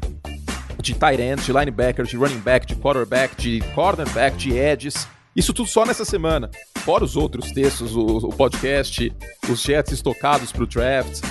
de 0.86 1.00
tight 1.00 1.22
end, 1.22 1.42
de 1.42 1.52
linebacker, 1.52 2.06
de 2.06 2.16
running 2.16 2.40
back, 2.40 2.66
de 2.66 2.76
quarterback, 2.76 3.36
de 3.36 3.62
cornerback, 3.74 4.38
de 4.38 4.58
edges. 4.58 5.08
Isso 5.36 5.54
tudo 5.54 5.68
só 5.68 5.86
nessa 5.86 6.06
semana. 6.06 6.50
Fora 6.78 7.04
os 7.04 7.18
outros 7.18 7.52
textos, 7.52 7.96
o, 7.96 8.06
o 8.06 8.30
podcast, 8.30 9.12
os 9.50 9.62
jets 9.62 9.92
estocados 9.92 10.52
pro 10.52 10.66
draft. 10.66 11.22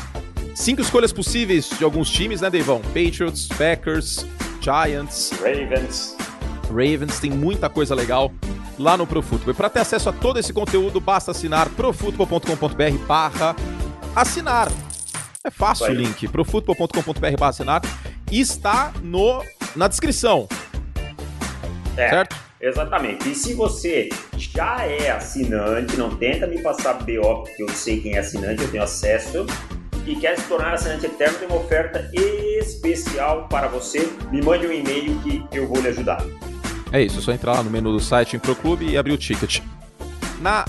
Cinco 0.54 0.80
escolhas 0.82 1.12
possíveis 1.12 1.70
de 1.70 1.84
alguns 1.84 2.10
times, 2.10 2.40
né, 2.40 2.50
Deivão? 2.50 2.80
Patriots, 2.80 3.48
Packers, 3.48 4.26
Giants, 4.60 5.30
Ravens, 5.40 6.16
Ravens, 6.68 7.18
tem 7.18 7.30
muita 7.30 7.68
coisa 7.68 7.94
legal 7.94 8.32
lá 8.78 8.96
no 8.96 9.06
ProFootball. 9.06 9.54
Para 9.54 9.70
ter 9.70 9.80
acesso 9.80 10.08
a 10.08 10.12
todo 10.12 10.38
esse 10.38 10.52
conteúdo, 10.52 11.00
basta 11.00 11.30
assinar 11.30 11.68
profutbol.com.br 11.70 13.06
barra 13.06 13.56
assinar. 14.14 14.70
É 15.44 15.50
fácil 15.50 15.86
o 15.86 15.94
link, 15.94 16.26
profutbol.com.br 16.28 17.36
barra 17.38 17.50
assinar. 17.50 17.82
Está 18.30 18.92
no, 19.02 19.44
na 19.76 19.88
descrição. 19.88 20.48
É, 21.96 22.08
certo? 22.08 22.36
Exatamente. 22.60 23.30
E 23.30 23.34
se 23.34 23.54
você 23.54 24.08
já 24.36 24.84
é 24.84 25.10
assinante, 25.10 25.96
não 25.96 26.16
tenta 26.16 26.46
me 26.46 26.60
passar 26.62 26.94
BO, 26.94 27.42
porque 27.42 27.62
eu 27.62 27.68
sei 27.68 28.00
quem 28.00 28.14
é 28.14 28.20
assinante, 28.20 28.62
eu 28.62 28.70
tenho 28.70 28.82
acesso 28.82 29.46
e 30.06 30.16
quer 30.16 30.38
se 30.38 30.48
tornar 30.48 30.74
assinante 30.74 31.06
eterno, 31.06 31.38
tem 31.38 31.48
uma 31.48 31.58
oferta 31.58 32.10
especial 32.14 33.48
para 33.48 33.68
você. 33.68 34.10
Me 34.30 34.42
mande 34.42 34.66
um 34.66 34.72
e-mail 34.72 35.18
que 35.20 35.44
eu 35.52 35.66
vou 35.66 35.80
lhe 35.80 35.88
ajudar. 35.88 36.24
É 36.92 37.02
isso, 37.02 37.18
é 37.18 37.22
só 37.22 37.32
entrar 37.32 37.54
lá 37.54 37.62
no 37.62 37.70
menu 37.70 37.92
do 37.92 38.00
site 38.00 38.36
em 38.36 38.38
Proclube 38.38 38.86
e 38.86 38.96
abrir 38.96 39.12
o 39.12 39.18
ticket. 39.18 39.60
Na 40.40 40.64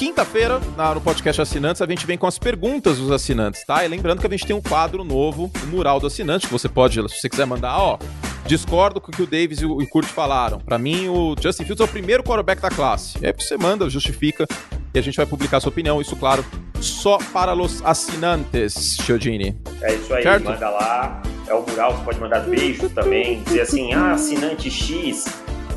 quinta-feira, 0.00 0.58
no 0.94 1.00
podcast 1.02 1.42
Assinantes, 1.42 1.82
a 1.82 1.86
gente 1.86 2.06
vem 2.06 2.16
com 2.16 2.26
as 2.26 2.38
perguntas 2.38 2.96
dos 2.96 3.12
assinantes, 3.12 3.66
tá? 3.66 3.84
E 3.84 3.88
lembrando 3.88 4.18
que 4.18 4.26
a 4.26 4.30
gente 4.30 4.46
tem 4.46 4.56
um 4.56 4.60
quadro 4.62 5.04
novo, 5.04 5.52
o 5.62 5.66
Mural 5.66 6.00
do 6.00 6.06
Assinante, 6.06 6.46
que 6.46 6.52
você 6.54 6.70
pode, 6.70 6.94
se 6.94 7.20
você 7.20 7.28
quiser 7.28 7.44
mandar, 7.44 7.76
ó, 7.76 7.98
discordo 8.46 8.98
com 8.98 9.12
o 9.12 9.14
que 9.14 9.22
o 9.22 9.26
Davis 9.26 9.60
e 9.60 9.66
o 9.66 9.86
Kurt 9.88 10.06
falaram. 10.06 10.58
Para 10.58 10.78
mim, 10.78 11.10
o 11.10 11.36
Justin 11.38 11.64
Fields 11.64 11.82
é 11.82 11.84
o 11.84 11.88
primeiro 11.88 12.22
quarterback 12.22 12.62
da 12.62 12.70
classe. 12.70 13.18
É 13.20 13.30
você 13.30 13.58
manda, 13.58 13.90
justifica 13.90 14.46
e 14.94 14.98
a 14.98 15.02
gente 15.02 15.18
vai 15.18 15.26
publicar 15.26 15.60
sua 15.60 15.68
opinião. 15.68 16.00
Isso, 16.00 16.16
claro, 16.16 16.42
só 16.80 17.18
para 17.18 17.54
os 17.54 17.84
assinantes, 17.84 18.96
Chiodini. 19.02 19.54
É 19.82 19.96
isso 19.96 20.14
aí, 20.14 20.22
certo? 20.22 20.44
manda 20.44 20.70
lá. 20.70 21.22
É 21.46 21.52
o 21.52 21.60
mural, 21.60 21.94
você 21.94 22.04
pode 22.04 22.20
mandar 22.20 22.40
beijos 22.48 22.90
também. 22.92 23.42
Dizer 23.42 23.60
assim, 23.60 23.92
ah, 23.92 24.12
assinante 24.12 24.70
X, 24.70 25.26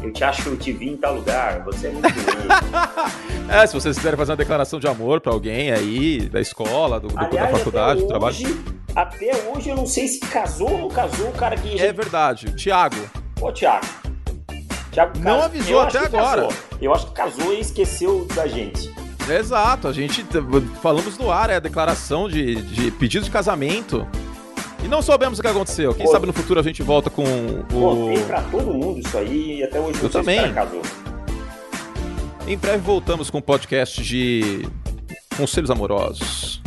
eu 0.03 0.11
te 0.11 0.23
acho 0.23 0.43
que 0.43 0.49
eu 0.49 0.57
te 0.57 0.71
vi 0.73 0.89
em 0.89 0.97
tal 0.97 1.15
lugar. 1.15 1.63
Você 1.63 1.87
é 1.87 1.91
muito 1.91 2.11
bonito. 2.11 3.47
é, 3.49 3.65
se 3.65 3.73
vocês 3.73 3.95
quiserem 3.95 4.17
fazer 4.17 4.31
uma 4.31 4.37
declaração 4.37 4.79
de 4.79 4.87
amor 4.87 5.21
para 5.21 5.31
alguém 5.31 5.71
aí, 5.71 6.27
da 6.29 6.41
escola, 6.41 6.99
do, 6.99 7.07
Aliás, 7.17 7.51
da 7.51 7.57
faculdade, 7.57 8.01
do 8.01 8.07
trabalho. 8.07 8.35
Até 8.93 9.31
hoje 9.49 9.69
eu 9.69 9.75
não 9.75 9.85
sei 9.85 10.07
se 10.07 10.19
casou 10.19 10.71
ou 10.71 10.77
não 10.77 10.89
casou 10.89 11.29
o 11.29 11.31
cara 11.31 11.55
que. 11.55 11.81
É 11.81 11.93
verdade, 11.93 12.53
Thiago. 12.53 12.97
Ô, 13.41 13.51
Thiago. 13.51 13.85
Thiago 14.91 15.17
não 15.19 15.41
avisou 15.41 15.79
até 15.79 15.99
agora. 15.99 16.43
Casou. 16.43 16.53
Eu 16.81 16.93
acho 16.93 17.07
que 17.07 17.13
casou 17.13 17.53
e 17.53 17.61
esqueceu 17.61 18.27
da 18.35 18.45
gente. 18.45 18.93
Exato, 19.27 19.87
a 19.87 19.93
gente 19.93 20.25
falamos 20.81 21.17
no 21.17 21.31
ar, 21.31 21.49
é 21.49 21.55
a 21.55 21.59
declaração 21.59 22.27
de, 22.27 22.55
de 22.55 22.91
pedido 22.91 23.23
de 23.23 23.31
casamento. 23.31 24.05
E 24.83 24.87
não 24.87 25.01
soubemos 25.01 25.39
o 25.39 25.41
que 25.41 25.47
aconteceu. 25.47 25.93
Quem 25.93 26.05
Pô, 26.05 26.11
sabe 26.11 26.25
no 26.25 26.33
futuro 26.33 26.59
a 26.59 26.63
gente 26.63 26.83
volta 26.83 27.09
com 27.09 27.23
o. 27.23 27.63
Contei 27.71 28.23
pra 28.25 28.41
todo 28.43 28.73
mundo 28.73 28.99
isso 28.99 29.17
aí 29.17 29.59
e 29.59 29.63
até 29.63 29.79
hoje 29.79 29.99
Eu 30.03 30.09
também. 30.09 30.53
casou. 30.53 30.81
Em 32.45 32.57
breve 32.57 32.79
voltamos 32.79 33.29
com 33.29 33.37
o 33.37 33.39
um 33.39 33.43
podcast 33.43 34.03
de 34.03 34.67
conselhos 35.37 35.71
amorosos. 35.71 36.61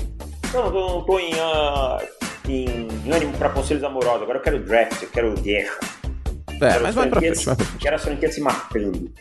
Não, 0.54 0.66
eu 0.66 0.72
não 0.72 1.04
tô 1.04 1.18
em, 1.18 1.34
uh, 1.34 2.48
em 2.48 2.88
ânimo 3.12 3.36
pra 3.36 3.50
conselhos 3.50 3.84
amorosos. 3.84 4.22
Agora 4.22 4.38
eu 4.38 4.42
quero 4.42 4.60
draft, 4.60 5.02
eu 5.02 5.08
quero 5.10 5.34
guerra. 5.34 5.78
É, 6.54 6.58
quero 6.58 6.82
mas 6.82 6.94
vai 6.94 7.08
pra 7.10 7.20
frente, 7.20 7.44
vai 7.44 7.56
pra 7.56 7.64
frente. 7.66 7.82
Quero 7.82 7.96
as 7.96 8.02
franquias 8.02 8.34
se 8.34 8.40
matando 8.40 9.12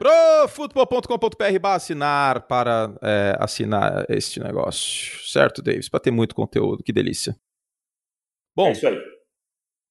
profutbol.com.br 0.00 1.66
assinar 1.66 2.46
para 2.46 2.90
é, 3.02 3.36
assinar 3.38 4.06
este 4.08 4.40
negócio. 4.40 5.20
Certo, 5.28 5.60
Davis? 5.60 5.90
Para 5.90 6.00
ter 6.00 6.10
muito 6.10 6.34
conteúdo. 6.34 6.82
Que 6.82 6.90
delícia. 6.90 7.36
Bom, 8.56 8.68
é 8.68 8.72
isso 8.72 8.88
aí. 8.88 8.98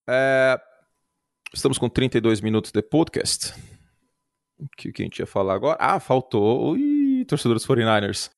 É, 0.10 0.60
estamos 1.54 1.78
com 1.78 1.88
32 1.88 2.41
minutos 2.41 2.72
de 2.72 2.82
podcast. 2.82 3.54
O 4.58 4.67
que, 4.76 4.91
que 4.91 5.04
a 5.04 5.06
gente 5.06 5.19
ia 5.19 5.28
falar 5.28 5.54
agora? 5.54 5.78
Ah, 5.80 6.00
faltou. 6.00 6.72
Ui, 6.72 7.24
torcedores 7.28 7.63
49ers. 7.63 8.32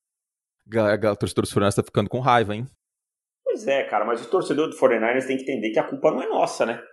A, 0.76 1.16
torcedor 1.16 1.44
dos 1.44 1.54
49ers 1.54 1.70
está 1.70 1.84
ficando 1.84 2.10
com 2.10 2.20
raiva, 2.20 2.54
hein? 2.54 2.68
Pois 3.46 3.66
é, 3.66 3.86
cara, 3.86 4.04
mas 4.04 4.22
o 4.22 4.30
torcedor 4.30 4.70
do 4.70 4.78
49ers 4.78 5.26
tem 5.26 5.38
que 5.38 5.44
entender 5.44 5.72
que 5.72 5.80
a 5.80 5.88
culpa 5.88 6.12
não 6.12 6.22
é 6.22 6.28
nossa, 6.28 6.66
né? 6.66 6.84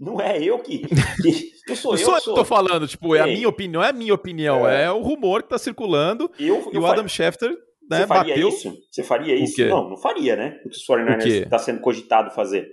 Não 0.00 0.18
é 0.18 0.42
eu 0.42 0.58
que. 0.60 0.78
que 1.22 1.49
eu 1.68 1.76
sou 1.76 1.96
eu. 1.96 2.20
Sou 2.20 2.34
tô 2.34 2.44
falando, 2.44 2.86
tipo, 2.86 3.14
é 3.14 3.20
a 3.20 3.26
minha 3.26 3.48
opinião, 3.48 3.82
é 3.82 3.90
a 3.90 3.92
minha 3.92 4.14
opinião, 4.14 4.68
é, 4.68 4.84
é 4.84 4.90
o 4.90 5.00
rumor 5.00 5.42
que 5.42 5.48
tá 5.48 5.58
circulando. 5.58 6.30
Eu, 6.38 6.70
e 6.72 6.78
o 6.78 6.86
Adam 6.86 7.06
Schefter. 7.08 7.56
Né, 7.90 8.02
Você 8.02 8.06
faria 8.06 8.34
bateu... 8.34 8.48
isso? 8.48 8.78
Você 8.88 9.02
faria 9.02 9.34
isso? 9.34 9.66
Não, 9.66 9.90
não 9.90 9.96
faria, 9.96 10.36
né? 10.36 10.60
O 10.64 10.70
que 10.70 10.76
o 10.76 10.96
49ers 10.96 11.26
está 11.26 11.58
sendo 11.58 11.80
cogitado 11.80 12.30
fazer. 12.30 12.68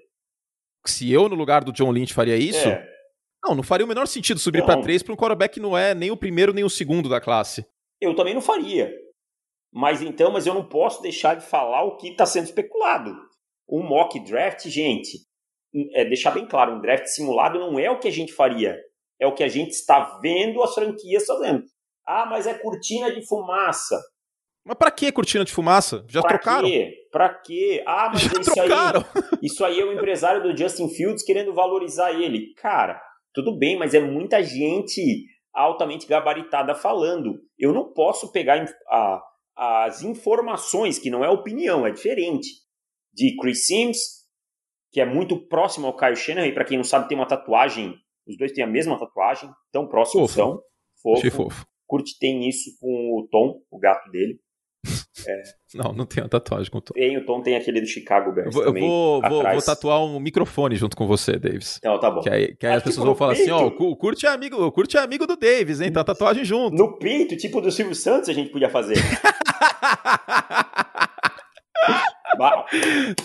Se 0.85 1.11
eu, 1.11 1.27
no 1.27 1.35
lugar 1.35 1.63
do 1.63 1.71
John 1.71 1.91
Lynch, 1.91 2.13
faria 2.13 2.37
isso? 2.37 2.67
É. 2.67 2.87
Não, 3.43 3.55
não 3.55 3.63
faria 3.63 3.85
o 3.85 3.87
menor 3.87 4.07
sentido 4.07 4.39
subir 4.39 4.63
para 4.63 4.81
três 4.81 5.01
para 5.01 5.13
um 5.13 5.17
quarterback 5.17 5.55
que 5.55 5.59
não 5.59 5.77
é 5.77 5.95
nem 5.95 6.11
o 6.11 6.17
primeiro 6.17 6.53
nem 6.53 6.63
o 6.63 6.69
segundo 6.69 7.09
da 7.09 7.19
classe. 7.19 7.65
Eu 7.99 8.15
também 8.15 8.33
não 8.33 8.41
faria. 8.41 8.91
Mas 9.73 10.01
então, 10.01 10.31
mas 10.31 10.47
eu 10.47 10.53
não 10.53 10.67
posso 10.67 11.01
deixar 11.01 11.35
de 11.35 11.45
falar 11.45 11.83
o 11.83 11.97
que 11.97 12.09
está 12.09 12.25
sendo 12.25 12.45
especulado. 12.45 13.15
Um 13.69 13.83
mock 13.83 14.19
draft, 14.23 14.67
gente, 14.67 15.19
é, 15.93 16.05
deixar 16.05 16.31
bem 16.31 16.45
claro, 16.45 16.73
um 16.73 16.81
draft 16.81 17.07
simulado 17.07 17.59
não 17.59 17.79
é 17.79 17.89
o 17.89 17.99
que 17.99 18.07
a 18.07 18.11
gente 18.11 18.33
faria, 18.33 18.77
é 19.19 19.27
o 19.27 19.33
que 19.33 19.43
a 19.43 19.47
gente 19.47 19.71
está 19.71 20.19
vendo 20.21 20.61
as 20.63 20.73
franquias 20.73 21.25
fazendo. 21.25 21.63
Ah, 22.05 22.25
mas 22.25 22.47
é 22.47 22.53
cortina 22.53 23.11
de 23.13 23.25
fumaça. 23.27 23.99
Mas 24.63 24.77
pra 24.77 24.91
que 24.91 25.11
cortina 25.11 25.45
de 25.45 25.51
fumaça? 25.51 26.05
Já 26.09 26.21
pra 26.21 26.31
trocaram? 26.31 26.67
Quê? 26.67 26.93
Pra 27.11 27.29
quê? 27.29 27.83
Ah, 27.85 28.09
mas 28.11 28.21
Já 28.21 28.41
isso 28.41 28.53
trocaram. 28.53 29.05
aí. 29.15 29.23
Isso 29.41 29.63
aí 29.63 29.79
é 29.79 29.85
o 29.85 29.93
empresário 29.93 30.43
do 30.43 30.57
Justin 30.57 30.89
Fields 30.89 31.23
querendo 31.23 31.53
valorizar 31.53 32.11
ele. 32.11 32.53
Cara, 32.55 33.01
tudo 33.33 33.57
bem, 33.57 33.77
mas 33.77 33.93
é 33.93 33.99
muita 33.99 34.43
gente 34.43 35.25
altamente 35.53 36.05
gabaritada 36.05 36.75
falando. 36.75 37.39
Eu 37.57 37.73
não 37.73 37.93
posso 37.93 38.31
pegar 38.31 38.65
a, 38.89 39.21
as 39.55 40.03
informações, 40.03 40.99
que 40.99 41.09
não 41.09 41.23
é 41.23 41.29
opinião, 41.29 41.85
é 41.85 41.91
diferente, 41.91 42.49
de 43.13 43.35
Chris 43.37 43.65
Sims, 43.65 43.97
que 44.91 45.01
é 45.01 45.05
muito 45.05 45.37
próximo 45.47 45.87
ao 45.87 45.95
Kyle 45.95 46.15
Shanahan, 46.15 46.47
e 46.47 46.53
para 46.53 46.65
quem 46.65 46.77
não 46.77 46.83
sabe, 46.83 47.07
tem 47.07 47.17
uma 47.17 47.27
tatuagem, 47.27 47.95
os 48.27 48.37
dois 48.37 48.51
têm 48.51 48.63
a 48.63 48.67
mesma 48.67 48.99
tatuagem, 48.99 49.49
tão 49.71 49.87
próximos 49.87 50.33
fofo. 50.33 50.35
são. 50.35 50.61
Fofo. 51.01 51.31
fofo. 51.31 51.65
Curte 51.87 52.17
tem 52.19 52.47
isso 52.47 52.71
com 52.79 52.87
o 52.87 53.27
Tom, 53.31 53.61
o 53.71 53.79
gato 53.79 54.09
dele. 54.11 54.39
É. 55.27 55.41
Não, 55.73 55.91
não 55.91 56.05
tem 56.05 56.23
a 56.23 56.29
tatuagem 56.29 56.69
com 56.71 56.77
o 56.77 56.81
Tom. 56.81 56.93
Tem, 56.93 57.17
o 57.17 57.25
Tom 57.25 57.41
tem 57.41 57.55
aquele 57.55 57.81
do 57.81 57.87
Chicago 57.87 58.31
Bears 58.31 58.47
eu 58.47 58.51
vou, 58.53 58.63
também. 58.63 58.83
Vou, 58.87 59.19
vou, 59.19 59.43
vou, 59.43 59.61
tatuar 59.61 59.99
um 60.01 60.19
microfone 60.19 60.75
junto 60.75 60.95
com 60.95 61.07
você, 61.07 61.39
Davis. 61.39 61.77
Então, 61.79 61.99
tá 61.99 62.11
bom. 62.11 62.21
Que 62.21 62.29
aí, 62.29 62.55
que 62.55 62.65
aí 62.67 62.75
as 62.75 62.83
pessoas 62.83 63.03
vão 63.03 63.15
falar 63.15 63.33
peito. 63.33 63.51
assim, 63.51 63.51
ó, 63.51 63.65
o 63.65 63.95
Curte 63.97 64.27
é 64.27 64.29
amigo, 64.29 64.63
o 64.63 64.71
Curte 64.71 64.95
é 64.95 64.99
amigo 65.01 65.25
do 65.25 65.35
Davis, 65.35 65.81
hein? 65.81 65.91
Tá 65.91 66.03
tatuagem 66.03 66.45
junto. 66.45 66.77
No 66.77 66.99
peito, 66.99 67.35
tipo 67.35 67.59
do 67.59 67.71
Silvio 67.71 67.95
Santos, 67.95 68.29
a 68.29 68.33
gente 68.33 68.51
podia 68.51 68.69
fazer. 68.69 68.95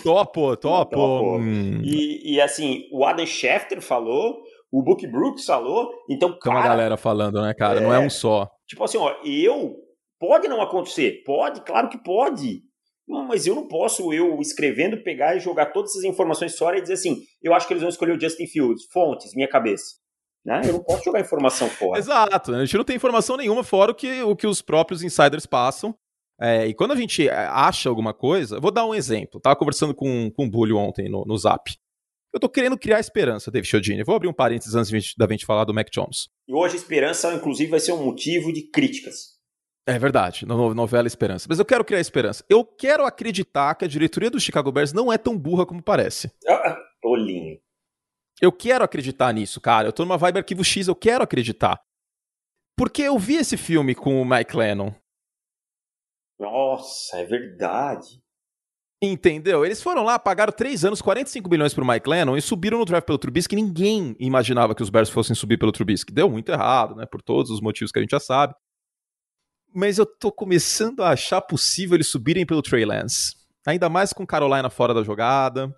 topo, 0.03 0.57
topo. 0.57 1.37
Hum. 1.37 1.81
E, 1.83 2.35
e, 2.35 2.41
assim, 2.41 2.87
o 2.91 3.05
Adam 3.05 3.25
Schefter 3.25 3.81
falou, 3.81 4.41
o 4.71 4.83
Book 4.83 5.05
Brooks 5.07 5.45
falou, 5.45 5.91
então, 6.09 6.31
Tem 6.31 6.39
cara... 6.39 6.55
uma 6.57 6.63
galera 6.63 6.97
falando, 6.97 7.41
né, 7.41 7.53
cara? 7.53 7.79
É, 7.79 7.83
não 7.83 7.93
é 7.93 7.99
um 7.99 8.09
só. 8.09 8.49
Tipo 8.67 8.83
assim, 8.83 8.97
ó, 8.97 9.15
eu... 9.23 9.75
Pode 10.19 10.47
não 10.47 10.61
acontecer? 10.61 11.21
Pode, 11.25 11.61
claro 11.61 11.89
que 11.89 12.01
pode. 12.01 12.61
Não, 13.05 13.25
mas 13.25 13.45
eu 13.45 13.53
não 13.55 13.67
posso, 13.67 14.13
eu 14.13 14.39
escrevendo, 14.39 15.03
pegar 15.03 15.35
e 15.35 15.39
jogar 15.39 15.67
todas 15.67 15.91
essas 15.91 16.05
informações 16.05 16.57
fora 16.57 16.77
e 16.77 16.81
dizer 16.81 16.93
assim, 16.93 17.17
eu 17.41 17.53
acho 17.53 17.67
que 17.67 17.73
eles 17.73 17.81
vão 17.81 17.89
escolher 17.89 18.15
o 18.15 18.19
Justin 18.19 18.47
Fields. 18.47 18.85
Fontes, 18.91 19.35
minha 19.35 19.49
cabeça. 19.49 19.95
Né? 20.45 20.61
Eu 20.65 20.73
não 20.73 20.83
posso 20.83 21.03
jogar 21.03 21.19
informação 21.19 21.69
fora. 21.69 21.99
Exato, 21.99 22.53
a 22.53 22.65
gente 22.65 22.77
não 22.77 22.83
tem 22.83 22.95
informação 22.95 23.37
nenhuma 23.37 23.63
fora 23.63 23.91
o 23.91 23.95
que, 23.95 24.23
o 24.23 24.35
que 24.35 24.47
os 24.47 24.61
próprios 24.61 25.03
insiders 25.03 25.45
passam. 25.45 25.93
É, 26.39 26.67
e 26.67 26.73
quando 26.73 26.91
a 26.91 26.95
gente 26.95 27.27
é, 27.27 27.33
acha 27.33 27.89
alguma 27.89 28.13
coisa, 28.13 28.59
vou 28.59 28.71
dar 28.71 28.85
um 28.85 28.93
exemplo. 28.93 29.39
Tava 29.39 29.55
conversando 29.55 29.93
com, 29.93 30.31
com 30.31 30.45
o 30.45 30.49
Bully 30.49 30.73
ontem 30.73 31.09
no, 31.09 31.23
no 31.25 31.37
Zap. 31.37 31.71
Eu 32.33 32.39
tô 32.39 32.49
querendo 32.49 32.77
criar 32.77 32.99
esperança, 32.99 33.51
David 33.51 33.69
Chiodini. 33.69 34.03
Vou 34.03 34.15
abrir 34.15 34.27
um 34.27 34.33
parênteses 34.33 34.73
antes 34.73 35.13
da 35.15 35.27
gente 35.27 35.45
falar 35.45 35.65
do 35.65 35.73
Mac 35.73 35.89
Jones. 35.91 36.29
E 36.47 36.53
hoje 36.53 36.73
a 36.73 36.77
esperança, 36.77 37.31
inclusive, 37.33 37.69
vai 37.69 37.79
ser 37.79 37.91
um 37.91 38.03
motivo 38.03 38.51
de 38.51 38.63
críticas. 38.63 39.33
É 39.85 39.99
verdade, 39.99 40.45
no, 40.45 40.73
novela 40.73 41.07
Esperança. 41.07 41.45
Mas 41.47 41.59
eu 41.59 41.65
quero 41.65 41.83
criar 41.83 41.99
esperança. 41.99 42.43
Eu 42.49 42.65
quero 42.65 43.05
acreditar 43.05 43.75
que 43.75 43.85
a 43.85 43.87
diretoria 43.87 44.31
do 44.31 44.39
Chicago 44.39 44.71
Bears 44.71 44.93
não 44.93 45.11
é 45.11 45.17
tão 45.17 45.37
burra 45.37 45.65
como 45.65 45.83
parece. 45.83 46.31
Ah, 46.47 46.77
tolinho. 47.01 47.59
Eu 48.41 48.51
quero 48.51 48.83
acreditar 48.83 49.31
nisso, 49.33 49.61
cara. 49.61 49.87
Eu 49.87 49.93
tô 49.93 50.03
numa 50.03 50.17
vibe 50.17 50.37
arquivo 50.37 50.63
X, 50.63 50.87
eu 50.87 50.95
quero 50.95 51.23
acreditar. 51.23 51.79
Porque 52.77 53.03
eu 53.03 53.19
vi 53.19 53.35
esse 53.35 53.57
filme 53.57 53.93
com 53.93 54.21
o 54.21 54.25
Mike 54.25 54.55
Lennon. 54.55 54.91
Nossa, 56.43 57.19
é 57.19 57.23
verdade. 57.23 58.21
Entendeu? 59.01 59.65
Eles 59.65 59.81
foram 59.81 60.03
lá, 60.03 60.19
pagaram 60.19 60.51
três 60.51 60.83
anos, 60.83 61.01
45 61.01 61.49
milhões 61.49 61.73
pro 61.73 61.85
Mike 61.85 62.09
Lennon 62.09 62.35
e 62.35 62.41
subiram 62.41 62.79
no 62.79 62.85
draft 62.85 63.05
pelo 63.05 63.17
Trubisky. 63.17 63.55
Ninguém 63.55 64.13
imaginava 64.19 64.75
que 64.75 64.83
os 64.83 64.89
Bears 64.89 65.09
fossem 65.09 65.35
subir 65.35 65.57
pelo 65.57 65.71
Trubisky. 65.71 66.13
Deu 66.13 66.29
muito 66.29 66.51
errado, 66.51 66.95
né? 66.95 67.05
Por 67.05 67.21
todos 67.21 67.49
os 67.49 67.61
motivos 67.61 67.91
que 67.91 67.99
a 67.99 68.01
gente 68.01 68.11
já 68.11 68.19
sabe. 68.19 68.53
Mas 69.73 69.97
eu 69.97 70.05
tô 70.05 70.31
começando 70.31 71.01
a 71.01 71.11
achar 71.11 71.41
possível 71.41 71.95
eles 71.95 72.07
subirem 72.07 72.45
pelo 72.45 72.61
Trey 72.61 72.83
Lance. 72.83 73.35
Ainda 73.65 73.87
mais 73.87 74.11
com 74.11 74.27
Carolina 74.27 74.69
fora 74.69 74.93
da 74.93 75.01
jogada. 75.01 75.73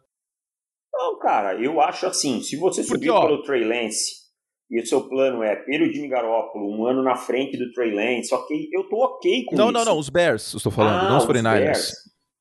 Não, 0.91 1.19
cara, 1.19 1.61
eu 1.61 1.79
acho 1.79 2.07
assim, 2.07 2.41
se 2.41 2.55
você 2.57 2.83
subir 2.83 3.07
Porque, 3.07 3.27
pelo 3.27 3.43
Trey 3.43 3.63
Lance 3.63 4.24
e 4.69 4.79
o 4.79 4.85
seu 4.85 5.07
plano 5.07 5.43
é 5.43 5.55
ter 5.55 5.81
o 5.81 5.93
Jimmy 5.93 6.07
Garoppolo 6.07 6.69
um 6.69 6.85
ano 6.85 7.03
na 7.03 7.15
frente 7.15 7.57
do 7.57 7.71
Trey 7.71 7.93
Lance, 7.93 8.33
ok, 8.33 8.69
eu 8.71 8.83
tô 8.89 8.97
ok 8.97 9.45
com 9.45 9.55
não, 9.55 9.65
isso. 9.65 9.73
Não, 9.73 9.85
não, 9.85 9.91
não, 9.93 9.99
os 9.99 10.09
Bears, 10.09 10.53
estou 10.53 10.71
falando, 10.71 11.05
ah, 11.05 11.09
não 11.09 11.17
os 11.17 11.25
49ers. 11.25 11.91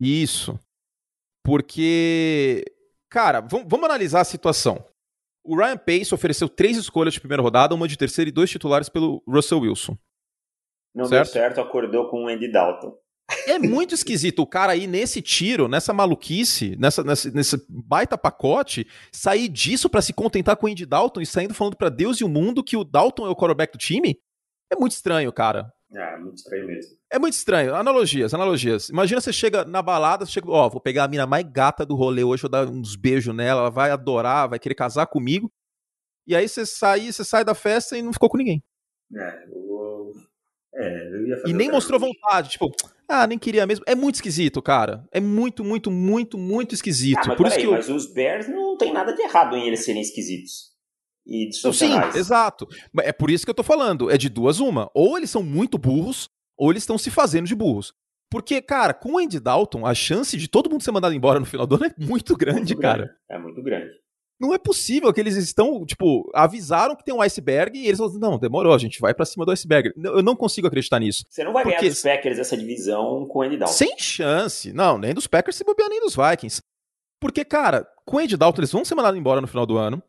Isso. 0.00 0.58
Porque, 1.44 2.64
cara, 3.10 3.40
vamos, 3.40 3.66
vamos 3.68 3.84
analisar 3.84 4.22
a 4.22 4.24
situação. 4.24 4.82
O 5.44 5.56
Ryan 5.56 5.76
Pace 5.76 6.14
ofereceu 6.14 6.48
três 6.48 6.76
escolhas 6.78 7.12
de 7.12 7.20
primeira 7.20 7.42
rodada, 7.42 7.74
uma 7.74 7.86
de 7.86 7.98
terceira 7.98 8.30
e 8.30 8.32
dois 8.32 8.48
titulares 8.48 8.88
pelo 8.88 9.22
Russell 9.28 9.60
Wilson. 9.60 9.96
Não 10.94 11.04
certo? 11.04 11.24
deu 11.24 11.32
certo, 11.32 11.60
acordou 11.60 12.08
com 12.08 12.24
o 12.24 12.28
Andy 12.28 12.50
Dalton. 12.50 12.96
É 13.46 13.58
muito 13.58 13.94
esquisito 13.94 14.40
o 14.40 14.46
cara 14.46 14.72
aí 14.72 14.86
nesse 14.86 15.22
tiro, 15.22 15.66
nessa 15.66 15.92
maluquice, 15.92 16.76
nessa, 16.76 17.02
nessa, 17.02 17.30
nesse 17.30 17.64
baita 17.68 18.18
pacote, 18.18 18.86
sair 19.10 19.48
disso 19.48 19.88
para 19.88 20.02
se 20.02 20.12
contentar 20.12 20.56
com 20.56 20.66
o 20.66 20.70
Andy 20.70 20.84
Dalton 20.84 21.20
e 21.20 21.26
saindo 21.26 21.54
falando 21.54 21.76
para 21.76 21.88
Deus 21.88 22.20
e 22.20 22.24
o 22.24 22.28
mundo 22.28 22.62
que 22.62 22.76
o 22.76 22.84
Dalton 22.84 23.26
é 23.26 23.30
o 23.30 23.36
quarterback 23.36 23.72
do 23.72 23.78
time. 23.78 24.18
É 24.70 24.76
muito 24.76 24.92
estranho, 24.92 25.32
cara. 25.32 25.72
É, 25.92 26.18
muito 26.18 26.38
estranho 26.38 26.66
mesmo. 26.66 26.96
É 27.10 27.18
muito 27.18 27.34
estranho. 27.34 27.74
Analogias, 27.74 28.34
analogias. 28.34 28.88
Imagina 28.88 29.20
você 29.20 29.32
chega 29.32 29.64
na 29.64 29.80
balada, 29.80 30.26
você 30.26 30.32
chega, 30.32 30.50
ó, 30.50 30.68
vou 30.68 30.80
pegar 30.80 31.04
a 31.04 31.08
mina 31.08 31.26
mais 31.26 31.46
gata 31.50 31.86
do 31.86 31.94
rolê 31.94 32.24
hoje, 32.24 32.42
vou 32.42 32.50
dar 32.50 32.66
uns 32.66 32.96
beijos 32.96 33.34
nela, 33.34 33.60
ela 33.60 33.70
vai 33.70 33.90
adorar, 33.90 34.48
vai 34.48 34.58
querer 34.58 34.74
casar 34.74 35.06
comigo. 35.06 35.50
E 36.26 36.34
aí 36.34 36.48
você 36.48 36.66
sai, 36.66 37.12
você 37.12 37.24
sai 37.24 37.44
da 37.44 37.54
festa 37.54 37.96
e 37.96 38.02
não 38.02 38.12
ficou 38.12 38.28
com 38.28 38.38
ninguém. 38.38 38.62
É, 39.14 39.44
eu, 39.48 39.73
é, 40.74 41.08
eu 41.08 41.26
ia 41.26 41.36
fazer 41.36 41.50
E 41.50 41.52
nem 41.52 41.70
mostrou 41.70 41.98
vontade, 42.00 42.50
tipo, 42.50 42.70
ah, 43.08 43.26
nem 43.26 43.38
queria 43.38 43.66
mesmo. 43.66 43.84
É 43.86 43.94
muito 43.94 44.16
esquisito, 44.16 44.60
cara. 44.62 45.06
É 45.12 45.20
muito, 45.20 45.62
muito, 45.62 45.90
muito, 45.90 46.38
muito 46.38 46.74
esquisito. 46.74 47.18
Ah, 47.18 47.28
mas 47.28 47.36
Por 47.36 47.46
isso 47.46 47.56
peraí, 47.56 47.66
que 47.68 47.72
eu... 47.72 47.76
mas 47.76 47.88
os 47.88 48.12
Bears 48.12 48.48
não 48.48 48.76
tem 48.76 48.92
nada 48.92 49.12
de 49.12 49.22
errado 49.22 49.56
em 49.56 49.66
eles 49.66 49.84
serem 49.84 50.02
esquisitos. 50.02 50.74
E 51.26 51.50
Sim, 51.52 51.94
exato. 52.14 52.68
É 52.98 53.12
por 53.12 53.30
isso 53.30 53.46
que 53.46 53.50
eu 53.50 53.54
tô 53.54 53.62
falando. 53.62 54.10
É 54.10 54.18
de 54.18 54.28
duas 54.28 54.60
uma. 54.60 54.90
Ou 54.94 55.16
eles 55.16 55.30
são 55.30 55.42
muito 55.42 55.78
burros, 55.78 56.28
ou 56.56 56.70
eles 56.70 56.82
estão 56.82 56.98
se 56.98 57.10
fazendo 57.10 57.46
de 57.46 57.54
burros. 57.54 57.94
Porque, 58.30 58.60
cara, 58.60 58.92
com 58.92 59.12
o 59.12 59.18
Andy 59.18 59.38
Dalton, 59.38 59.86
a 59.86 59.94
chance 59.94 60.36
de 60.36 60.48
todo 60.48 60.68
mundo 60.68 60.82
ser 60.82 60.90
mandado 60.90 61.14
embora 61.14 61.40
no 61.40 61.46
final 61.46 61.66
do 61.66 61.76
ano 61.76 61.86
é 61.86 61.94
muito 61.96 62.36
grande, 62.36 62.74
Muito 62.74 62.80
cara. 62.80 63.04
grande. 63.04 63.18
É 63.30 63.38
muito 63.38 63.62
grande. 63.62 63.90
Não 64.40 64.52
é 64.52 64.58
possível 64.58 65.12
que 65.12 65.20
eles 65.20 65.36
estão, 65.36 65.86
tipo, 65.86 66.28
avisaram 66.34 66.96
que 66.96 67.04
tem 67.04 67.14
um 67.14 67.22
iceberg 67.22 67.78
e 67.78 67.86
eles 67.86 67.98
falam, 67.98 68.14
não, 68.18 68.38
demorou, 68.38 68.74
a 68.74 68.78
gente 68.78 69.00
vai 69.00 69.14
pra 69.14 69.24
cima 69.24 69.44
do 69.46 69.52
iceberg. 69.52 69.92
Eu 69.96 70.22
não 70.22 70.34
consigo 70.34 70.66
acreditar 70.66 70.98
nisso. 70.98 71.24
Você 71.30 71.44
não 71.44 71.52
vai 71.52 71.62
Porque- 71.62 71.78
ganhar 71.78 71.90
dos 71.90 72.02
Packers 72.02 72.38
essa 72.38 72.56
divisão 72.56 73.26
com 73.26 73.38
o 73.38 73.42
Andy 73.42 73.56
Dalton. 73.56 73.72
Sem 73.74 73.96
chance. 73.98 74.72
Não, 74.72 74.98
nem 74.98 75.14
dos 75.14 75.26
Packers 75.28 75.56
se 75.56 75.64
bobear, 75.64 75.88
nem 75.88 76.00
dos 76.00 76.16
Vikings. 76.16 76.60
Porque, 77.20 77.44
cara, 77.44 77.86
com 78.04 78.16
o 78.16 78.18
Andy 78.20 78.36
Dalton 78.36 78.60
eles 78.60 78.72
vão 78.72 78.84
ser 78.84 78.94
mandados 78.96 79.18
embora 79.18 79.40
no 79.40 79.46
final 79.46 79.64
do 79.64 79.78
ano. 79.78 80.02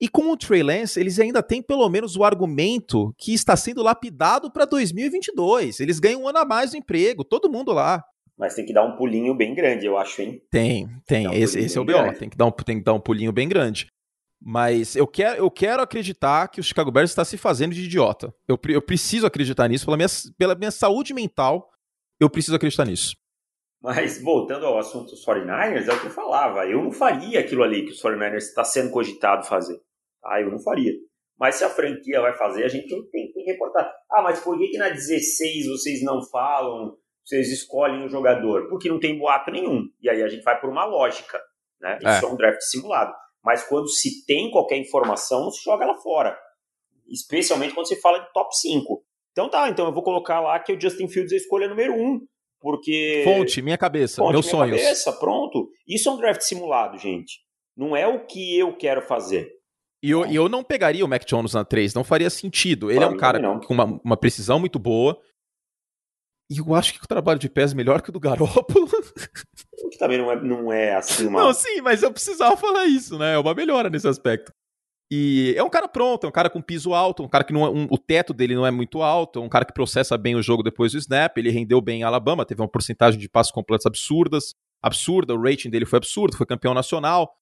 E 0.00 0.08
com 0.08 0.30
o 0.30 0.36
Trey 0.36 0.62
Lance, 0.62 0.98
eles 1.00 1.18
ainda 1.18 1.42
têm 1.42 1.60
pelo 1.60 1.88
menos 1.88 2.14
o 2.14 2.22
argumento 2.22 3.12
que 3.18 3.34
está 3.34 3.56
sendo 3.56 3.82
lapidado 3.82 4.48
pra 4.52 4.64
2022. 4.64 5.80
Eles 5.80 5.98
ganham 5.98 6.22
um 6.22 6.28
ano 6.28 6.38
a 6.38 6.44
mais 6.44 6.70
no 6.72 6.78
emprego, 6.78 7.24
todo 7.24 7.50
mundo 7.50 7.72
lá. 7.72 8.04
Mas 8.38 8.54
tem 8.54 8.64
que 8.64 8.72
dar 8.72 8.84
um 8.84 8.96
pulinho 8.96 9.34
bem 9.34 9.52
grande, 9.54 9.84
eu 9.84 9.98
acho, 9.98 10.22
hein? 10.22 10.40
Tem, 10.50 10.88
tem. 11.06 11.24
Dá 11.24 11.30
um 11.30 11.34
esse, 11.34 11.58
esse 11.58 11.76
é 11.76 11.80
o 11.80 11.84
BO. 11.84 11.92
Tem 12.18 12.28
que, 12.28 12.36
dar 12.36 12.46
um, 12.46 12.50
tem 12.52 12.78
que 12.78 12.84
dar 12.84 12.94
um 12.94 13.00
pulinho 13.00 13.32
bem 13.32 13.48
grande. 13.48 13.88
Mas 14.40 14.94
eu 14.94 15.06
quero, 15.06 15.36
eu 15.38 15.50
quero 15.50 15.82
acreditar 15.82 16.46
que 16.48 16.60
o 16.60 16.62
Chicago 16.62 16.92
Bears 16.92 17.10
está 17.10 17.24
se 17.24 17.36
fazendo 17.36 17.74
de 17.74 17.84
idiota. 17.84 18.32
Eu, 18.46 18.56
eu 18.68 18.80
preciso 18.80 19.26
acreditar 19.26 19.66
nisso. 19.66 19.84
Pela 19.84 19.96
minha, 19.96 20.08
pela 20.38 20.54
minha 20.54 20.70
saúde 20.70 21.12
mental, 21.12 21.68
eu 22.20 22.30
preciso 22.30 22.54
acreditar 22.54 22.84
nisso. 22.84 23.16
Mas 23.82 24.22
voltando 24.22 24.66
ao 24.66 24.78
assunto 24.78 25.10
dos 25.10 25.24
49ers, 25.24 25.88
é 25.88 25.92
o 25.92 26.00
que 26.00 26.06
eu 26.06 26.10
falava. 26.10 26.66
Eu 26.66 26.82
não 26.82 26.92
faria 26.92 27.40
aquilo 27.40 27.64
ali 27.64 27.84
que 27.84 27.92
os 27.92 28.00
49ers 28.00 28.36
está 28.36 28.62
sendo 28.62 28.92
cogitado 28.92 29.44
fazer. 29.46 29.80
Ah, 30.24 30.40
eu 30.40 30.50
não 30.50 30.60
faria. 30.60 30.92
Mas 31.38 31.56
se 31.56 31.64
a 31.64 31.70
franquia 31.70 32.20
vai 32.20 32.36
fazer, 32.36 32.64
a 32.64 32.68
gente 32.68 32.88
tem, 32.88 33.08
tem 33.10 33.32
que 33.32 33.42
reportar. 33.42 33.88
Ah, 34.12 34.22
mas 34.22 34.40
por 34.40 34.58
que, 34.58 34.68
que 34.68 34.78
na 34.78 34.88
16 34.88 35.66
vocês 35.66 36.02
não 36.02 36.20
falam, 36.22 36.96
vocês 37.28 37.52
escolhem 37.52 38.06
o 38.06 38.08
jogador? 38.08 38.68
Porque 38.68 38.88
não 38.88 38.98
tem 38.98 39.18
boato 39.18 39.50
nenhum. 39.50 39.82
E 40.00 40.08
aí 40.08 40.22
a 40.22 40.28
gente 40.28 40.42
vai 40.42 40.58
por 40.58 40.70
uma 40.70 40.84
lógica. 40.86 41.38
Né? 41.80 41.98
Isso 42.00 42.24
é 42.24 42.28
um 42.28 42.36
draft 42.36 42.60
simulado. 42.62 43.12
Mas 43.44 43.62
quando 43.64 43.88
se 43.88 44.24
tem 44.24 44.50
qualquer 44.50 44.78
informação, 44.78 45.42
não 45.44 45.50
se 45.50 45.62
joga 45.62 45.84
lá 45.84 45.96
fora. 45.96 46.38
Especialmente 47.06 47.74
quando 47.74 47.86
se 47.86 48.00
fala 48.00 48.18
de 48.18 48.32
top 48.32 48.56
5. 48.56 49.04
Então 49.32 49.48
tá, 49.48 49.68
então 49.68 49.86
eu 49.86 49.92
vou 49.92 50.02
colocar 50.02 50.40
lá 50.40 50.58
que 50.58 50.72
o 50.72 50.80
Justin 50.80 51.06
Fields 51.06 51.32
é 51.32 51.36
a 51.36 51.38
escolha 51.38 51.68
número 51.68 51.94
1. 51.94 52.20
Porque. 52.60 53.22
Fonte, 53.24 53.62
minha 53.62 53.78
cabeça, 53.78 54.16
Fonte, 54.16 54.32
meus 54.32 54.46
minha 54.46 54.56
sonhos. 54.56 54.80
Cabeça, 54.82 55.12
pronto. 55.12 55.68
Isso 55.86 56.08
é 56.08 56.12
um 56.12 56.16
draft 56.16 56.40
simulado, 56.40 56.98
gente. 56.98 57.40
Não 57.76 57.96
é 57.96 58.06
o 58.06 58.26
que 58.26 58.58
eu 58.58 58.76
quero 58.76 59.02
fazer. 59.02 59.48
E 60.02 60.10
eu, 60.10 60.26
e 60.26 60.34
eu 60.34 60.48
não 60.48 60.64
pegaria 60.64 61.04
o 61.04 61.08
Mac 61.08 61.24
Jones 61.24 61.54
na 61.54 61.64
3, 61.64 61.94
não 61.94 62.04
faria 62.04 62.30
sentido. 62.30 62.90
Ele 62.90 62.98
Pra 63.00 63.08
é 63.08 63.10
um 63.10 63.16
cara 63.16 63.38
não. 63.38 63.60
com 63.60 63.74
uma, 63.74 64.00
uma 64.04 64.16
precisão 64.16 64.58
muito 64.58 64.78
boa. 64.78 65.18
E 66.50 66.58
eu 66.58 66.74
acho 66.74 66.94
que 66.94 67.04
o 67.04 67.08
trabalho 67.08 67.38
de 67.38 67.48
pés 67.48 67.72
é 67.72 67.74
melhor 67.74 68.00
que 68.00 68.10
o 68.10 68.12
do 68.12 68.20
Garópolo. 68.20 68.88
O 69.80 69.88
que 69.90 69.96
também 69.98 70.18
não 70.18 70.30
é, 70.32 70.42
não 70.42 70.72
é 70.72 70.94
assim 70.96 71.26
uma. 71.28 71.40
Não, 71.40 71.54
sim, 71.54 71.80
mas 71.80 72.02
eu 72.02 72.10
precisava 72.12 72.56
falar 72.56 72.86
isso, 72.86 73.16
né? 73.16 73.34
É 73.34 73.38
uma 73.38 73.54
melhora 73.54 73.88
nesse 73.88 74.08
aspecto. 74.08 74.52
E 75.10 75.54
é 75.56 75.62
um 75.62 75.70
cara 75.70 75.86
pronto, 75.88 76.26
é 76.26 76.28
um 76.28 76.32
cara 76.32 76.50
com 76.50 76.60
piso 76.60 76.92
alto, 76.92 77.22
um 77.22 77.28
cara 77.28 77.44
que 77.44 77.52
não 77.52 77.64
é, 77.64 77.70
um- 77.70 77.86
o 77.88 77.96
teto 77.96 78.34
dele 78.34 78.56
não 78.56 78.66
é 78.66 78.70
muito 78.72 79.02
alto, 79.02 79.38
é 79.38 79.42
um 79.42 79.48
cara 79.48 79.64
que 79.64 79.72
processa 79.72 80.18
bem 80.18 80.34
o 80.34 80.42
jogo 80.42 80.62
depois 80.64 80.92
do 80.92 80.98
snap, 80.98 81.38
ele 81.38 81.50
rendeu 81.50 81.80
bem 81.80 82.00
em 82.00 82.02
Alabama, 82.02 82.44
teve 82.44 82.60
uma 82.60 82.68
porcentagem 82.68 83.18
de 83.20 83.28
passos 83.28 83.52
completos 83.52 83.86
absurdas, 83.86 84.52
absurda, 84.82 85.32
o 85.34 85.40
rating 85.40 85.70
dele 85.70 85.86
foi 85.86 85.96
absurdo, 85.98 86.36
foi 86.36 86.44
campeão 86.44 86.74
nacional. 86.74 87.32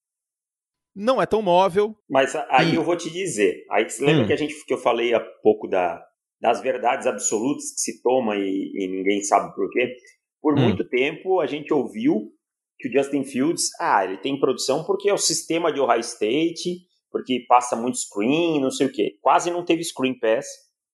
Não 0.94 1.20
é 1.20 1.26
tão 1.26 1.40
móvel. 1.42 1.96
Mas 2.09 2.36
aí 2.50 2.74
eu 2.74 2.84
vou 2.84 2.96
te 2.96 3.11
dizer. 3.11 3.64
Aí 3.70 3.88
você 3.88 4.04
lembra 4.04 4.24
Hum. 4.24 4.26
que 4.26 4.32
a 4.32 4.36
gente 4.36 4.54
que 4.64 4.72
eu 4.74 4.78
falei 4.78 5.14
há 5.14 5.20
pouco 5.42 5.66
da, 5.66 6.04
das 6.41 6.61
verdades 6.61 7.07
absolutas 7.07 7.72
que 7.72 7.80
se 7.80 8.03
toma 8.03 8.37
e, 8.37 8.72
e 8.74 8.89
ninguém 8.89 9.22
sabe 9.22 9.55
por 9.55 9.70
quê? 9.70 9.95
Por 10.41 10.59
Hum. 10.59 10.62
muito 10.62 10.89
tempo 10.89 11.41
a 11.41 11.47
gente 11.47 11.72
ouviu 11.72 12.30
que 12.78 12.89
o 12.89 12.93
Justin 12.93 13.24
Fields, 13.24 13.70
ah, 13.80 14.05
ele 14.05 14.18
tem 14.18 14.39
produção 14.39 14.84
porque 14.84 15.09
é 15.09 15.14
o 15.14 15.18
sistema 15.18 15.72
de 15.72 15.80
Ohio 15.80 16.01
State, 16.01 16.87
porque 17.11 17.45
passa 17.49 17.74
muito 17.74 17.97
screen, 17.99 18.61
não 18.61 18.70
sei 18.70 18.87
o 18.87 18.93
quê. 18.93 19.16
Quase 19.22 19.51
não 19.51 19.64
teve 19.64 19.82
screen 19.82 20.18
pass, 20.18 20.47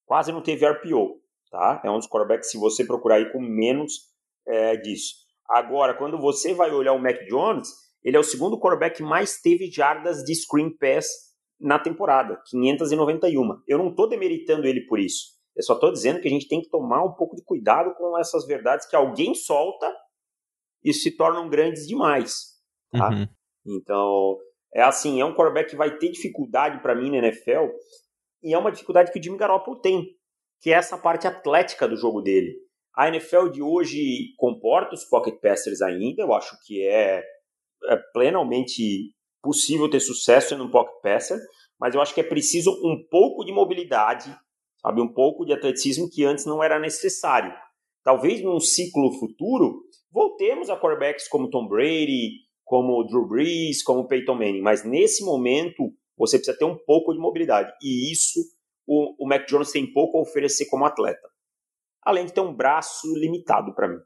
quase 0.07 0.31
não 0.31 0.43
teve 0.43 0.65
RPO, 0.65 1.21
tá? 1.51 1.83
É 1.85 1.91
um 1.91 1.99
dos 1.99 2.09
quarterbacks, 2.09 2.51
se 2.51 2.59
você 2.59 2.85
procurar 2.85 3.17
aí, 3.17 3.33
com 3.33 3.41
menos 3.41 3.95
é, 4.47 4.77
disso. 4.77 5.15
Agora, 5.49 5.95
quando 5.95 6.19
você 6.19 6.55
vai 6.55 6.71
olhar 6.71 6.93
o 6.93 6.99
Mac 7.01 7.17
Jones, 7.29 7.69
ele 8.05 8.17
é 8.17 8.21
o 8.21 8.25
segundo 8.25 8.59
quarterback 8.59 8.97
que 8.97 9.03
mais 9.03 9.41
teve 9.41 9.71
jardas 9.71 10.23
de 10.23 10.35
screen 10.35 10.71
pass 10.77 11.07
na 11.63 11.79
temporada, 11.79 12.41
591. 12.47 13.63
Eu 13.67 13.79
não 13.79 13.89
estou 13.89 14.09
demeritando 14.09 14.67
ele 14.67 14.83
por 14.87 14.99
isso. 14.99 15.41
Eu 15.57 15.63
só 15.63 15.75
estou 15.75 15.93
dizendo 15.93 16.21
que 16.21 16.29
a 16.29 16.31
gente 16.31 16.49
tem 16.49 16.61
que 16.61 16.69
tomar 16.69 17.05
um 17.05 17.13
pouco 17.13 17.37
de 17.37 17.45
cuidado 17.45 17.95
com 17.95 18.19
essas 18.19 18.47
verdades 18.47 18.87
que 18.87 18.97
alguém 18.97 19.35
solta 19.35 19.91
e 20.83 20.93
se 20.93 21.17
tornam 21.17 21.49
grandes 21.49 21.87
demais. 21.87 22.59
Tá? 22.91 23.11
Uhum. 23.11 23.27
Então, 23.67 24.39
é 24.75 24.83
assim, 24.83 25.21
é 25.21 25.25
um 25.25 25.35
quarterback 25.35 25.71
que 25.71 25.77
vai 25.77 25.97
ter 25.97 26.11
dificuldade 26.11 26.81
para 26.81 26.95
mim 26.95 27.11
na 27.11 27.19
NFL, 27.19 27.69
e 28.43 28.53
é 28.53 28.59
uma 28.59 28.73
dificuldade 28.73 29.13
que 29.13 29.19
o 29.19 29.23
Jimmy 29.23 29.37
Garoppolo 29.37 29.81
tem, 29.81 30.17
que 30.61 30.71
é 30.71 30.75
essa 30.75 30.99
parte 30.99 31.27
atlética 31.27 31.87
do 31.87 31.97
jogo 31.97 32.21
dele. 32.21 32.57
A 32.97 33.09
NFL 33.09 33.49
de 33.49 33.63
hoje 33.63 34.35
comporta 34.37 34.95
os 34.95 35.05
pocket 35.05 35.41
passers 35.41 35.81
ainda, 35.81 36.23
eu 36.23 36.35
acho 36.35 36.57
que 36.67 36.85
é, 36.87 37.23
é 37.85 37.97
plenamente 38.13 39.15
possível 39.43 39.91
ter 39.91 40.01
sucesso 40.01 40.57
no 40.57 40.71
pocket 40.71 41.03
passer, 41.03 41.39
mas 41.79 41.95
eu 41.95 42.01
acho 42.01 42.15
que 42.15 42.21
é 42.21 42.25
preciso 42.25 42.71
um 42.85 43.03
pouco 43.11 43.45
de 43.45 43.53
mobilidade, 43.53 44.35
sabe, 44.81 45.01
um 45.01 45.13
pouco 45.13 45.45
de 45.45 45.53
atleticismo 45.53 46.09
que 46.09 46.25
antes 46.25 46.47
não 46.47 46.63
era 46.63 46.79
necessário. 46.79 47.53
Talvez 48.05 48.43
num 48.43 48.61
ciclo 48.61 49.13
futuro 49.19 49.83
voltemos 50.11 50.71
a 50.71 50.77
quarterbacks 50.77 51.29
como 51.29 51.51
Tom 51.51 51.67
Brady, 51.69 52.31
como 52.65 53.05
Drew 53.05 53.27
Brees, 53.29 53.83
como 53.83 54.07
Peyton 54.07 54.35
Manning, 54.35 54.61
mas 54.63 54.85
nesse 54.85 55.25
momento 55.25 55.93
você 56.17 56.37
precisa 56.39 56.57
ter 56.57 56.65
um 56.65 56.77
pouco 56.87 57.13
de 57.13 57.19
mobilidade 57.19 57.73
e 57.83 58.13
isso 58.13 58.39
o, 58.87 59.25
o 59.25 59.29
Mac 59.29 59.47
Jones 59.49 59.71
tem 59.73 59.93
pouco 59.93 60.19
a 60.19 60.23
oferecer 60.23 60.67
como 60.67 60.85
atleta. 60.85 61.29
Além 62.05 62.27
de 62.27 62.33
ter 62.33 62.41
um 62.41 62.53
braço 62.55 63.07
limitado 63.17 63.73
para 63.75 63.89
mim. 63.89 63.99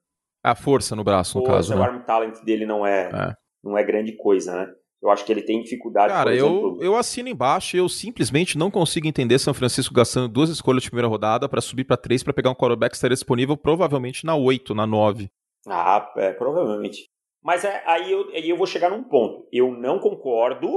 A 0.44 0.54
força 0.54 0.94
no 0.94 1.02
braço, 1.02 1.38
no 1.38 1.44
Força, 1.46 1.56
caso. 1.56 1.74
o 1.74 1.78
Né? 1.78 1.84
arm 1.84 2.04
talent 2.04 2.44
dele 2.44 2.66
não 2.66 2.86
é, 2.86 3.08
É. 3.08 3.34
não 3.64 3.76
é 3.76 3.82
grande 3.82 4.14
coisa, 4.16 4.54
né? 4.54 4.72
Eu 5.02 5.10
acho 5.10 5.24
que 5.24 5.30
ele 5.32 5.42
tem 5.42 5.60
dificuldade, 5.62 6.12
Cara, 6.12 6.30
por 6.30 6.36
eu, 6.38 6.46
exemplo, 6.46 6.78
eu 6.82 6.96
assino 6.96 7.28
embaixo 7.28 7.76
e 7.76 7.78
eu 7.78 7.88
simplesmente 7.88 8.56
não 8.56 8.70
consigo 8.70 9.06
entender 9.06 9.38
São 9.38 9.52
Francisco 9.52 9.92
gastando 9.94 10.28
duas 10.28 10.48
escolhas 10.48 10.82
de 10.82 10.90
primeira 10.90 11.06
rodada 11.08 11.48
pra 11.48 11.60
subir 11.60 11.84
pra 11.84 11.96
três 11.96 12.22
pra 12.22 12.32
pegar 12.32 12.50
um 12.50 12.54
quarterback 12.54 12.90
que 12.92 12.96
estaria 12.96 13.14
disponível 13.14 13.56
provavelmente 13.56 14.24
na 14.24 14.34
8, 14.34 14.74
na 14.74 14.86
9. 14.86 15.28
Ah, 15.68 16.10
é, 16.16 16.32
provavelmente. 16.32 17.04
Mas 17.42 17.64
é, 17.64 17.82
aí, 17.86 18.10
eu, 18.10 18.28
aí 18.30 18.48
eu 18.48 18.56
vou 18.56 18.66
chegar 18.66 18.90
num 18.90 19.04
ponto. 19.04 19.46
Eu 19.52 19.70
não 19.72 19.98
concordo, 20.00 20.68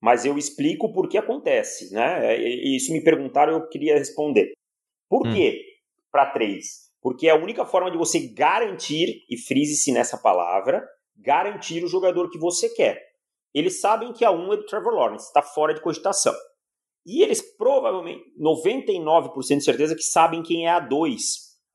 mas 0.00 0.24
eu 0.24 0.38
explico 0.38 0.92
por 0.92 1.08
que 1.08 1.18
acontece, 1.18 1.92
né? 1.92 2.34
É, 2.34 2.40
E 2.40 2.76
isso 2.76 2.92
me 2.92 3.02
perguntaram, 3.02 3.52
eu 3.52 3.68
queria 3.68 3.98
responder. 3.98 4.52
Por 5.08 5.26
Hum. 5.26 5.34
quê 5.34 5.60
para 6.12 6.26
três? 6.30 6.88
Porque 7.02 7.26
é 7.26 7.30
a 7.30 7.36
única 7.36 7.64
forma 7.66 7.90
de 7.90 7.98
você 7.98 8.28
garantir, 8.32 9.24
e 9.28 9.36
frise-se 9.38 9.90
nessa 9.92 10.16
palavra, 10.18 10.86
garantir 11.16 11.82
o 11.82 11.88
jogador 11.88 12.30
que 12.30 12.38
você 12.38 12.68
quer. 12.74 13.09
Eles 13.54 13.80
sabem 13.80 14.12
que 14.12 14.24
a 14.24 14.30
1 14.30 14.52
é 14.52 14.56
do 14.56 14.66
Trevor 14.66 14.94
Lawrence, 14.94 15.26
está 15.26 15.42
fora 15.42 15.74
de 15.74 15.80
cogitação. 15.80 16.34
E 17.06 17.22
eles 17.22 17.42
provavelmente, 17.56 18.22
99% 18.38 19.56
de 19.58 19.64
certeza, 19.64 19.96
que 19.96 20.02
sabem 20.02 20.42
quem 20.42 20.66
é 20.66 20.70
a 20.70 20.80
2. 20.80 21.22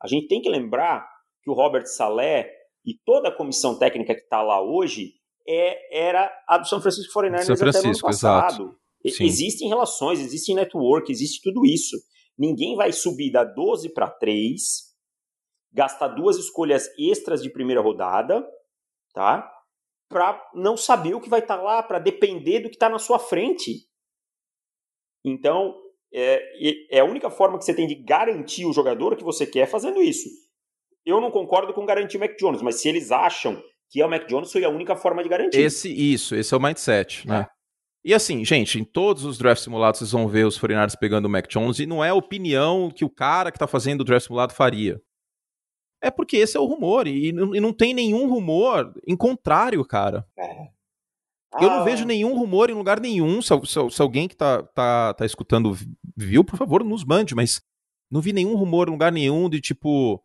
A 0.02 0.08
gente 0.08 0.28
tem 0.28 0.42
que 0.42 0.50
lembrar 0.50 1.06
que 1.44 1.50
o 1.50 1.54
Robert 1.54 1.86
Saleh 1.88 2.50
e 2.86 2.94
toda 3.04 3.30
a 3.30 3.36
comissão 3.36 3.78
técnica 3.78 4.14
que 4.14 4.22
está 4.22 4.42
lá 4.42 4.62
hoje 4.62 5.14
é, 5.48 6.08
era 6.08 6.32
a 6.48 6.58
do 6.58 6.68
São 6.68 6.82
Francisco 6.82 7.12
49ers 7.20 7.44
São 7.44 7.56
até 7.56 7.64
no 7.64 7.70
ano 7.70 7.74
Francisco, 7.74 8.08
passado. 8.08 8.76
E- 9.04 9.12
Sim. 9.12 9.26
Existem 9.26 9.68
relações, 9.68 10.20
existe 10.20 10.54
network, 10.54 11.12
existe 11.12 11.42
tudo 11.44 11.66
isso. 11.66 11.96
Ninguém 12.38 12.76
vai 12.76 12.92
subir 12.92 13.32
da 13.32 13.44
12 13.44 13.94
para 13.94 14.10
3, 14.10 14.52
gastar 15.72 16.10
duas 16.10 16.38
escolhas 16.38 16.88
extras 16.98 17.42
de 17.42 17.50
primeira 17.52 17.82
rodada, 17.82 18.46
tá? 19.14 19.50
Para 20.10 20.42
não 20.54 20.78
saber 20.78 21.16
o 21.16 21.22
que 21.22 21.30
vai 21.30 21.40
estar 21.40 21.56
lá, 21.56 21.82
para 21.82 22.00
depender 22.00 22.60
do 22.60 22.70
que 22.70 22.76
está 22.76 22.90
na 22.90 23.00
sua 23.00 23.20
frente. 23.20 23.88
Então, 25.26 25.76
é, 26.14 26.98
é 26.98 27.00
a 27.00 27.06
única 27.06 27.30
forma 27.30 27.58
que 27.58 27.66
você 27.66 27.74
tem 27.74 27.88
de 27.88 27.96
garantir 27.96 28.66
o 28.66 28.74
jogador 28.74 29.16
que 29.16 29.24
você 29.24 29.46
quer 29.46 29.68
fazendo 29.68 30.02
isso. 30.02 30.30
Eu 31.06 31.20
não 31.20 31.32
concordo 31.32 31.74
com 31.74 31.86
garantir 31.86 32.18
o 32.18 32.20
Mac 32.20 32.36
Jones, 32.38 32.62
mas 32.62 32.82
se 32.82 32.88
eles 32.88 33.12
acham 33.12 33.62
que 33.90 34.02
é 34.02 34.06
o 34.06 34.10
Mac 34.10 34.28
Jones, 34.28 34.52
foi 34.52 34.64
a 34.64 34.70
única 34.70 34.96
forma 34.96 35.22
de 35.24 35.30
garantir. 35.30 35.60
Esse, 35.60 35.90
isso, 35.90 36.36
esse 36.36 36.54
é 36.54 36.58
o 36.58 36.62
mindset, 36.62 37.28
né? 37.28 37.42
É. 37.42 37.56
E 38.04 38.14
assim, 38.14 38.46
gente, 38.46 38.80
em 38.80 38.84
todos 38.84 39.26
os 39.26 39.36
draft 39.36 39.64
simulados 39.64 39.98
vocês 39.98 40.12
vão 40.12 40.28
ver 40.28 40.46
os 40.46 40.60
49 40.60 40.96
pegando 41.00 41.26
o 41.26 41.30
Mac 41.30 41.48
Jones 41.48 41.80
e 41.80 41.88
não 41.88 42.04
é 42.04 42.10
a 42.10 42.14
opinião 42.14 42.92
que 42.92 43.04
o 43.04 43.10
cara 43.10 43.52
que 43.52 43.58
tá 43.58 43.66
fazendo 43.66 44.02
o 44.02 44.04
draft 44.04 44.28
simulado 44.28 44.54
faria. 44.54 45.02
É 46.06 46.12
porque 46.12 46.38
esse 46.38 46.56
é 46.56 46.60
o 46.60 46.66
rumor 46.66 47.08
e 47.08 47.32
não, 47.32 47.56
e 47.56 47.60
não 47.60 47.74
tem 47.74 47.92
nenhum 47.92 48.30
rumor 48.30 48.94
em 49.08 49.16
contrário, 49.18 49.84
cara. 49.84 50.24
É. 50.38 50.68
Ah. 51.52 51.64
Eu 51.64 51.70
não 51.70 51.80
ah. 51.80 51.84
vejo 51.84 52.06
nenhum 52.06 52.38
rumor 52.38 52.70
em 52.70 52.74
lugar 52.74 53.00
nenhum. 53.00 53.42
Se, 53.42 53.50
se, 53.66 53.90
se, 53.90 54.02
alguém 54.04 54.28
que 54.28 54.36
tá, 54.36 54.62
tá, 54.62 55.16
tá 55.16 55.26
escutando 55.26 55.76
viu, 56.16 56.44
por 56.44 56.58
favor, 56.58 56.84
nos 56.84 57.04
mande, 57.04 57.34
mas 57.34 57.60
não 58.12 58.22
vi 58.22 58.34
nenhum 58.34 58.56
rumor 58.56 58.88
em 58.88 58.92
lugar 58.92 59.12
nenhum 59.12 59.50
de 59.50 59.60
tipo 59.60 60.22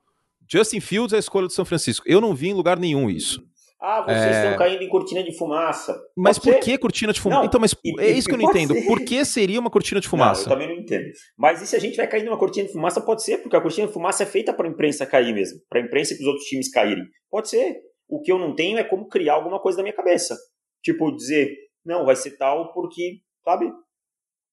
Justin 0.46 0.80
Fields 0.80 1.14
é 1.14 1.16
a 1.16 1.18
escolha 1.18 1.46
do 1.46 1.52
São 1.52 1.64
Francisco. 1.64 2.04
Eu 2.06 2.20
não 2.20 2.34
vi 2.34 2.48
em 2.48 2.54
lugar 2.54 2.78
nenhum 2.78 3.08
isso. 3.08 3.42
Ah, 3.80 4.02
vocês 4.02 4.36
é... 4.36 4.42
estão 4.42 4.58
caindo 4.58 4.82
em 4.82 4.88
cortina 4.88 5.24
de 5.24 5.34
fumaça. 5.36 5.98
Mas 6.14 6.38
por 6.38 6.54
que 6.60 6.76
cortina 6.76 7.14
de 7.14 7.20
fumaça? 7.20 7.40
Não, 7.40 7.46
então, 7.46 7.58
mas 7.58 7.74
e, 7.82 7.98
é 7.98 8.10
isso 8.10 8.28
que 8.28 8.34
eu 8.34 8.38
não 8.38 8.50
entendo. 8.50 8.74
Ser. 8.74 8.86
Por 8.86 9.02
que 9.02 9.24
seria 9.24 9.58
uma 9.58 9.70
cortina 9.70 10.00
de 10.00 10.08
fumaça? 10.08 10.42
Não, 10.42 10.52
eu 10.52 10.58
também 10.58 10.68
não 10.68 10.82
entendo. 10.82 11.10
Mas 11.38 11.62
e 11.62 11.66
se 11.66 11.74
a 11.74 11.78
gente 11.78 11.96
vai 11.96 12.06
cair 12.06 12.24
numa 12.24 12.38
cortina 12.38 12.66
de 12.66 12.72
fumaça? 12.72 13.00
Pode 13.00 13.22
ser, 13.22 13.38
porque 13.38 13.56
a 13.56 13.60
cortina 13.60 13.86
de 13.86 13.92
fumaça 13.92 14.22
é 14.22 14.26
feita 14.26 14.52
para 14.52 14.68
a 14.68 14.70
imprensa 14.70 15.06
cair 15.06 15.32
mesmo. 15.32 15.60
Para 15.66 15.80
a 15.80 15.82
imprensa 15.82 16.12
e 16.12 16.16
para 16.16 16.24
os 16.24 16.28
outros 16.28 16.46
times 16.46 16.70
caírem. 16.70 17.04
Pode 17.30 17.48
ser. 17.48 17.80
O 18.06 18.20
que 18.20 18.30
eu 18.30 18.38
não 18.38 18.54
tenho 18.54 18.76
é 18.76 18.84
como 18.84 19.08
criar 19.08 19.34
alguma 19.34 19.58
coisa 19.58 19.78
na 19.78 19.84
minha 19.84 19.96
cabeça. 19.96 20.36
Tipo, 20.82 21.10
dizer, 21.16 21.56
não, 21.84 22.04
vai 22.04 22.16
ser 22.16 22.36
tal 22.36 22.74
porque, 22.74 23.20
sabe? 23.42 23.72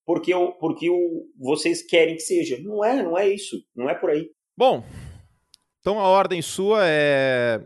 Porque, 0.05 0.33
eu, 0.33 0.53
porque 0.53 0.89
o, 0.89 1.25
vocês 1.37 1.85
querem 1.85 2.15
que 2.15 2.21
seja. 2.21 2.57
Não 2.63 2.85
é, 2.85 3.03
não 3.03 3.17
é 3.17 3.27
isso. 3.27 3.57
Não 3.75 3.89
é 3.89 3.95
por 3.95 4.09
aí. 4.09 4.29
Bom, 4.57 4.85
então 5.81 5.99
a 5.99 6.07
ordem 6.07 6.41
sua 6.41 6.79
é 6.83 7.59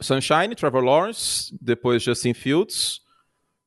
Sunshine, 0.00 0.54
Trevor 0.54 0.82
Lawrence, 0.84 1.56
depois 1.60 2.02
Justin 2.02 2.34
Fields, 2.34 3.00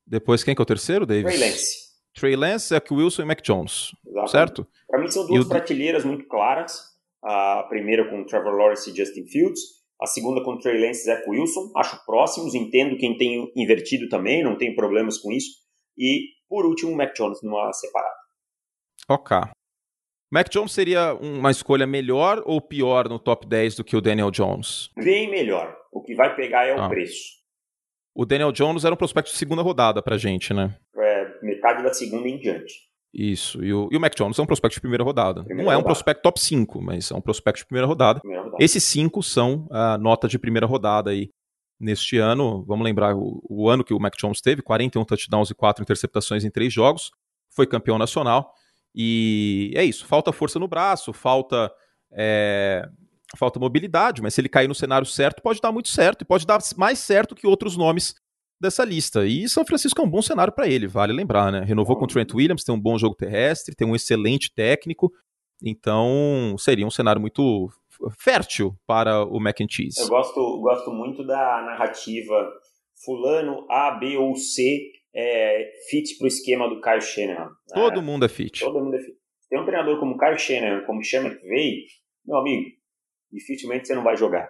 depois 0.05 0.43
quem 0.43 0.55
que 0.55 0.61
é 0.61 0.63
o 0.63 0.65
terceiro, 0.65 1.05
Davis? 1.05 1.35
Trey 1.35 1.49
Lance. 1.49 1.89
Trey 2.13 2.35
Lance, 2.35 2.67
Zach 2.69 2.93
Wilson 2.93 3.21
e 3.21 3.25
Mac 3.25 3.41
Jones, 3.41 3.91
Exatamente. 4.05 4.31
certo? 4.31 4.67
Para 4.87 4.99
mim 5.01 5.11
são 5.11 5.25
duas 5.27 5.45
e 5.45 5.49
prateleiras 5.49 6.03
muito 6.03 6.27
claras. 6.27 6.89
A 7.23 7.63
primeira 7.67 8.09
com 8.09 8.23
Trevor 8.25 8.53
Lawrence 8.53 8.89
e 8.89 8.95
Justin 8.95 9.25
Fields, 9.25 9.59
a 10.01 10.07
segunda 10.07 10.41
com 10.43 10.57
Trey 10.57 10.79
Lance 10.79 11.01
e 11.01 11.03
Zach 11.03 11.29
Wilson. 11.29 11.71
Acho 11.75 12.03
próximos, 12.05 12.55
entendo 12.55 12.97
quem 12.97 13.17
tem 13.17 13.51
invertido 13.55 14.07
também, 14.07 14.43
não 14.43 14.57
tem 14.57 14.73
problemas 14.73 15.17
com 15.17 15.31
isso. 15.31 15.49
E, 15.97 16.29
por 16.47 16.65
último, 16.65 16.95
Mac 16.95 17.13
Jones 17.15 17.41
numa 17.43 17.71
separada. 17.73 18.15
Ok. 19.09 19.37
Mac 20.31 20.47
Jones 20.49 20.71
seria 20.71 21.13
uma 21.15 21.49
escolha 21.49 21.87
melhor 21.87 22.43
ou 22.45 22.61
pior 22.61 23.09
no 23.09 23.17
top 23.17 23.47
10 23.47 23.77
do 23.77 23.83
que 23.83 23.95
o 23.95 24.01
Daniel 24.01 24.29
Jones? 24.29 24.89
Bem 24.95 25.29
melhor. 25.29 25.75
O 25.91 26.03
que 26.03 26.13
vai 26.13 26.35
pegar 26.35 26.65
é 26.65 26.75
o 26.75 26.81
ah. 26.81 26.87
preço. 26.87 27.39
O 28.13 28.25
Daniel 28.25 28.51
Jones 28.51 28.85
era 28.85 28.93
um 28.93 28.97
prospecto 28.97 29.31
de 29.31 29.37
segunda 29.37 29.63
rodada 29.63 30.03
pra 30.03 30.17
gente, 30.17 30.53
né? 30.53 30.75
É, 30.95 31.45
metade 31.45 31.81
da 31.81 31.91
segunda 31.93 32.27
em 32.27 32.37
diante. 32.37 32.73
Isso. 33.11 33.63
E 33.63 33.73
o, 33.73 33.89
e 33.91 33.97
o 33.97 33.99
Mac 33.99 34.13
Jones 34.15 34.37
é 34.37 34.41
um 34.41 34.45
prospecto 34.45 34.75
de 34.75 34.81
primeira 34.81 35.03
rodada. 35.03 35.43
Primeira 35.43 35.63
Não 35.63 35.71
é 35.71 35.77
um 35.77 35.83
prospecto 35.83 36.21
top 36.21 36.39
5, 36.39 36.79
mas 36.79 37.09
é 37.09 37.15
um 37.15 37.21
prospecto 37.21 37.61
de 37.61 37.65
primeira 37.65 37.87
rodada. 37.87 38.19
Primeira 38.19 38.43
rodada. 38.43 38.63
Esses 38.63 38.83
cinco 38.83 39.23
são 39.23 39.67
a 39.71 39.97
nota 39.97 40.27
de 40.27 40.37
primeira 40.37 40.67
rodada 40.67 41.09
aí. 41.09 41.29
Neste 41.79 42.17
ano, 42.17 42.63
vamos 42.65 42.83
lembrar 42.83 43.15
o, 43.15 43.41
o 43.49 43.69
ano 43.69 43.85
que 43.85 43.93
o 43.93 43.99
Mac 43.99 44.13
Jones 44.17 44.41
teve, 44.41 44.61
41 44.61 45.05
touchdowns 45.05 45.49
e 45.49 45.55
4 45.55 45.81
interceptações 45.81 46.43
em 46.43 46.51
três 46.51 46.73
jogos, 46.73 47.09
foi 47.55 47.65
campeão 47.65 47.97
nacional. 47.97 48.53
E 48.95 49.71
é 49.75 49.83
isso, 49.83 50.05
falta 50.05 50.31
força 50.31 50.59
no 50.59 50.67
braço, 50.67 51.13
falta 51.13 51.71
é, 52.11 52.87
falta 53.37 53.59
mobilidade, 53.59 54.21
mas 54.21 54.33
se 54.33 54.41
ele 54.41 54.49
cair 54.49 54.67
no 54.67 54.75
cenário 54.75 55.05
certo, 55.05 55.41
pode 55.41 55.61
dar 55.61 55.71
muito 55.71 55.89
certo 55.89 56.23
e 56.23 56.25
pode 56.25 56.45
dar 56.45 56.59
mais 56.77 56.99
certo 56.99 57.35
que 57.35 57.45
outros 57.45 57.77
nomes 57.77 58.15
dessa 58.59 58.83
lista. 58.83 59.25
E 59.25 59.47
São 59.47 59.65
Francisco 59.65 60.01
é 60.01 60.03
um 60.03 60.09
bom 60.09 60.21
cenário 60.21 60.51
para 60.51 60.67
ele, 60.67 60.87
vale 60.87 61.13
lembrar, 61.13 61.51
né? 61.51 61.61
Renovou 61.61 61.95
com 61.95 62.05
o 62.05 62.07
Trent 62.07 62.33
Williams, 62.33 62.63
tem 62.63 62.73
um 62.73 62.81
bom 62.81 62.97
jogo 62.97 63.15
terrestre, 63.15 63.75
tem 63.75 63.87
um 63.87 63.95
excelente 63.95 64.51
técnico, 64.53 65.11
então 65.63 66.55
seria 66.57 66.85
um 66.85 66.91
cenário 66.91 67.21
muito 67.21 67.69
fértil 68.17 68.75
para 68.87 69.23
o 69.23 69.39
Mac 69.39 69.61
and 69.61 69.67
Cheese. 69.69 69.99
Eu 69.99 70.07
gosto, 70.07 70.61
gosto 70.61 70.91
muito 70.91 71.25
da 71.25 71.61
narrativa 71.61 72.49
fulano 73.03 73.65
A, 73.69 73.91
B 73.91 74.17
ou 74.17 74.35
C 74.35 74.91
é, 75.13 75.71
fit 75.89 76.17
para 76.17 76.25
o 76.25 76.27
esquema 76.27 76.69
do 76.69 76.81
Kyle 76.81 77.01
Shanahan. 77.01 77.49
Todo 77.73 77.99
é, 77.99 78.03
mundo 78.03 78.25
é 78.25 78.29
fit. 78.29 78.59
Todo 78.59 78.83
mundo 78.83 78.95
é 78.95 78.99
fit. 78.99 79.17
Tem 79.49 79.59
um 79.59 79.65
treinador 79.65 79.99
como 79.99 80.17
Kyle 80.17 80.37
Shanahan, 80.37 80.85
como 80.85 81.03
Chama 81.03 81.31
que 81.31 81.47
veio, 81.47 81.83
meu 82.25 82.37
amigo, 82.37 82.69
dificilmente 83.31 83.87
você 83.87 83.95
não 83.95 84.03
vai 84.03 84.15
jogar. 84.15 84.49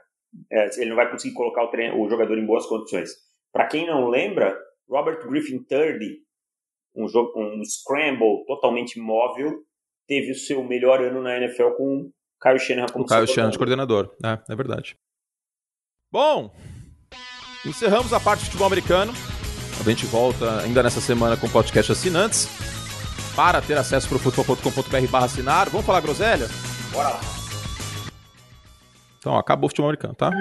É, 0.51 0.69
ele 0.77 0.89
não 0.89 0.95
vai 0.95 1.09
conseguir 1.09 1.33
colocar 1.33 1.63
o, 1.63 1.67
treino, 1.69 2.01
o 2.01 2.09
jogador 2.09 2.37
em 2.37 2.45
boas 2.45 2.65
condições. 2.65 3.11
Para 3.51 3.67
quem 3.67 3.87
não 3.87 4.09
lembra, 4.09 4.57
Robert 4.87 5.25
Griffin 5.27 5.65
III, 5.71 6.17
um, 6.95 7.07
jogo, 7.07 7.31
um 7.39 7.63
scramble 7.63 8.45
totalmente 8.45 8.99
móvel, 8.99 9.63
teve 10.07 10.31
o 10.31 10.35
seu 10.35 10.63
melhor 10.63 11.01
ano 11.01 11.21
na 11.21 11.37
NFL 11.37 11.71
com 11.77 12.11
Kyle 12.41 12.59
Shanahan 12.59 12.87
como 12.87 13.05
o 13.05 13.07
Kyle 13.07 13.27
Shanahan 13.27 13.51
de 13.51 13.57
coordenador. 13.57 14.15
É, 14.23 14.51
é 14.51 14.55
verdade. 14.55 14.97
Bom, 16.11 16.53
encerramos 17.65 18.11
a 18.13 18.19
parte 18.19 18.41
de 18.41 18.45
futebol 18.47 18.67
americano. 18.67 19.13
A 19.79 19.89
gente 19.89 20.05
volta 20.05 20.61
ainda 20.61 20.83
nessa 20.83 20.99
semana 20.99 21.37
com 21.37 21.47
o 21.47 21.49
podcast 21.49 21.91
assinantes. 21.91 22.49
Para 23.33 23.61
ter 23.61 23.77
acesso 23.77 24.09
para 24.09 24.17
o 24.17 24.19
futebol.com.br 24.19 25.07
barra 25.09 25.25
assinar. 25.25 25.69
Vamos 25.69 25.85
falar 25.85 26.01
groselha? 26.01 26.47
Bora 26.91 27.09
lá. 27.09 27.19
Então, 29.17 29.37
acabou 29.37 29.67
o 29.67 29.69
futebol 29.69 29.89
americano, 29.89 30.13
tá? 30.15 30.31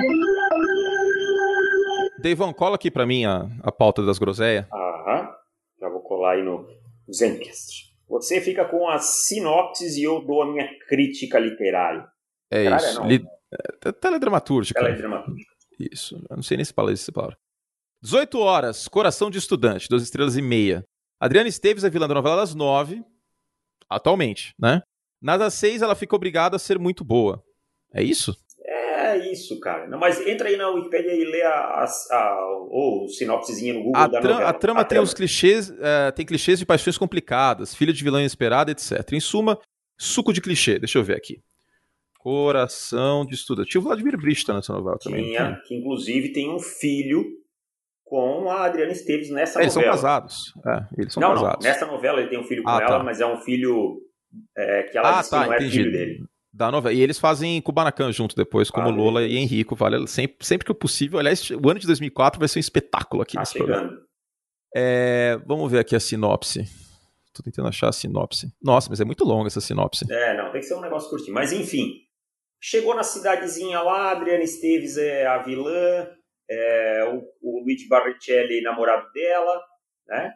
Deivão, 2.20 2.53
cola 2.53 2.74
aqui 2.74 2.91
para 2.91 3.07
mim 3.07 3.24
a, 3.24 3.49
a 3.62 3.70
pauta 3.70 4.05
das 4.05 4.18
groselhas. 4.18 4.66
Aham. 4.72 5.28
Já 5.80 5.89
vou 5.89 6.01
colar 6.01 6.32
aí 6.32 6.43
no 6.43 6.66
Zencast. 7.12 7.95
Você 8.09 8.41
fica 8.41 8.64
com 8.64 8.89
as 8.89 9.05
sinopses 9.26 9.97
e 9.97 10.03
eu 10.03 10.20
dou 10.20 10.43
a 10.43 10.47
minha 10.47 10.68
crítica 10.89 11.39
literária. 11.39 12.09
É 12.51 12.64
literária, 12.64 12.86
isso. 12.86 13.03
Li... 13.05 13.24
É, 13.84 13.93
teledramatúrgica. 13.93 14.80
Teledramatúrgica. 14.80 15.53
Isso. 15.78 16.16
Eu 16.28 16.36
não 16.36 16.43
sei 16.43 16.57
nem 16.57 16.64
se 16.64 16.72
fala 16.72 16.93
essa 16.93 17.12
palavra. 17.12 17.36
18 18.03 18.39
horas, 18.39 18.87
Coração 18.87 19.31
de 19.31 19.39
Estudante, 19.39 19.89
12 19.89 20.05
estrelas 20.05 20.37
e 20.37 20.43
meia. 20.43 20.85
Adriana 21.21 21.49
Esteves 21.49 21.83
é 21.83 21.91
vilã 21.91 22.07
da 22.07 22.15
novela 22.15 22.37
das 22.37 22.55
9, 22.55 23.03
atualmente, 23.89 24.55
né? 24.59 24.83
Nas 25.21 25.55
6 25.55 25.83
ela 25.83 25.97
fica 25.97 26.15
obrigada 26.15 26.57
a 26.57 26.59
ser 26.61 26.79
muito 26.79 27.05
boa. 27.05 27.43
É 27.93 28.03
isso? 28.03 28.37
É 28.65 29.33
isso, 29.33 29.59
cara. 29.59 29.89
Não, 29.89 29.99
mas 29.99 30.25
entra 30.27 30.49
aí 30.49 30.57
na 30.57 30.69
Wikipedia 30.69 31.15
e 31.15 31.25
lê 31.25 31.43
a, 31.43 31.51
a, 31.51 31.85
a 31.85 32.47
ou 32.71 33.09
sinopsezinha 33.09 33.73
no 33.73 33.83
Google 33.83 34.01
a 34.01 34.07
da 34.07 34.21
novela. 34.21 34.49
A 34.49 34.53
trama 34.53 34.81
a 34.81 34.85
tem 34.85 34.91
trama. 34.91 35.05
os 35.05 35.15
clichês, 35.15 35.73
é, 35.81 36.13
tem 36.13 36.27
clichês 36.27 36.59
de 36.59 36.67
paixões 36.67 36.99
complicadas, 36.99 37.75
filha 37.75 37.93
de 37.93 38.05
vilã 38.05 38.21
inesperada, 38.21 38.71
etc. 38.71 39.13
Em 39.13 39.21
suma, 39.21 39.59
suco 39.97 40.33
de 40.33 40.41
clichê. 40.41 40.79
Deixa 40.79 40.99
eu 40.99 41.03
ver 41.03 41.17
aqui. 41.17 41.41
Coração 42.19 43.25
de 43.25 43.35
Estudante. 43.35 43.71
Tinha 43.71 43.81
o 43.81 43.85
Vladimir 43.85 44.17
Brista 44.19 44.53
nessa 44.53 44.73
novela 44.73 44.99
também. 44.99 45.25
Tinha, 45.25 45.61
que 45.67 45.75
inclusive 45.75 46.29
tem 46.33 46.51
um 46.51 46.59
filho 46.59 47.25
com 48.09 48.51
a 48.51 48.65
Adriana 48.65 48.93
Esteves 48.93 49.31
nessa 49.31 49.61
eles 49.61 49.75
novela. 49.75 49.93
Eles 49.93 50.01
são 50.01 50.11
casados. 50.11 50.53
É, 50.67 51.01
eles 51.01 51.13
são 51.13 51.21
não, 51.21 51.35
casados. 51.35 51.65
Não, 51.65 51.71
nessa 51.71 51.87
novela 51.87 52.21
ele 52.21 52.31
tem 52.31 52.39
um 52.39 52.45
filho 52.45 52.63
com 52.63 52.71
ah, 52.71 52.81
ela, 52.81 52.99
tá. 52.99 53.05
mas 53.05 53.21
é 53.21 53.27
um 53.27 53.37
filho 53.39 54.01
é, 54.57 54.83
que 54.85 54.97
ela 54.97 55.19
ah, 55.19 55.23
tá, 55.23 55.47
não 55.47 55.53
é 55.53 55.57
entendi. 55.57 55.73
filho 55.73 55.93
dele. 55.93 56.25
Da 56.53 56.73
novela. 56.73 56.95
E 56.95 57.01
eles 57.01 57.19
fazem 57.19 57.61
Kubanacan 57.61 58.11
junto 58.11 58.35
depois, 58.35 58.71
como 58.71 58.89
ah, 58.89 58.93
Lola 58.93 59.23
e 59.23 59.37
Henrico. 59.37 59.77
Vale 59.77 60.07
sempre, 60.07 60.45
sempre 60.45 60.67
que 60.67 60.75
possível. 60.75 61.19
Aliás, 61.19 61.51
o 61.51 61.71
ano 61.71 61.79
de 61.79 61.87
2004 61.87 62.39
vai 62.39 62.49
ser 62.49 62.59
um 62.59 62.61
espetáculo 62.61 63.23
aqui 63.23 63.35
tá 63.35 63.41
nesse 63.41 63.53
chegando. 63.53 63.73
programa. 63.73 64.03
É, 64.75 65.39
vamos 65.47 65.71
ver 65.71 65.79
aqui 65.79 65.95
a 65.95 66.01
sinopse. 66.01 66.65
Tô 67.35 67.43
tentando 67.43 67.69
achar 67.69 67.89
a 67.89 67.93
sinopse. 67.93 68.51
Nossa, 68.63 68.89
mas 68.89 69.01
é 69.01 69.05
muito 69.05 69.25
longa 69.25 69.47
essa 69.47 69.61
sinopse. 69.61 70.11
É, 70.11 70.37
não, 70.37 70.51
tem 70.51 70.61
que 70.61 70.67
ser 70.67 70.75
um 70.75 70.81
negócio 70.81 71.11
curtinho. 71.11 71.35
Mas 71.35 71.53
enfim, 71.53 71.93
chegou 72.61 72.95
na 72.95 73.03
cidadezinha 73.03 73.81
lá, 73.81 74.11
Adriana 74.11 74.43
Esteves 74.43 74.97
é 74.97 75.27
a 75.27 75.39
vilã, 75.39 76.09
é, 76.51 77.05
o, 77.05 77.23
o 77.43 77.63
Luigi 77.63 77.89
Barrichelli, 77.89 78.63
namorado 78.63 79.11
dela, 79.13 79.63
né? 80.07 80.35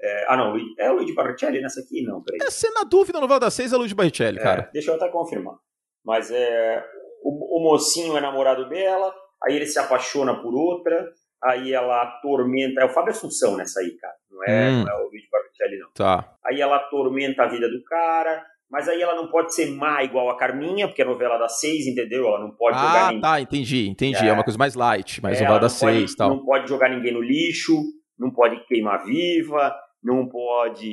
É, 0.00 0.26
ah, 0.28 0.36
não, 0.36 0.56
é 0.78 0.90
o 0.90 0.96
Luigi 0.96 1.14
Barrichelli 1.14 1.60
nessa 1.60 1.80
aqui? 1.80 2.02
Não, 2.02 2.22
peraí. 2.22 2.40
É, 2.42 2.50
você 2.50 2.70
na 2.70 2.82
dúvida, 2.82 3.18
no 3.18 3.22
novela 3.22 3.40
das 3.40 3.54
seis 3.54 3.72
é 3.72 3.76
o 3.76 3.78
Luigi 3.78 3.94
Barrichelli, 3.94 4.38
cara. 4.38 4.62
É, 4.62 4.72
deixa 4.72 4.90
eu 4.90 4.96
até 4.96 5.08
confirmar. 5.08 5.56
Mas 6.04 6.30
é, 6.30 6.84
o, 7.22 7.58
o, 7.58 7.62
mocinho 7.62 8.16
é 8.16 8.20
namorado 8.20 8.68
dela, 8.68 9.14
aí 9.42 9.56
ele 9.56 9.66
se 9.66 9.78
apaixona 9.78 10.42
por 10.42 10.54
outra, 10.54 11.10
aí 11.42 11.72
ela 11.72 12.02
atormenta. 12.02 12.82
É 12.82 12.84
o 12.84 12.90
Fábio 12.90 13.12
Assunção 13.12 13.56
nessa 13.56 13.80
aí, 13.80 13.96
cara. 13.96 14.14
Não 14.30 14.44
é, 14.44 14.68
hum. 14.68 14.84
não 14.84 14.92
é 14.92 15.02
o 15.02 15.08
Luigi 15.08 15.28
Barrichelli, 15.30 15.78
não. 15.78 15.90
Tá. 15.92 16.36
Aí 16.44 16.60
ela 16.60 16.76
atormenta 16.76 17.44
a 17.44 17.48
vida 17.48 17.68
do 17.70 17.82
cara, 17.84 18.44
mas 18.74 18.88
aí 18.88 19.00
ela 19.00 19.14
não 19.14 19.28
pode 19.28 19.54
ser 19.54 19.70
má 19.70 20.02
igual 20.02 20.28
a 20.28 20.36
Carminha, 20.36 20.88
porque 20.88 21.00
é 21.00 21.04
novela 21.04 21.38
das 21.38 21.60
seis, 21.60 21.86
entendeu? 21.86 22.26
Ela 22.26 22.40
não 22.40 22.50
pode 22.50 22.76
ah, 22.76 22.80
jogar 22.80 23.04
ninguém. 23.04 23.18
Ah, 23.18 23.22
tá, 23.22 23.40
entendi, 23.40 23.88
entendi. 23.88 24.26
É, 24.26 24.30
é 24.30 24.32
uma 24.32 24.42
coisa 24.42 24.58
mais 24.58 24.74
light, 24.74 25.22
mais 25.22 25.38
é, 25.38 25.42
novela 25.42 25.60
das 25.60 25.74
seis 25.74 26.10
e 26.10 26.16
tal. 26.16 26.30
Não 26.30 26.44
pode 26.44 26.68
jogar 26.68 26.88
ninguém 26.88 27.12
no 27.12 27.22
lixo, 27.22 27.80
não 28.18 28.32
pode 28.32 28.66
queimar 28.66 29.04
viva, 29.04 29.72
não 30.02 30.28
pode 30.28 30.90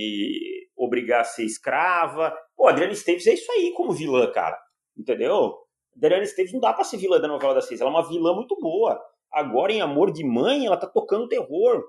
obrigar 0.77 1.21
a 1.21 1.23
ser 1.23 1.43
escrava. 1.43 2.31
Pô, 2.55 2.67
Adriana 2.67 2.93
Esteves 2.93 3.25
é 3.25 3.33
isso 3.33 3.51
aí 3.51 3.73
como 3.75 3.93
vilã, 3.93 4.31
cara. 4.31 4.59
Entendeu? 4.95 5.55
Adriana 5.97 6.23
Esteves 6.23 6.53
não 6.53 6.59
dá 6.59 6.73
pra 6.73 6.83
ser 6.83 6.97
vilã 6.97 7.19
da 7.19 7.27
novela 7.27 7.55
das 7.55 7.67
seis. 7.67 7.81
Ela 7.81 7.89
é 7.89 7.93
uma 7.93 8.07
vilã 8.07 8.35
muito 8.35 8.55
boa. 8.61 9.01
Agora, 9.33 9.73
em 9.73 9.81
Amor 9.81 10.13
de 10.13 10.23
Mãe, 10.23 10.67
ela 10.67 10.77
tá 10.77 10.85
tocando 10.85 11.27
terror. 11.27 11.81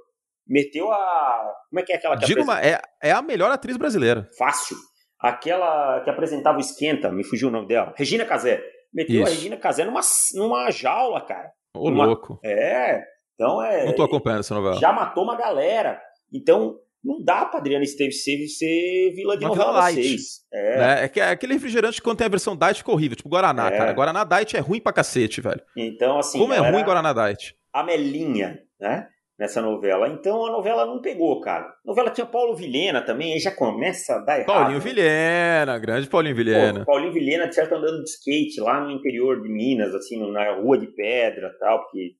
Meteu 0.46 0.90
a. 0.90 1.52
Como 1.68 1.80
é 1.80 1.82
que 1.82 1.92
é 1.92 1.96
aquela 1.96 2.16
que 2.16 2.24
Diga 2.24 2.42
uma, 2.42 2.58
é, 2.62 2.80
é 3.02 3.12
a 3.12 3.20
melhor 3.20 3.50
atriz 3.50 3.76
brasileira. 3.76 4.26
Fácil. 4.38 4.78
Aquela 5.22 6.00
que 6.00 6.10
apresentava 6.10 6.58
o 6.58 6.60
Esquenta, 6.60 7.10
me 7.10 7.22
fugiu 7.22 7.48
o 7.48 7.50
nome 7.52 7.68
dela. 7.68 7.94
Regina 7.96 8.24
Casé. 8.24 8.62
Meteu 8.92 9.22
Isso. 9.22 9.30
a 9.30 9.34
Regina 9.34 9.56
Casé 9.56 9.84
numa, 9.84 10.00
numa 10.34 10.70
jaula, 10.70 11.20
cara. 11.20 11.50
Ô, 11.74 11.88
louco. 11.88 12.40
É. 12.44 13.02
Então 13.34 13.62
é. 13.62 13.86
Não 13.86 13.94
tô 13.94 14.02
acompanhando 14.02 14.40
essa 14.40 14.54
novela. 14.54 14.76
Já 14.78 14.92
matou 14.92 15.24
uma 15.24 15.36
galera. 15.36 16.00
Então, 16.32 16.76
não 17.04 17.22
dá 17.22 17.44
pra 17.46 17.60
Adriana 17.60 17.84
Esteves 17.84 18.22
ser 18.22 19.12
vilã 19.14 19.36
de 19.38 19.44
uma 19.44 19.54
novela 19.54 19.72
light. 19.72 20.02
6. 20.02 20.22
É. 20.52 20.78
Né? 20.78 21.04
é. 21.04 21.08
que 21.08 21.20
é 21.20 21.30
aquele 21.30 21.54
refrigerante 21.54 22.02
quando 22.02 22.18
tem 22.18 22.26
a 22.26 22.30
versão 22.30 22.56
Diet 22.56 22.78
ficou 22.78 22.94
horrível, 22.94 23.16
tipo 23.16 23.28
Guaraná, 23.28 23.68
é. 23.68 23.76
cara. 23.76 23.92
Guaraná 23.92 24.24
Diet 24.24 24.56
é 24.56 24.60
ruim 24.60 24.80
pra 24.80 24.92
cacete, 24.92 25.40
velho. 25.40 25.62
Então, 25.76 26.18
assim. 26.18 26.38
Como 26.38 26.52
é 26.52 26.58
ruim 26.58 26.84
Guaraná 26.84 27.12
Diet? 27.12 27.56
A 27.72 27.82
Melinha, 27.82 28.58
né? 28.80 29.08
Nessa 29.42 29.60
novela. 29.60 30.08
Então 30.08 30.46
a 30.46 30.52
novela 30.52 30.86
não 30.86 31.00
pegou, 31.00 31.40
cara. 31.40 31.64
A 31.64 31.74
novela 31.84 32.10
tinha 32.10 32.24
Paulo 32.24 32.54
Vilhena 32.54 33.02
também, 33.02 33.32
aí 33.32 33.40
já 33.40 33.50
começa 33.50 34.14
a 34.14 34.18
dar 34.18 34.36
errado. 34.36 34.46
Paulinho 34.46 34.80
Vilhena, 34.80 35.78
grande 35.80 36.08
Paulinho 36.08 36.36
Vilhena. 36.36 36.80
Pô, 36.80 36.92
Paulinho 36.92 37.12
Vilhena, 37.12 37.48
de 37.48 37.54
certo, 37.56 37.74
andando 37.74 38.04
de 38.04 38.08
skate 38.08 38.60
lá 38.60 38.80
no 38.80 38.92
interior 38.92 39.42
de 39.42 39.48
Minas, 39.48 39.92
assim, 39.96 40.16
na 40.30 40.54
rua 40.54 40.78
de 40.78 40.86
pedra 40.86 41.52
tal, 41.58 41.82
porque 41.82 42.12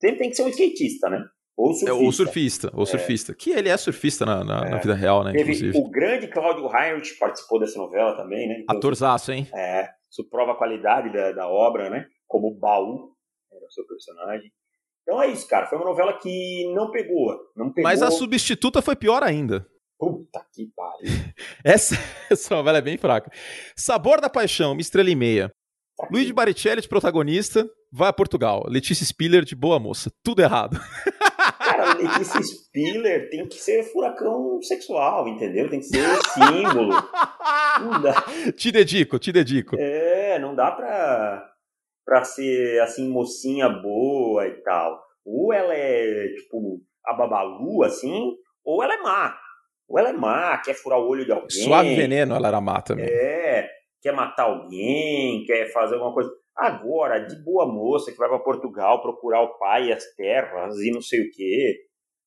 sempre 0.00 0.20
tem 0.20 0.30
que 0.30 0.36
ser 0.36 0.42
um 0.42 0.48
skatista, 0.48 1.10
né? 1.10 1.22
Ou 1.54 1.74
surfista. 1.74 1.90
É, 1.90 1.92
ou 1.92 2.12
surfista, 2.12 2.70
ou 2.72 2.82
é. 2.84 2.86
surfista. 2.86 3.34
Que 3.34 3.50
ele 3.50 3.68
é 3.68 3.76
surfista 3.76 4.24
na, 4.24 4.42
na, 4.42 4.66
é. 4.66 4.70
na 4.70 4.78
vida 4.78 4.94
real, 4.94 5.22
né? 5.22 5.32
Teve 5.32 5.52
inclusive. 5.52 5.78
o 5.78 5.90
grande 5.90 6.28
Cláudio 6.28 6.64
Heinrich 6.74 7.18
participou 7.18 7.60
dessa 7.60 7.78
novela 7.78 8.16
também, 8.16 8.48
né? 8.48 8.60
Então, 8.62 8.78
Atorzaço, 8.78 9.32
hein? 9.32 9.46
É, 9.54 9.86
isso 10.10 10.26
prova 10.30 10.52
a 10.52 10.56
qualidade 10.56 11.12
da, 11.12 11.32
da 11.32 11.46
obra, 11.46 11.90
né? 11.90 12.06
Como 12.26 12.58
baú 12.58 13.10
era 13.52 13.66
o 13.66 13.70
seu 13.70 13.86
personagem. 13.86 14.50
Então 15.02 15.22
é 15.22 15.28
isso, 15.28 15.46
cara. 15.48 15.66
Foi 15.66 15.78
uma 15.78 15.86
novela 15.86 16.12
que 16.18 16.72
não 16.74 16.90
pegou. 16.90 17.36
Não 17.56 17.72
pegou. 17.72 17.88
Mas 17.88 18.02
a 18.02 18.10
substituta 18.10 18.80
foi 18.82 18.96
pior 18.96 19.22
ainda. 19.22 19.66
Puta 19.98 20.44
que 20.52 20.66
pariu. 20.74 21.10
essa, 21.64 21.94
essa 22.30 22.54
novela 22.54 22.78
é 22.78 22.82
bem 22.82 22.96
fraca. 22.96 23.30
Sabor 23.76 24.20
da 24.20 24.30
Paixão, 24.30 24.72
uma 24.72 24.80
estrela 24.80 25.10
e 25.10 25.14
meia. 25.14 25.52
Tá 25.96 26.08
Luiz 26.10 26.26
de 26.26 26.32
Baricelli 26.32 26.80
de 26.80 26.88
protagonista, 26.88 27.68
vai 27.92 28.08
a 28.08 28.12
Portugal. 28.12 28.64
Letícia 28.66 29.04
Spiller 29.04 29.44
de 29.44 29.54
boa 29.54 29.78
moça. 29.78 30.10
Tudo 30.22 30.40
errado. 30.40 30.80
Cara, 31.58 31.94
Letícia 31.94 32.42
Spiller 32.42 33.28
tem 33.28 33.46
que 33.46 33.56
ser 33.56 33.82
furacão 33.84 34.60
sexual, 34.62 35.28
entendeu? 35.28 35.68
Tem 35.68 35.80
que 35.80 35.86
ser 35.86 36.04
símbolo. 36.28 36.94
Não 37.80 38.00
dá. 38.00 38.24
Te 38.56 38.72
dedico, 38.72 39.18
te 39.18 39.32
dedico. 39.32 39.76
É, 39.78 40.38
não 40.38 40.54
dá 40.54 40.70
pra 40.70 41.49
pra 42.10 42.24
ser, 42.24 42.80
assim, 42.80 43.08
mocinha 43.08 43.68
boa 43.68 44.44
e 44.48 44.60
tal. 44.62 45.00
Ou 45.24 45.52
ela 45.52 45.72
é, 45.72 46.26
tipo, 46.34 46.80
a 47.06 47.14
Babalu, 47.14 47.84
assim, 47.84 48.32
ou 48.64 48.82
ela 48.82 48.94
é 48.94 49.00
má. 49.00 49.38
Ou 49.88 49.96
ela 49.96 50.08
é 50.08 50.12
má, 50.12 50.58
quer 50.58 50.74
furar 50.74 50.98
o 50.98 51.08
olho 51.08 51.24
de 51.24 51.30
alguém. 51.30 51.48
Suave 51.48 51.94
veneno, 51.94 52.34
ela 52.34 52.48
era 52.48 52.60
má 52.60 52.82
também. 52.82 53.06
É, 53.06 53.70
quer 54.02 54.12
matar 54.12 54.46
alguém, 54.46 55.44
quer 55.44 55.72
fazer 55.72 55.94
alguma 55.94 56.12
coisa. 56.12 56.28
Agora, 56.56 57.20
de 57.20 57.40
boa 57.44 57.72
moça 57.72 58.10
que 58.10 58.18
vai 58.18 58.28
para 58.28 58.40
Portugal 58.40 59.00
procurar 59.00 59.42
o 59.42 59.56
pai 59.56 59.86
e 59.86 59.92
as 59.92 60.04
terras 60.16 60.80
e 60.80 60.90
não 60.90 61.00
sei 61.00 61.20
o 61.20 61.30
quê. 61.30 61.76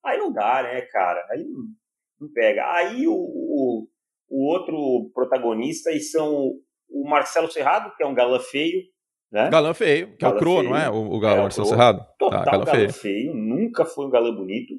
Aí 0.06 0.18
não 0.18 0.32
dá, 0.32 0.64
né, 0.64 0.80
cara? 0.84 1.22
Aí 1.30 1.44
não, 1.44 2.32
pega. 2.34 2.74
Aí 2.74 3.06
o, 3.06 3.14
o, 3.14 3.86
o 4.30 4.50
outro 4.50 5.12
protagonista 5.14 5.92
e 5.92 6.00
são 6.00 6.54
o 6.90 7.10
Marcelo 7.10 7.52
Serrado, 7.52 7.94
que 7.98 8.04
é 8.04 8.08
um 8.08 8.14
galã 8.14 8.40
feio, 8.40 8.93
né? 9.34 9.50
Galã 9.50 9.74
feio, 9.74 10.16
que 10.16 10.24
é 10.24 10.28
o 10.28 10.38
Cro, 10.38 10.62
não 10.62 10.78
é? 10.78 10.88
O, 10.92 11.12
o 11.12 11.20
galã 11.20 11.40
é, 11.40 11.42
Marcelo 11.42 11.66
Serrado? 11.66 12.06
Total 12.20 12.44
tá, 12.44 12.52
galã, 12.52 12.66
galã 12.66 12.78
feio. 12.78 12.94
feio. 12.94 13.34
nunca 13.34 13.84
foi 13.84 14.06
um 14.06 14.10
galã 14.12 14.34
bonito. 14.34 14.76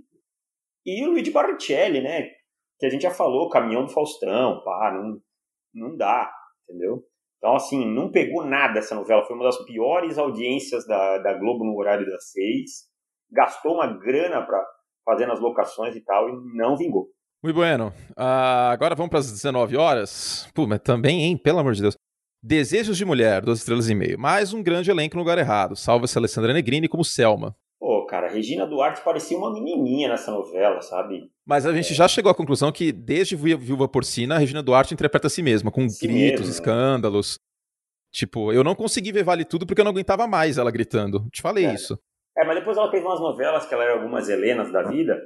E 0.86 1.05
o 1.05 1.11
Luigi 1.11 1.32
Barrichelli, 1.32 2.00
né? 2.00 2.28
Que 2.78 2.86
a 2.86 2.88
gente 2.88 3.02
já 3.02 3.11
falou, 3.11 3.50
caminhão 3.50 3.84
do 3.84 3.90
Faustão, 3.90 4.62
pá, 4.64 4.92
não, 4.94 5.20
não 5.74 5.96
dá, 5.96 6.32
entendeu? 6.68 7.02
Então, 7.38 7.57
assim, 7.57 7.84
não 7.84 8.12
pegou 8.12 8.44
nada 8.44 8.78
essa 8.78 8.94
novela. 8.94 9.24
Foi 9.24 9.34
uma 9.34 9.44
das 9.44 9.59
piores 9.64 10.18
audiências 10.18 10.86
da, 10.86 11.18
da 11.18 11.34
Globo 11.34 11.64
no 11.64 11.76
horário 11.76 12.07
das 12.07 12.30
seis. 12.30 12.84
Gastou 13.32 13.74
uma 13.74 13.86
grana 13.86 14.40
para 14.46 14.64
fazer 15.05 15.26
nas 15.26 15.40
locações 15.40 15.96
e 15.96 16.00
tal, 16.00 16.28
e 16.28 16.32
não 16.57 16.76
vingou. 16.76 17.09
Muito 17.42 17.57
bueno. 17.57 17.92
Uh, 18.12 18.70
agora 18.70 18.94
vamos 18.94 19.11
para 19.11 19.18
as 19.18 19.30
19 19.30 19.76
horas. 19.76 20.48
Pô, 20.55 20.66
mas 20.66 20.80
também, 20.80 21.22
hein? 21.22 21.36
Pelo 21.36 21.59
amor 21.59 21.74
de 21.74 21.82
Deus. 21.82 21.96
Desejos 22.47 22.99
de 22.99 23.07
Mulher, 23.07 23.40
duas 23.40 23.61
estrelas 23.61 23.88
e 23.88 23.95
meio. 23.95 24.18
Mais 24.18 24.53
um 24.53 24.62
grande 24.62 24.90
elenco 24.90 25.16
no 25.16 25.22
lugar 25.22 25.38
errado. 25.38 25.74
Salva-se 25.74 26.18
Alessandra 26.18 26.53
Negrini 26.53 26.86
como 26.86 27.03
Selma. 27.03 27.57
Pô, 27.80 28.05
cara, 28.05 28.28
Regina 28.28 28.66
Duarte 28.66 29.01
parecia 29.03 29.38
uma 29.38 29.51
menininha 29.51 30.11
nessa 30.11 30.30
novela, 30.30 30.82
sabe? 30.82 31.30
Mas 31.47 31.64
a 31.64 31.72
gente 31.72 31.92
é. 31.92 31.97
já 31.97 32.07
chegou 32.07 32.30
à 32.30 32.34
conclusão 32.34 32.70
que 32.70 32.92
desde 32.92 33.34
Viúva 33.34 33.88
Porcina, 33.88 34.34
a 34.34 34.38
Regina 34.38 34.62
Duarte 34.62 34.92
interpreta 34.92 35.26
a 35.26 35.30
si 35.30 35.42
mesma, 35.42 35.72
com 35.72 35.88
si 35.88 36.07
gritos, 36.07 36.40
mesmo, 36.40 36.53
escândalos. 36.53 37.38
Tipo, 38.12 38.53
eu 38.53 38.62
não 38.62 38.74
consegui 38.74 39.11
ver 39.11 39.24
Vale 39.24 39.47
Tudo 39.47 39.66
porque 39.66 39.80
eu 39.80 39.84
não 39.84 39.92
aguentava 39.92 40.26
mais 40.26 40.59
ela 40.59 40.70
gritando. 40.70 41.26
Te 41.30 41.40
falei 41.40 41.64
é. 41.64 41.72
isso. 41.72 41.99
É, 42.36 42.45
mas 42.45 42.59
depois 42.59 42.76
ela 42.76 42.90
fez 42.90 43.03
umas 43.03 43.20
novelas 43.20 43.64
que 43.64 43.72
ela 43.72 43.84
era 43.84 43.95
algumas 43.95 44.28
Helenas 44.28 44.70
da 44.70 44.82
vida, 44.82 45.18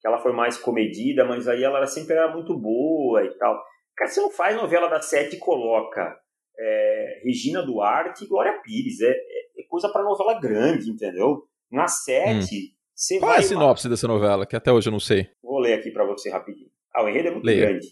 que 0.00 0.08
ela 0.08 0.20
foi 0.20 0.32
mais 0.32 0.56
comedida, 0.56 1.22
mas 1.26 1.46
aí 1.46 1.62
ela 1.62 1.86
sempre 1.86 2.14
era 2.14 2.32
muito 2.32 2.58
boa 2.58 3.22
e 3.22 3.36
tal. 3.36 3.62
Cara, 3.94 4.10
você 4.10 4.22
não 4.22 4.30
faz 4.30 4.56
novela 4.56 4.88
da 4.88 5.02
sete 5.02 5.36
e 5.36 5.38
coloca 5.38 6.21
é, 6.58 7.20
Regina 7.24 7.62
Duarte 7.62 8.24
e 8.24 8.28
Glória 8.28 8.60
Pires. 8.62 9.00
É, 9.00 9.10
é, 9.10 9.60
é 9.60 9.64
coisa 9.68 9.88
para 9.88 10.02
novela 10.02 10.38
grande, 10.40 10.90
entendeu? 10.90 11.44
Na 11.70 11.88
sete, 11.88 12.74
hum. 12.74 13.18
Qual 13.18 13.32
é 13.32 13.38
a 13.38 13.42
sinopse 13.42 13.88
dessa 13.88 14.06
novela, 14.06 14.46
que 14.46 14.54
até 14.54 14.70
hoje 14.70 14.88
eu 14.88 14.92
não 14.92 15.00
sei? 15.00 15.28
Vou 15.42 15.58
ler 15.58 15.74
aqui 15.74 15.90
para 15.90 16.04
você 16.04 16.30
rapidinho. 16.30 16.70
Ah, 16.94 17.02
o 17.02 17.08
enredo 17.08 17.28
é 17.28 17.30
muito 17.30 17.44
Leia. 17.44 17.66
grande. 17.66 17.86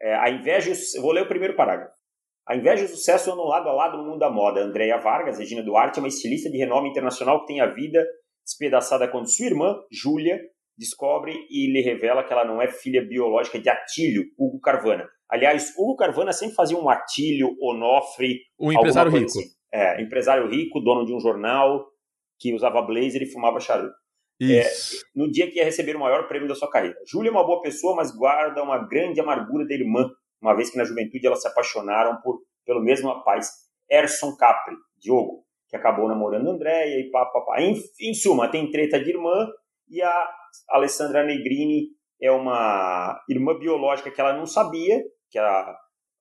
É, 0.00 0.14
a 0.14 0.28
inveja. 0.30 0.72
Vou 1.00 1.12
ler 1.12 1.22
o 1.22 1.28
primeiro 1.28 1.54
parágrafo. 1.56 1.94
A 2.46 2.54
inveja 2.54 2.82
e 2.82 2.86
o 2.86 2.88
sucesso 2.88 3.32
andam 3.32 3.44
lado 3.44 3.68
a 3.68 3.72
lado 3.72 3.96
no 3.96 4.04
mundo 4.04 4.18
da 4.18 4.30
moda. 4.30 4.60
Andréia 4.60 4.98
Vargas, 4.98 5.38
Regina 5.38 5.62
Duarte, 5.62 5.98
é 5.98 6.02
uma 6.02 6.08
estilista 6.08 6.50
de 6.50 6.58
renome 6.58 6.90
internacional 6.90 7.40
que 7.40 7.46
tem 7.46 7.60
a 7.60 7.66
vida 7.66 8.04
despedaçada 8.44 9.08
quando 9.08 9.28
sua 9.28 9.46
irmã, 9.46 9.76
Júlia, 9.90 10.40
descobre 10.76 11.46
e 11.50 11.72
lhe 11.72 11.80
revela 11.80 12.22
que 12.22 12.32
ela 12.32 12.44
não 12.44 12.60
é 12.60 12.68
filha 12.68 13.02
biológica 13.02 13.58
de 13.58 13.68
Atílio, 13.68 14.24
Hugo 14.38 14.60
Carvana, 14.60 15.08
Aliás, 15.28 15.74
Hugo 15.76 15.96
Carvana 15.96 16.32
sempre 16.32 16.54
fazia 16.54 16.78
um 16.78 16.88
Atílio, 16.88 17.56
Onofre. 17.60 18.40
Um 18.58 18.72
empresário 18.72 19.10
rico. 19.10 19.26
Assim. 19.26 19.44
É, 19.72 20.00
empresário 20.00 20.48
rico, 20.48 20.80
dono 20.80 21.04
de 21.04 21.12
um 21.12 21.20
jornal, 21.20 21.84
que 22.38 22.54
usava 22.54 22.80
blazer 22.82 23.22
e 23.22 23.26
fumava 23.26 23.58
charuto. 23.60 23.94
É, 24.40 24.70
no 25.14 25.30
dia 25.30 25.50
que 25.50 25.56
ia 25.56 25.64
receber 25.64 25.96
o 25.96 26.00
maior 26.00 26.28
prêmio 26.28 26.46
da 26.46 26.54
sua 26.54 26.70
carreira. 26.70 26.96
Júlia 27.06 27.30
é 27.30 27.32
uma 27.32 27.44
boa 27.44 27.62
pessoa, 27.62 27.96
mas 27.96 28.14
guarda 28.14 28.62
uma 28.62 28.78
grande 28.86 29.18
amargura 29.18 29.66
da 29.66 29.74
irmã, 29.74 30.10
uma 30.40 30.54
vez 30.54 30.70
que 30.70 30.76
na 30.76 30.84
juventude 30.84 31.26
elas 31.26 31.40
se 31.40 31.48
apaixonaram 31.48 32.20
por, 32.22 32.40
pelo 32.64 32.82
mesmo 32.82 33.08
rapaz, 33.08 33.50
Erson 33.90 34.36
Capri, 34.36 34.76
Diogo, 34.98 35.44
que 35.68 35.76
acabou 35.76 36.06
namorando 36.06 36.50
Andréia 36.50 37.00
e 37.00 37.10
papapá. 37.10 37.62
Em, 37.62 37.74
em 38.00 38.12
suma, 38.12 38.48
tem 38.48 38.70
treta 38.70 39.02
de 39.02 39.10
irmã 39.10 39.48
e 39.88 40.02
a 40.02 40.28
Alessandra 40.68 41.24
Negrini 41.24 41.88
é 42.20 42.30
uma 42.30 43.20
irmã 43.28 43.58
biológica 43.58 44.10
que 44.10 44.20
ela 44.20 44.36
não 44.36 44.46
sabia 44.46 45.02
que 45.30 45.38
a, 45.38 45.76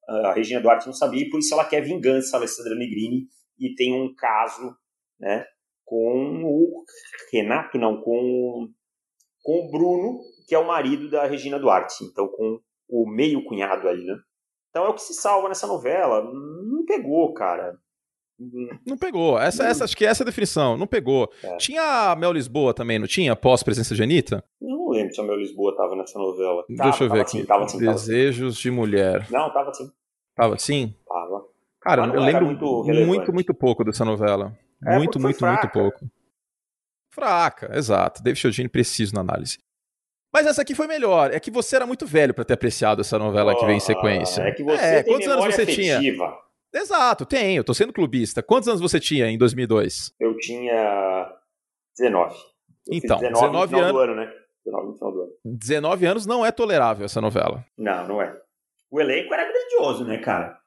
a 0.08 0.34
Regina 0.34 0.62
Duarte 0.62 0.88
não 0.88 0.94
sabia, 0.94 1.22
e 1.22 1.30
por 1.30 1.40
isso 1.40 1.54
ela 1.54 1.66
quer 1.66 1.82
vingança, 1.82 2.36
a 2.36 2.40
Alessandra 2.40 2.76
Negrini, 2.76 3.28
e 3.60 3.74
tem 3.76 3.94
um 3.94 4.14
caso 4.14 4.76
né, 5.20 5.46
com 5.84 6.44
o 6.44 6.84
Renato, 7.32 7.78
não, 7.78 8.02
com, 8.02 8.68
com 9.42 9.54
o 9.54 9.72
Bruno, 9.72 10.20
que 10.48 10.56
é 10.56 10.60
o 10.60 10.68
marido 10.68 11.10
da 11.10 11.26
Regina 11.26 11.60
Duarte, 11.60 12.04
então 12.04 12.28
com 12.28 12.60
o 12.90 13.10
meio 13.10 13.44
cunhado 13.46 13.88
aí, 13.88 14.04
né? 14.04 14.16
Então 14.70 14.86
é 14.86 14.90
o 14.90 14.94
que 14.94 15.02
se 15.02 15.14
salva 15.14 15.48
nessa 15.48 15.66
novela. 15.66 16.22
Não 16.22 16.84
pegou, 16.86 17.34
cara. 17.34 17.80
Não 18.86 18.98
pegou. 18.98 19.40
Essa, 19.40 19.66
essa, 19.66 19.86
acho 19.86 19.96
que 19.96 20.06
essa 20.06 20.24
é 20.24 20.26
a 20.26 20.26
definição. 20.26 20.78
Não 20.78 20.86
pegou. 20.86 21.32
É. 21.42 21.56
Tinha 21.58 22.12
a 22.12 22.16
Mel 22.16 22.34
Lisboa 22.34 22.74
também, 22.74 23.00
não 23.00 23.08
tinha? 23.08 23.36
Pós 23.36 23.64
presença 23.64 23.96
de 23.96 24.04
Anitta? 24.04 24.44
Não 24.62 24.90
lembro 24.90 25.14
se 25.14 25.22
a 25.22 25.24
Mel 25.24 25.38
Lisboa 25.38 25.76
tava 25.76 25.96
nessa 25.96 26.20
novela. 26.20 26.66
Deixa 26.68 26.84
tava, 26.84 27.04
eu 27.04 27.10
ver 27.10 27.22
aqui. 27.22 27.38
Assim, 27.38 27.46
tava 27.46 27.64
assim, 27.64 27.80
Desejos 27.80 28.58
de 28.58 28.70
mulher. 28.70 29.26
Não, 29.32 29.52
tava 29.54 29.70
assim. 29.70 29.92
Tava 30.36 30.56
assim? 30.56 30.94
Tava. 31.08 31.46
Cara, 31.80 32.06
eu 32.08 32.22
lembro 32.22 32.46
muito, 32.46 32.84
muito, 32.84 33.34
muito, 33.34 33.54
pouco 33.54 33.84
dessa 33.84 34.04
novela. 34.04 34.58
É, 34.86 34.98
muito, 34.98 35.20
muito, 35.20 35.40
fraca. 35.40 35.62
muito 35.62 35.74
pouco. 35.74 36.12
Fraca, 37.12 37.72
exato. 37.78 38.22
David 38.22 38.42
Chiodini 38.42 38.68
preciso 38.68 39.14
na 39.14 39.22
análise. 39.22 39.60
Mas 40.34 40.46
essa 40.46 40.64
aqui 40.64 40.76
foi 40.76 40.88
melhor. 40.88 41.32
É 41.32 41.40
que 41.40 41.50
você 41.50 41.78
era 41.78 41.88
muito 41.88 42.06
velho 42.06 42.34
para 42.34 42.44
ter 42.44 42.56
apreciado 42.56 43.00
essa 43.00 43.18
novela 43.18 43.54
oh, 43.54 43.58
que 43.58 43.66
vem 43.66 43.78
em 43.78 43.80
sequência. 43.80 44.42
É 44.42 44.52
que 44.52 44.64
você 44.64 44.84
é, 44.84 45.04
quantos 45.04 45.28
anos 45.28 45.46
você 45.46 45.62
afetiva. 45.62 46.00
tinha? 46.00 46.38
Exato, 46.76 47.26
tenho. 47.26 47.64
Tô 47.64 47.74
sendo 47.74 47.94
clubista. 47.94 48.44
Quantos 48.44 48.68
anos 48.68 48.82
você 48.82 49.00
tinha 49.00 49.28
em 49.28 49.38
2002? 49.38 50.14
Eu 50.20 50.38
tinha 50.38 51.34
19. 51.98 52.36
Eu 52.36 52.98
então, 52.98 53.18
19, 53.18 53.72
19 53.72 53.76
anos. 53.80 54.02
Ano, 54.02 54.16
né? 54.16 54.34
19 54.66 54.88
no 54.88 54.94
final 54.94 55.12
do 55.14 55.22
ano. 55.22 55.32
19 55.46 56.06
anos 56.06 56.26
não 56.26 56.46
é 56.46 56.52
tolerável 56.52 57.06
essa 57.06 57.22
novela. 57.22 57.66
Não, 57.78 58.08
não 58.08 58.22
é. 58.22 58.36
o 58.92 59.00
elenco 59.00 59.34
era 59.34 59.50
grandioso, 59.50 60.04
né, 60.04 60.18
cara? 60.18 60.60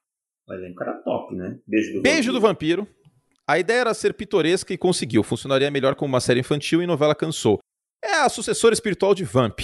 O 0.48 0.54
elenco 0.54 0.82
era 0.82 0.94
top, 1.02 1.34
né? 1.34 1.58
Beijo 1.66 1.92
do 1.92 2.02
Beijo 2.02 2.32
vampiro. 2.32 2.32
do 2.32 2.40
vampiro. 2.40 2.88
A 3.46 3.58
ideia 3.58 3.80
era 3.80 3.94
ser 3.94 4.14
pitoresca 4.14 4.72
e 4.72 4.78
conseguiu. 4.78 5.22
Funcionaria 5.22 5.70
melhor 5.70 5.94
como 5.94 6.12
uma 6.12 6.20
série 6.20 6.40
infantil 6.40 6.82
e 6.82 6.86
novela 6.86 7.14
cansou. 7.14 7.58
É 8.02 8.20
a 8.20 8.28
sucessora 8.28 8.72
espiritual 8.72 9.14
de 9.14 9.24
Vamp. 9.24 9.60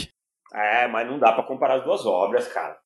É, 0.52 0.86
mas 0.88 1.06
não 1.06 1.18
dá 1.18 1.32
para 1.32 1.44
comparar 1.44 1.76
as 1.76 1.84
duas 1.84 2.04
obras, 2.04 2.46
cara. 2.48 2.78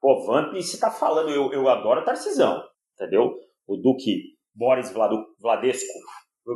Pô, 0.00 0.26
Vamp, 0.26 0.54
você 0.54 0.78
tá 0.78 0.90
falando, 0.90 1.30
eu, 1.30 1.52
eu 1.52 1.68
adoro 1.68 2.00
a 2.00 2.04
Tarcisão, 2.04 2.62
entendeu? 2.96 3.34
O 3.66 3.76
Duque 3.76 4.36
Boris 4.54 4.92
Vladesco, 5.40 5.98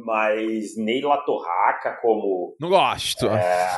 mas 0.05 0.77
Neila 0.77 1.19
Torraca 1.19 1.99
como. 2.01 2.57
Não 2.61 2.69
gosto. 2.69 3.27
É, 3.27 3.77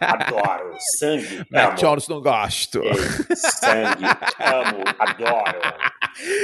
adoro. 0.00 0.74
Sangue. 0.98 1.44
Matt 1.50 1.80
Jones 1.80 2.08
não 2.08 2.20
gosto. 2.20 2.82
Ei, 2.82 2.94
sangue. 3.36 4.04
Amo. 4.04 4.82
Adoro. 4.98 5.60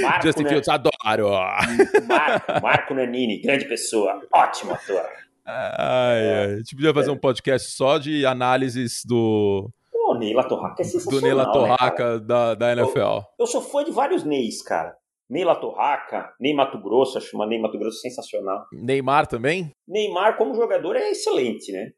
Marco 0.03 0.27
Justin 0.27 0.47
Fields, 0.47 0.69
adoro. 0.69 1.31
Marco, 2.07 2.63
Marco 2.63 2.95
Nanini, 2.95 3.41
grande 3.41 3.65
pessoa. 3.67 4.21
Ótimo 4.33 4.73
ator. 4.73 5.05
Ai, 5.45 6.31
ai. 6.31 6.45
A 6.45 6.57
gente 6.59 6.77
podia 6.77 6.95
fazer 6.95 7.11
um 7.11 7.17
podcast 7.17 7.71
só 7.73 7.99
de 7.99 8.25
análises 8.25 9.03
do. 9.05 9.71
Pô, 9.91 10.15
Neila 10.15 10.45
Torraca 10.45 10.83
é 10.83 10.85
sensacional. 10.85 11.21
Do 11.21 11.25
Neila 11.25 11.53
Torraca 11.53 12.19
né, 12.19 12.25
da, 12.25 12.55
da 12.55 12.73
NFL. 12.73 12.99
Eu, 12.99 13.25
eu, 13.41 13.47
sou 13.47 13.61
fã 13.61 13.83
de 13.83 13.91
vários 13.91 14.25
Neis, 14.25 14.63
cara. 14.63 14.95
Neila 15.33 15.57
Torraca, 15.57 16.35
Ney 16.39 16.53
Mato 16.53 16.79
Grosso, 16.79 17.17
acho 17.17 17.35
uma 17.35 17.47
Ney 17.47 17.59
Mato 17.59 17.79
Grosso 17.79 18.01
sensacional. 18.01 18.67
Neymar 18.71 19.27
também? 19.27 19.71
Neymar, 19.89 20.37
como 20.37 20.55
jogador, 20.55 20.95
é 20.95 21.11
excelente, 21.11 21.73
né? 21.73 21.93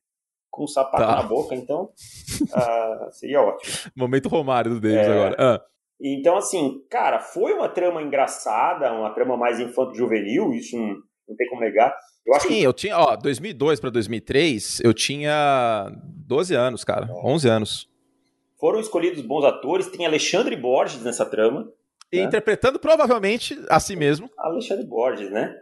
Com 0.48 0.62
um 0.62 0.68
sapato 0.68 1.04
tá. 1.04 1.16
na 1.16 1.22
boca, 1.24 1.52
então 1.52 1.86
uh, 1.86 3.10
seria 3.10 3.40
ótimo. 3.40 3.90
Momento 3.96 4.28
Romário 4.28 4.74
do 4.74 4.80
Davis 4.80 4.98
é... 4.98 5.12
agora. 5.12 5.36
Ah. 5.36 5.60
Então, 6.00 6.36
assim, 6.36 6.80
cara, 6.88 7.18
foi 7.18 7.52
uma 7.54 7.68
trama 7.68 8.00
engraçada, 8.00 8.92
uma 8.92 9.12
trama 9.12 9.36
mais 9.36 9.58
infanto-juvenil, 9.58 10.52
isso 10.52 10.76
não, 10.76 10.94
não 11.28 11.36
tem 11.36 11.48
como 11.48 11.60
negar. 11.60 11.92
Eu 12.24 12.38
Sim, 12.38 12.48
que... 12.48 12.62
eu 12.62 12.72
tinha, 12.72 12.96
ó, 12.96 13.16
2002 13.16 13.80
para 13.80 13.90
2003, 13.90 14.80
eu 14.84 14.94
tinha 14.94 15.90
12 16.24 16.54
anos, 16.54 16.84
cara, 16.84 17.06
é. 17.06 17.26
11 17.26 17.48
anos. 17.48 17.90
Foram 18.60 18.78
escolhidos 18.78 19.22
bons 19.22 19.44
atores, 19.44 19.88
tem 19.88 20.06
Alexandre 20.06 20.54
Borges 20.54 21.02
nessa 21.02 21.26
trama. 21.26 21.68
Né? 22.16 22.22
Interpretando 22.22 22.78
provavelmente 22.78 23.58
a 23.68 23.78
si 23.80 23.96
mesmo. 23.96 24.30
Alexandre 24.38 24.86
Borges, 24.86 25.30
né? 25.30 25.54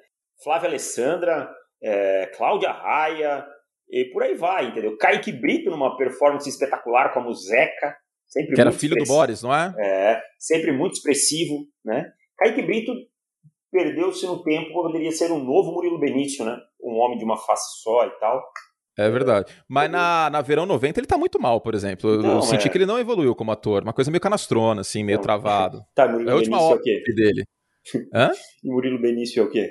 Flávia 0.43 0.69
Alessandra, 0.69 1.51
é, 1.83 2.27
Cláudia 2.37 2.71
Raia, 2.71 3.47
e 3.91 4.07
por 4.07 4.23
aí 4.23 4.35
vai, 4.35 4.69
entendeu? 4.69 4.97
Kaique 4.97 5.31
Brito 5.31 5.71
numa 5.71 5.97
performance 5.97 6.49
espetacular 6.49 7.13
como 7.13 7.33
Zeca. 7.35 7.97
Sempre 8.27 8.55
que 8.55 8.61
era 8.61 8.73
filho 8.73 8.97
do 8.97 9.05
Boris, 9.05 9.43
não 9.43 9.55
é? 9.55 9.75
É, 9.79 10.23
sempre 10.39 10.73
muito 10.73 10.95
expressivo, 10.95 11.67
né? 11.85 12.11
Kaique 12.39 12.63
Brito 12.63 12.93
perdeu-se 13.71 14.27
no 14.27 14.43
tempo, 14.43 14.73
poderia 14.73 15.13
ser 15.13 15.31
um 15.31 15.45
novo 15.45 15.73
Murilo 15.73 16.01
Benício, 16.01 16.45
né? 16.45 16.59
Um 16.83 16.99
homem 16.99 17.19
de 17.19 17.25
uma 17.25 17.37
face 17.37 17.83
só 17.83 18.07
e 18.07 18.11
tal. 18.19 18.43
É 18.99 19.09
verdade. 19.09 19.53
Mas 19.69 19.91
na, 19.91 20.29
na 20.31 20.43
Verão 20.43 20.67
90 20.67 21.01
ele 21.01 21.07
tá 21.07 21.17
muito 21.17 21.41
mal, 21.41 21.61
por 21.61 21.75
exemplo. 21.75 22.23
Não, 22.23 22.37
eu 22.37 22.43
senti 22.43 22.69
é... 22.69 22.71
que 22.71 22.77
ele 22.77 22.87
não 22.87 22.99
evoluiu 22.99 23.35
como 23.35 23.51
ator. 23.51 23.83
Uma 23.83 23.93
coisa 23.93 24.11
meio 24.11 24.21
canastrona, 24.21 24.83
assim, 24.83 25.03
meio 25.03 25.19
não. 25.19 25.23
travado. 25.23 25.83
Tá, 25.95 26.07
Murilo 26.07 26.29
é 26.29 26.33
a 26.33 26.37
última 26.37 26.59
Benício 26.59 26.75
é 26.75 26.77
o 26.77 26.83
quê? 26.83 27.03
dele. 27.15 27.45
Hã? 28.15 28.31
E 28.63 28.71
Murilo 28.71 29.01
Benício 29.01 29.41
é 29.41 29.45
o 29.45 29.51
quê? 29.51 29.71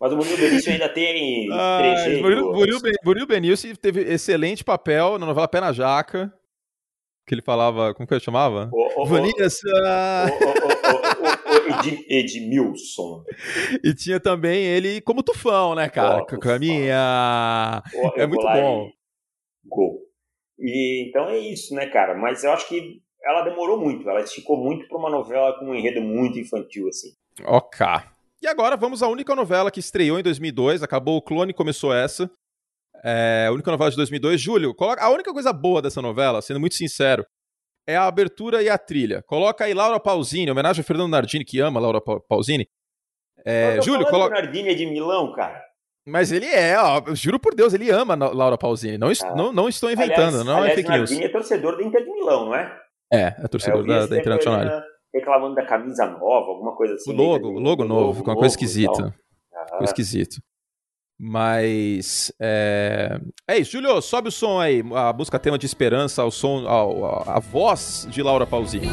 Mas 0.00 0.12
o 0.12 0.16
Murilo 0.16 0.36
Benício 0.36 0.72
ainda 0.72 0.88
tem 0.88 1.48
ah, 1.52 1.78
trejeito. 1.80 2.22
Murilo, 2.22 2.52
Murilo, 2.52 2.80
Murilo 3.04 3.26
Benício 3.26 3.76
teve 3.76 4.02
excelente 4.02 4.62
papel 4.62 5.18
na 5.18 5.26
novela 5.26 5.48
Pé 5.48 5.60
na 5.60 5.72
Jaca. 5.72 6.32
Que 7.26 7.34
ele 7.34 7.42
falava, 7.42 7.92
como 7.92 8.06
que 8.06 8.14
ele 8.14 8.20
chamava? 8.20 8.70
Oh, 8.72 9.02
oh, 9.02 9.04
Vanessa! 9.04 9.68
Ed, 11.66 12.06
Edmilson. 12.08 13.24
E 13.84 13.94
tinha 13.94 14.20
também 14.20 14.64
ele 14.64 15.00
como 15.00 15.22
tufão, 15.22 15.74
né, 15.74 15.88
cara? 15.88 16.24
Caminha. 16.24 17.82
É 18.16 18.26
muito 18.26 18.42
bom. 18.42 18.90
Gol. 19.64 19.98
E 20.58 21.08
então 21.08 21.28
é 21.28 21.38
isso, 21.38 21.74
né, 21.74 21.86
cara? 21.86 22.14
Mas 22.14 22.44
eu 22.44 22.52
acho 22.52 22.68
que 22.68 23.00
ela 23.24 23.42
demorou 23.42 23.78
muito, 23.78 24.08
ela 24.08 24.20
esticou 24.20 24.56
muito 24.56 24.86
para 24.88 24.98
uma 24.98 25.10
novela 25.10 25.58
com 25.58 25.66
um 25.66 25.74
enredo 25.74 26.00
muito 26.00 26.38
infantil, 26.38 26.88
assim. 26.88 27.08
Ok. 27.44 27.84
E 28.40 28.46
agora 28.46 28.76
vamos 28.76 29.02
à 29.02 29.08
única 29.08 29.34
novela 29.34 29.70
que 29.70 29.80
estreou 29.80 30.18
em 30.18 30.22
2002, 30.22 30.82
acabou 30.82 31.16
o 31.16 31.22
clone 31.22 31.52
começou 31.52 31.92
essa. 31.92 32.30
É, 33.04 33.46
a 33.48 33.52
única 33.52 33.70
novela 33.70 33.90
de 33.90 33.96
2002. 33.96 34.40
Júlio, 34.40 34.74
coloca, 34.74 35.02
a 35.02 35.10
única 35.10 35.32
coisa 35.32 35.52
boa 35.52 35.82
dessa 35.82 36.00
novela, 36.00 36.40
sendo 36.40 36.60
muito 36.60 36.74
sincero, 36.74 37.26
é 37.86 37.96
a 37.96 38.06
abertura 38.06 38.62
e 38.62 38.68
a 38.68 38.76
trilha. 38.76 39.22
Coloca 39.22 39.64
aí 39.64 39.72
Laura 39.72 40.00
Pausini, 40.00 40.50
homenagem 40.50 40.80
a 40.80 40.84
Fernando 40.84 41.10
Nardini, 41.10 41.44
que 41.44 41.60
ama 41.60 41.80
Laura 41.80 42.00
Pausini. 42.00 42.68
É, 43.44 43.80
Júlio, 43.80 44.06
coloca. 44.06 44.34
Nardini 44.34 44.70
é 44.70 44.74
de 44.74 44.86
Milão, 44.86 45.32
cara. 45.32 45.64
Mas 46.04 46.30
ele 46.30 46.46
é, 46.46 46.78
ó, 46.78 47.02
juro 47.14 47.38
por 47.38 47.54
Deus, 47.54 47.74
ele 47.74 47.90
ama 47.90 48.14
Laura 48.14 48.56
Pausini. 48.56 48.98
Não, 48.98 49.08
ah. 49.08 49.34
não, 49.34 49.52
não 49.52 49.68
estou 49.68 49.90
inventando, 49.90 50.40
aliás, 50.40 50.44
não 50.44 50.56
aliás, 50.58 50.72
é 50.72 50.76
fake 50.76 50.90
news. 50.90 51.10
Nardini 51.10 51.24
é 51.24 51.32
torcedor 51.32 51.76
da 51.76 51.82
Inter 51.82 52.04
de 52.04 52.10
Milão, 52.10 52.46
não 52.46 52.54
é? 52.54 52.80
É, 53.12 53.22
é 53.38 53.48
torcedor 53.48 53.84
é, 53.84 53.86
da, 53.88 54.06
da 54.06 54.18
Internacional. 54.18 54.82
Reclamando 55.14 55.54
da 55.54 55.64
camisa 55.64 56.06
nova, 56.06 56.50
alguma 56.50 56.76
coisa 56.76 56.94
assim. 56.94 57.12
O 57.12 57.16
logo, 57.16 57.48
o 57.48 57.58
logo 57.58 57.84
novo, 57.84 58.22
com 58.22 58.30
uma 58.30 58.36
coisa 58.36 58.52
esquisita. 58.52 59.14
Ficou 59.70 59.84
esquisito. 59.84 60.36
Mas 61.18 62.30
é... 62.38 63.18
é 63.48 63.58
isso, 63.58 63.72
Júlio, 63.72 64.02
sobe 64.02 64.28
o 64.28 64.32
som 64.32 64.60
aí. 64.60 64.82
A 64.94 65.12
música 65.12 65.38
tema 65.38 65.58
de 65.58 65.64
esperança, 65.64 66.22
o 66.24 66.30
som, 66.30 66.66
a, 66.66 67.32
a, 67.32 67.36
a 67.36 67.40
voz 67.40 68.06
de 68.10 68.22
Laura 68.22 68.46
Pausini. 68.46 68.86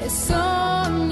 É 0.00 0.08
sonho. 0.08 1.06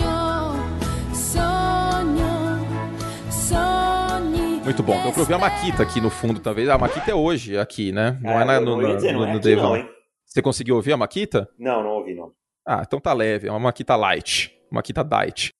Muito 4.64 4.82
bom. 4.82 5.02
Deu 5.02 5.12
pra 5.12 5.20
ouvir 5.20 5.34
a 5.34 5.38
Maquita 5.38 5.82
aqui 5.82 6.00
no 6.00 6.08
fundo, 6.08 6.40
talvez. 6.40 6.68
A 6.68 6.78
Maquita 6.78 7.10
é 7.10 7.14
hoje 7.14 7.58
aqui, 7.58 7.90
né? 7.90 8.18
Não 8.22 8.38
é, 8.38 8.42
é 8.42 8.44
na, 8.44 8.60
no, 8.60 8.80
no, 8.80 8.94
dizer, 8.94 9.12
no, 9.12 9.24
é 9.24 9.32
no, 9.32 9.34
no 9.34 9.88
Você 10.24 10.40
conseguiu 10.40 10.76
ouvir 10.76 10.92
a 10.92 10.96
Maquita? 10.96 11.48
Não, 11.58 11.82
não 11.82 11.90
ouvi, 11.90 12.14
não. 12.14 12.32
Ah, 12.66 12.82
então 12.86 12.98
tá 12.98 13.12
leve. 13.12 13.48
É 13.48 13.50
uma 13.50 13.58
Maquita 13.58 13.94
light. 13.96 14.53
Makita 14.74 15.04
Diet. 15.04 15.50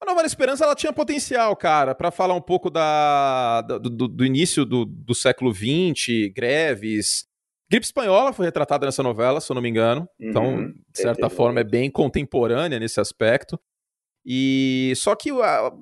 A 0.00 0.06
Nova 0.06 0.24
Esperança 0.24 0.64
ela 0.64 0.76
tinha 0.76 0.92
potencial, 0.92 1.56
cara, 1.56 1.94
para 1.94 2.10
falar 2.10 2.34
um 2.34 2.40
pouco 2.40 2.70
da, 2.70 3.62
do, 3.62 3.78
do, 3.80 4.08
do 4.08 4.24
início 4.24 4.64
do, 4.64 4.84
do 4.84 5.14
século 5.14 5.52
XX, 5.52 6.32
greves. 6.32 7.26
Gripe 7.70 7.84
espanhola 7.84 8.32
foi 8.32 8.46
retratada 8.46 8.86
nessa 8.86 9.02
novela, 9.02 9.40
se 9.40 9.50
eu 9.50 9.54
não 9.54 9.62
me 9.62 9.68
engano. 9.68 10.08
Então, 10.18 10.44
uhum, 10.44 10.60
então, 10.62 10.82
de 10.92 11.00
certa 11.00 11.28
forma, 11.28 11.60
é 11.60 11.64
bem 11.64 11.90
contemporânea 11.90 12.78
nesse 12.78 13.00
aspecto. 13.00 13.60
E 14.24 14.92
só 14.96 15.14
que 15.14 15.30
a, 15.30 15.72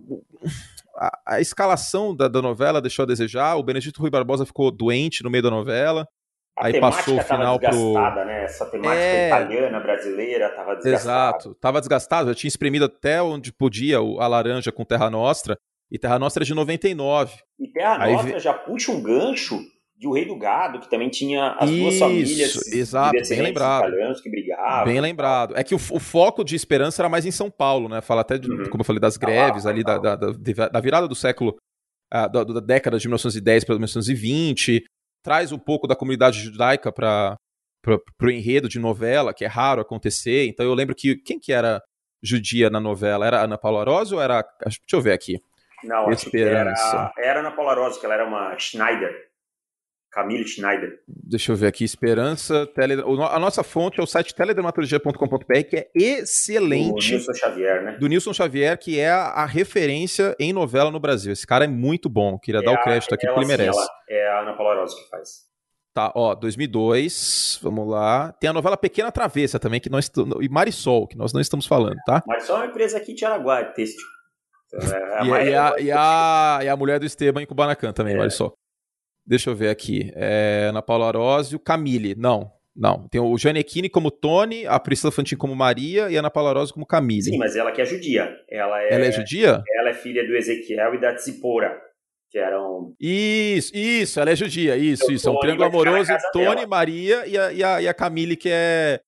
a, 0.96 1.20
a 1.26 1.40
escalação 1.40 2.14
da, 2.14 2.26
da, 2.26 2.40
novela 2.40 2.80
deixou 2.80 3.02
a 3.02 3.06
desejar. 3.06 3.56
O 3.56 3.62
Benedito 3.62 4.00
Rui 4.00 4.10
Barbosa 4.10 4.46
ficou 4.46 4.70
doente 4.70 5.22
no 5.22 5.30
meio 5.30 5.42
da 5.42 5.50
novela. 5.50 6.08
A 6.56 6.66
aí 6.66 6.80
passou 6.80 7.18
o 7.18 7.22
final 7.22 7.58
pro. 7.58 7.94
Né? 8.24 8.44
Essa 8.44 8.64
temática 8.66 9.02
é... 9.02 9.26
italiana, 9.26 9.78
brasileira, 9.78 10.46
estava 10.46 10.74
desgastada. 10.76 10.96
Exato, 10.96 11.50
estava 11.52 11.80
desgastado. 11.80 12.30
Eu 12.30 12.34
tinha 12.34 12.48
espremido 12.48 12.86
até 12.86 13.20
onde 13.20 13.52
podia 13.52 13.98
a 13.98 14.26
laranja 14.26 14.72
com 14.72 14.84
Terra 14.84 15.10
Nostra. 15.10 15.58
E 15.90 15.98
Terra 15.98 16.18
Nostra 16.18 16.42
é 16.42 16.46
de 16.46 16.54
99. 16.54 17.36
E 17.60 17.68
Terra 17.68 18.04
aí 18.04 18.12
Nostra 18.14 18.40
já 18.40 18.54
puxa 18.54 18.90
um 18.90 19.02
gancho 19.02 19.60
de 19.98 20.06
O 20.06 20.12
Rei 20.12 20.26
do 20.26 20.36
Gado, 20.36 20.80
que 20.80 20.90
também 20.90 21.08
tinha 21.08 21.52
as 21.58 21.70
Isso, 21.70 21.80
duas 21.80 21.98
famílias 21.98 22.72
exato, 22.72 23.16
bem 23.28 23.40
lembrado. 23.40 23.92
que 24.22 24.30
brigavam. 24.30 24.84
Bem 24.84 25.00
lembrado. 25.00 25.56
É 25.56 25.64
que 25.64 25.74
o, 25.74 25.78
o, 25.78 25.98
foco 25.98 26.44
de 26.44 26.54
esperança 26.54 27.00
era 27.00 27.08
mais 27.08 27.24
em 27.24 27.30
São 27.30 27.50
Paulo, 27.50 27.88
né? 27.88 28.02
Fala 28.02 28.20
até, 28.20 28.36
de, 28.36 28.50
uhum. 28.50 28.68
como 28.68 28.82
eu 28.82 28.84
falei, 28.84 29.00
das 29.00 29.16
greves 29.16 29.64
ah, 29.64 29.70
ali, 29.70 29.82
da, 29.82 29.96
da, 29.96 30.16
da, 30.16 30.68
da, 30.68 30.80
virada 30.80 31.08
do 31.08 31.14
século, 31.14 31.56
uh, 32.12 32.28
da, 32.30 32.44
da, 32.44 32.60
década 32.60 32.98
de 32.98 33.08
1910 33.08 33.64
para 33.64 33.74
1920, 33.74 34.84
traz 35.26 35.50
um 35.50 35.58
pouco 35.58 35.88
da 35.88 35.96
comunidade 35.96 36.38
judaica 36.38 36.92
para 36.92 37.36
o 38.22 38.30
enredo 38.30 38.68
de 38.68 38.78
novela, 38.78 39.34
que 39.34 39.44
é 39.44 39.48
raro 39.48 39.80
acontecer. 39.80 40.46
Então 40.46 40.64
eu 40.64 40.72
lembro 40.72 40.94
que 40.94 41.16
quem 41.16 41.36
que 41.36 41.52
era 41.52 41.82
judia 42.22 42.70
na 42.70 42.78
novela? 42.78 43.26
Era 43.26 43.42
Ana 43.42 43.58
Paula 43.58 43.82
Rose 43.82 44.14
ou 44.14 44.22
era. 44.22 44.44
Deixa 44.64 44.78
eu 44.92 45.00
ver 45.00 45.12
aqui. 45.12 45.42
Não, 45.82 46.08
Esperança. 46.12 47.12
Era, 47.16 47.30
era 47.30 47.40
Ana 47.40 47.50
Paula 47.50 47.74
Rose, 47.74 47.98
que 47.98 48.06
ela 48.06 48.14
era 48.14 48.24
uma 48.24 48.56
Schneider. 48.56 49.26
Camille 50.16 50.48
Schneider. 50.48 50.98
Deixa 51.06 51.52
eu 51.52 51.56
ver 51.56 51.66
aqui, 51.66 51.84
Esperança. 51.84 52.66
Tele... 52.68 52.94
A 53.30 53.38
nossa 53.38 53.62
fonte 53.62 54.00
é 54.00 54.02
o 54.02 54.06
site 54.06 54.34
teledramaturgia.com.br, 54.34 55.62
que 55.68 55.76
é 55.76 55.90
excelente. 55.94 57.10
Do 57.10 57.16
Nilson 57.18 57.34
Xavier, 57.34 57.84
né? 57.84 57.96
Do 58.00 58.06
Nilson 58.06 58.32
Xavier, 58.32 58.78
que 58.78 58.98
é 58.98 59.10
a 59.10 59.44
referência 59.44 60.34
em 60.40 60.54
novela 60.54 60.90
no 60.90 60.98
Brasil. 60.98 61.34
Esse 61.34 61.46
cara 61.46 61.66
é 61.66 61.68
muito 61.68 62.08
bom. 62.08 62.38
Queria 62.38 62.62
é 62.62 62.64
dar 62.64 62.72
o 62.72 62.82
crédito 62.82 63.14
aqui 63.14 63.26
porque 63.26 63.40
ele 63.40 63.46
merece. 63.46 63.78
Ela, 63.78 63.88
é 64.08 64.28
a 64.30 64.40
Ana 64.40 64.54
Paula 64.54 64.80
Rosa 64.80 64.96
que 64.96 65.06
faz. 65.10 65.44
Tá, 65.92 66.10
ó, 66.14 66.34
2002, 66.34 67.60
vamos 67.62 67.86
lá. 67.86 68.32
Tem 68.40 68.48
a 68.48 68.54
novela 68.54 68.78
Pequena 68.78 69.12
Travessa 69.12 69.58
também, 69.58 69.80
que 69.80 69.90
nós 69.90 70.10
e 70.40 70.48
Marisol, 70.48 71.06
que 71.06 71.16
nós 71.18 71.34
não 71.34 71.42
estamos 71.42 71.66
falando, 71.66 71.98
tá? 72.06 72.22
Marisol 72.26 72.56
é 72.56 72.60
uma 72.60 72.66
empresa 72.68 72.96
aqui 72.96 73.12
de 73.12 73.24
Araguá, 73.24 73.60
de 73.60 73.74
têxtil. 73.74 74.06
Então, 74.68 74.92
é 74.92 75.14
a 75.14 75.22
e, 75.22 75.28
e, 75.28 75.54
a, 75.54 75.74
e, 75.78 75.90
a, 75.92 76.58
e, 76.64 76.68
a, 76.68 76.76
mulher 76.76 76.98
do 76.98 77.06
Esteban 77.06 77.40
em 77.40 77.46
Kubanacan 77.46 77.92
também, 77.92 78.14
é. 78.14 78.18
Marisol. 78.18 78.52
Deixa 79.26 79.50
eu 79.50 79.56
ver 79.56 79.70
aqui. 79.70 80.12
É, 80.14 80.66
Ana 80.68 80.80
Paula 80.80 81.08
Arósio, 81.08 81.58
Camille. 81.58 82.14
Não, 82.16 82.50
não. 82.74 83.08
Tem 83.08 83.20
o 83.20 83.36
Janequine 83.36 83.88
como 83.88 84.10
Tony, 84.10 84.66
a 84.66 84.78
Priscila 84.78 85.10
Fantin 85.10 85.36
como 85.36 85.54
Maria 85.56 86.08
e 86.08 86.16
a 86.16 86.20
Ana 86.20 86.30
Paula 86.30 86.50
Arósio 86.50 86.74
como 86.74 86.86
Camille. 86.86 87.22
Sim, 87.22 87.38
mas 87.38 87.56
ela 87.56 87.72
que 87.72 87.80
é 87.80 87.84
judia. 87.84 88.28
Ela 88.48 88.82
é, 88.82 88.94
ela 88.94 89.04
é 89.04 89.10
judia? 89.10 89.62
Ela 89.78 89.90
é 89.90 89.94
filha 89.94 90.26
do 90.26 90.36
Ezequiel 90.36 90.94
e 90.94 91.00
da 91.00 91.14
Tzipora, 91.14 91.76
que 92.30 92.38
eram... 92.38 92.94
Isso, 93.00 93.72
isso, 93.74 94.20
ela 94.20 94.30
é 94.30 94.36
judia, 94.36 94.76
isso, 94.76 95.10
isso. 95.10 95.28
É 95.28 95.32
um 95.32 95.38
triângulo 95.40 95.68
amoroso, 95.68 96.12
Tony, 96.32 96.44
dela. 96.44 96.66
Maria 96.66 97.26
e 97.26 97.36
a, 97.36 97.52
e, 97.52 97.64
a, 97.64 97.82
e 97.82 97.88
a 97.88 97.94
Camille, 97.94 98.36
que 98.36 98.48
é 98.50 99.00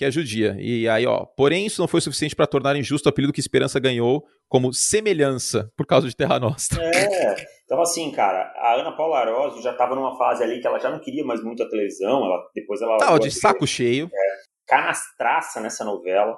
que 0.00 0.04
é 0.06 0.10
judia. 0.10 0.56
E 0.58 0.88
aí, 0.88 1.04
ó, 1.04 1.26
porém, 1.26 1.66
isso 1.66 1.78
não 1.78 1.86
foi 1.86 2.00
suficiente 2.00 2.34
para 2.34 2.46
tornar 2.46 2.74
injusto 2.74 3.06
o 3.06 3.10
apelido 3.10 3.34
que 3.34 3.40
Esperança 3.40 3.78
ganhou 3.78 4.24
como 4.48 4.72
semelhança 4.72 5.70
por 5.76 5.84
causa 5.84 6.08
de 6.08 6.16
Terra 6.16 6.40
Nostra. 6.40 6.82
É, 6.82 7.36
então 7.70 7.80
assim, 7.80 8.10
cara, 8.10 8.52
a 8.56 8.80
Ana 8.80 8.90
Paula 8.96 9.20
Arósio 9.20 9.62
já 9.62 9.70
estava 9.70 9.94
numa 9.94 10.18
fase 10.18 10.42
ali 10.42 10.60
que 10.60 10.66
ela 10.66 10.80
já 10.80 10.90
não 10.90 10.98
queria 10.98 11.24
mais 11.24 11.40
muito 11.40 11.62
a 11.62 11.68
televisão, 11.68 12.24
ela, 12.24 12.42
depois 12.52 12.82
ela... 12.82 12.98
Tava 12.98 13.20
de 13.20 13.30
saco 13.30 13.64
cheio. 13.64 14.10
É, 14.12 14.50
canastraça 14.66 15.60
nessa 15.60 15.84
novela. 15.84 16.36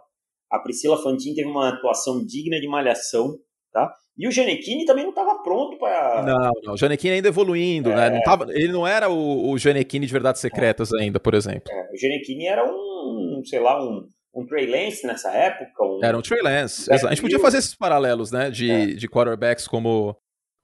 A 0.51 0.59
Priscila 0.59 1.03
Fantin 1.03 1.35
teve 1.35 1.49
uma 1.49 1.70
atuação 1.70 2.22
digna 2.22 2.61
de 2.61 2.68
malhação, 2.68 3.39
tá? 3.72 3.91
E 4.18 4.28
o 4.28 4.30
Janequine 4.30 4.85
também 4.85 5.05
não 5.05 5.11
estava 5.11 5.43
pronto 5.43 5.78
para. 5.78 6.22
Não, 6.22 6.53
não. 6.62 6.74
O 6.74 6.76
Janequine 6.76 7.14
ainda 7.14 7.28
evoluindo, 7.28 7.91
é... 7.91 7.95
né? 7.95 8.11
Não 8.11 8.22
tava, 8.22 8.45
ele 8.51 8.70
não 8.70 8.87
era 8.87 9.09
o, 9.09 9.51
o 9.51 9.57
Janequine 9.57 10.05
de 10.05 10.12
Verdades 10.12 10.43
Secretas 10.43 10.93
é. 10.93 11.01
ainda, 11.01 11.18
por 11.18 11.33
exemplo. 11.33 11.72
É, 11.72 11.95
o 11.95 11.97
Janequine 11.97 12.47
era 12.47 12.62
um, 12.62 13.41
sei 13.47 13.59
lá, 13.59 13.83
um, 13.83 14.07
um 14.35 14.45
Trey 14.45 14.66
Lance 14.66 15.07
nessa 15.07 15.30
época. 15.30 15.83
Um... 15.83 16.05
Era 16.05 16.18
um 16.18 16.20
Trey 16.20 16.43
Lance. 16.43 16.93
A 16.93 16.99
gente 16.99 17.22
podia 17.22 17.39
fazer 17.39 17.57
esses 17.57 17.74
paralelos, 17.74 18.30
né? 18.30 18.51
De, 18.51 18.70
é. 18.70 18.87
de 18.89 19.09
quarterbacks 19.09 19.66
como 19.66 20.14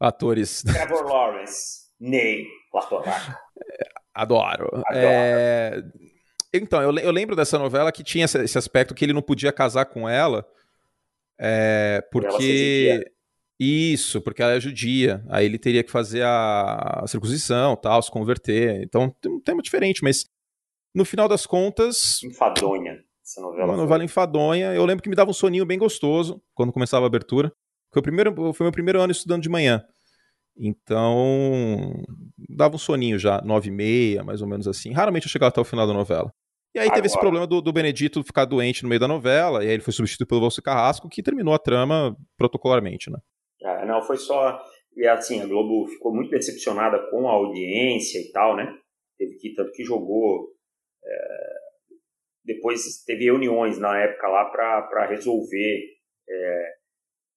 atores. 0.01 0.63
Trevor 0.63 1.05
Lawrence, 1.05 1.89
Ney 2.01 2.47
Latorraca. 2.73 3.39
Adoro. 4.15 4.67
Adoro. 4.75 4.87
É... 4.93 5.83
Então, 6.53 6.83
eu, 6.83 6.97
eu 6.99 7.11
lembro 7.11 7.37
dessa 7.37 7.59
novela 7.59 7.93
que 7.93 8.03
tinha 8.03 8.25
esse 8.25 8.59
aspecto 8.59 8.95
que 8.95 9.05
ele 9.05 9.13
não 9.13 9.23
podia 9.23 9.53
casar 9.53 9.85
com 9.85 10.09
ela, 10.09 10.47
é, 11.39 12.03
porque 12.11 13.13
isso, 13.59 14.21
porque 14.21 14.43
ela 14.43 14.53
é 14.53 14.61
judia. 14.61 15.25
Aí 15.29 15.45
ele 15.45 15.59
teria 15.59 15.85
que 15.85 15.91
fazer 15.91 16.23
a, 16.23 17.03
a 17.03 17.07
circuncisão, 17.07 17.77
tal, 17.77 18.01
se 18.03 18.11
converter. 18.11 18.83
Então 18.83 19.15
tem 19.21 19.31
um 19.31 19.41
tema 19.41 19.61
diferente, 19.63 20.03
mas 20.03 20.25
no 20.95 21.05
final 21.05 21.29
das 21.29 21.45
contas. 21.45 22.23
Enfadonha, 22.23 22.99
essa 23.23 23.41
novela. 23.41 23.67
Uma 23.67 23.77
novela 23.77 24.05
enfadonha. 24.05 24.73
Eu 24.73 24.85
lembro 24.85 25.03
que 25.03 25.09
me 25.09 25.17
dava 25.17 25.31
um 25.31 25.35
soninho 25.35 25.67
bem 25.67 25.79
gostoso 25.79 26.43
quando 26.55 26.73
começava 26.73 27.05
a 27.05 27.09
abertura. 27.09 27.53
Foi 27.93 28.01
o 28.01 28.03
primeiro, 28.03 28.53
foi 28.53 28.65
meu 28.65 28.73
primeiro 28.73 29.01
ano 29.01 29.13
estudando 29.13 29.43
de 29.43 29.49
manhã. 29.49 29.83
Então, 30.57 32.03
dava 32.49 32.75
um 32.75 32.79
soninho 32.79 33.19
já, 33.19 33.41
nove 33.43 33.69
e 33.69 33.73
meia, 33.73 34.25
mais 34.25 34.43
ou 34.43 34.49
menos 34.49 34.67
assim. 34.67 34.93
Raramente 34.93 35.27
eu 35.27 35.31
chegava 35.31 35.51
até 35.51 35.61
o 35.61 35.65
final 35.65 35.87
da 35.87 35.93
novela. 35.93 36.33
E 36.75 36.79
aí 36.79 36.87
Agora. 36.87 36.97
teve 36.97 37.07
esse 37.07 37.19
problema 37.19 37.47
do, 37.47 37.63
do, 37.63 37.73
Benedito 37.73 38.23
ficar 38.23 38.45
doente 38.45 38.83
no 38.83 38.89
meio 38.89 39.01
da 39.01 39.09
novela, 39.09 39.65
e 39.65 39.69
aí 39.69 39.75
ele 39.75 39.83
foi 39.83 39.93
substituído 39.93 40.29
pelo 40.29 40.41
Valso 40.41 40.61
Carrasco, 40.61 41.09
que 41.09 41.23
terminou 41.23 41.55
a 41.55 41.59
trama 41.59 42.17
protocolarmente, 42.37 43.11
né? 43.11 43.19
Ah, 43.65 43.87
não, 43.87 44.03
foi 44.03 44.17
só. 44.17 44.61
E 44.97 45.07
assim, 45.07 45.41
a 45.41 45.47
Globo 45.47 45.87
ficou 45.89 46.15
muito 46.15 46.31
decepcionada 46.31 46.99
com 47.11 47.29
a 47.29 47.33
audiência 47.33 48.19
e 48.19 48.31
tal, 48.33 48.57
né? 48.57 48.77
Teve 49.17 49.37
que, 49.37 49.55
tanto 49.55 49.73
que 49.73 49.85
jogou. 49.85 50.53
É, 51.05 51.55
depois 52.45 52.83
teve 53.05 53.25
reuniões 53.25 53.79
na 53.79 53.99
época 53.99 54.29
lá 54.29 54.45
para 54.47 55.07
resolver 55.07 55.85
é, 56.29 56.78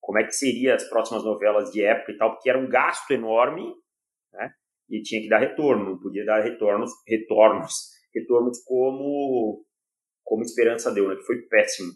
como 0.02 0.18
é 0.18 0.24
que 0.24 0.34
seria 0.34 0.76
as 0.76 0.84
próximas 0.90 1.24
novelas 1.24 1.72
de 1.72 1.84
época 1.84 2.12
e 2.12 2.18
tal, 2.18 2.34
porque 2.34 2.50
era 2.50 2.60
um 2.60 2.68
gasto 2.68 3.12
enorme, 3.12 3.74
né? 4.34 4.52
E 4.90 5.02
tinha 5.02 5.22
que 5.22 5.30
dar 5.30 5.38
retorno, 5.38 5.92
não 5.92 6.00
podia 6.00 6.26
dar 6.26 6.42
retornos, 6.42 6.92
retornos, 7.08 7.92
retornos 8.14 8.62
como 8.66 9.64
como 10.24 10.44
Esperança 10.44 10.92
deu, 10.92 11.08
né? 11.08 11.16
Que 11.16 11.24
foi 11.24 11.42
péssimo. 11.44 11.92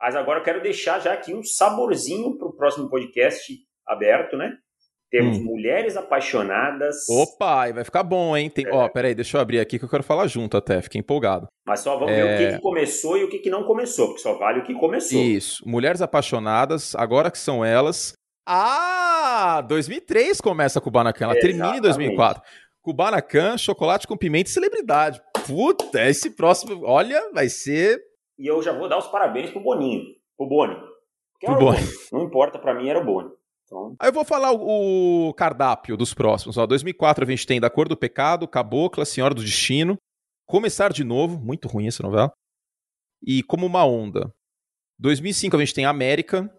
Mas 0.00 0.16
agora 0.16 0.40
eu 0.40 0.44
quero 0.44 0.62
deixar 0.62 0.98
já 0.98 1.12
aqui 1.12 1.34
um 1.34 1.42
saborzinho 1.42 2.36
para 2.36 2.48
o 2.48 2.56
próximo 2.56 2.88
podcast 2.88 3.52
aberto, 3.86 4.36
né? 4.36 4.56
Temos 5.10 5.38
hum. 5.38 5.44
mulheres 5.44 5.96
apaixonadas. 5.96 7.08
Opa, 7.08 7.68
e 7.68 7.72
vai 7.72 7.84
ficar 7.84 8.02
bom, 8.02 8.36
hein? 8.36 8.48
Tem... 8.48 8.66
É. 8.66 8.70
Ó, 8.72 8.88
peraí, 8.88 9.14
deixa 9.14 9.36
eu 9.36 9.40
abrir 9.40 9.58
aqui 9.58 9.78
que 9.78 9.84
eu 9.84 9.88
quero 9.88 10.02
falar 10.02 10.26
junto 10.26 10.56
até, 10.56 10.80
fiquei 10.80 11.00
empolgado. 11.00 11.48
Mas 11.66 11.80
só 11.80 11.96
vamos 11.96 12.12
é... 12.12 12.16
ver 12.16 12.22
o 12.22 12.36
que, 12.38 12.44
é. 12.44 12.56
que, 12.56 12.62
começou 12.62 13.18
e 13.18 13.24
o 13.24 13.28
que, 13.28 13.38
que 13.38 13.50
não 13.50 13.64
começou, 13.64 14.08
porque 14.08 14.22
só 14.22 14.34
vale 14.34 14.60
o 14.60 14.64
que 14.64 14.74
começou. 14.74 15.20
Isso, 15.20 15.68
mulheres 15.68 16.00
apaixonadas, 16.00 16.94
agora 16.94 17.30
que 17.30 17.38
são 17.38 17.64
elas. 17.64 18.12
Ah, 18.46 19.64
2003 19.68 20.40
começa 20.40 20.80
Kubanacan, 20.80 21.24
ela 21.24 21.34
Exatamente. 21.34 21.58
termina 21.58 21.78
em 21.78 21.80
2004. 21.80 22.42
Kubanacan, 22.82 23.58
chocolate 23.58 24.06
com 24.06 24.16
pimenta 24.16 24.48
e 24.48 24.52
celebridade. 24.52 25.20
Puta, 25.46 26.08
esse 26.08 26.30
próximo, 26.30 26.82
olha, 26.84 27.30
vai 27.32 27.48
ser 27.48 28.00
e 28.40 28.46
eu 28.46 28.62
já 28.62 28.72
vou 28.72 28.88
dar 28.88 28.96
os 28.96 29.06
parabéns 29.06 29.50
pro 29.50 29.60
Boninho, 29.60 30.02
pro 30.34 30.46
Boni. 30.46 30.74
Pro 31.42 31.58
Boni. 31.58 31.78
Não 32.10 32.22
importa, 32.22 32.58
para 32.58 32.72
mim 32.72 32.88
era 32.88 32.98
o 32.98 33.04
Boni. 33.04 33.30
Então... 33.70 33.94
Aí 34.00 34.08
eu 34.08 34.12
vou 34.12 34.24
falar 34.24 34.52
o, 34.52 35.32
cardápio 35.34 35.96
dos 35.96 36.12
próximos. 36.12 36.58
Ó, 36.58 36.66
2004 36.66 37.24
a 37.24 37.30
gente 37.30 37.46
tem 37.46 37.60
Da 37.60 37.70
Cor 37.70 37.88
do 37.88 37.96
Pecado, 37.96 38.48
Cabocla, 38.48 39.04
Senhora 39.04 39.32
do 39.32 39.42
Destino, 39.42 39.96
Começar 40.44 40.92
de 40.92 41.04
Novo, 41.04 41.38
muito 41.38 41.68
ruim 41.68 41.86
essa 41.86 42.02
novela, 42.02 42.32
e 43.24 43.42
Como 43.44 43.64
Uma 43.64 43.84
Onda. 43.84 44.34
2005 44.98 45.56
a 45.56 45.60
gente 45.60 45.72
tem 45.72 45.84
América, 45.84 46.52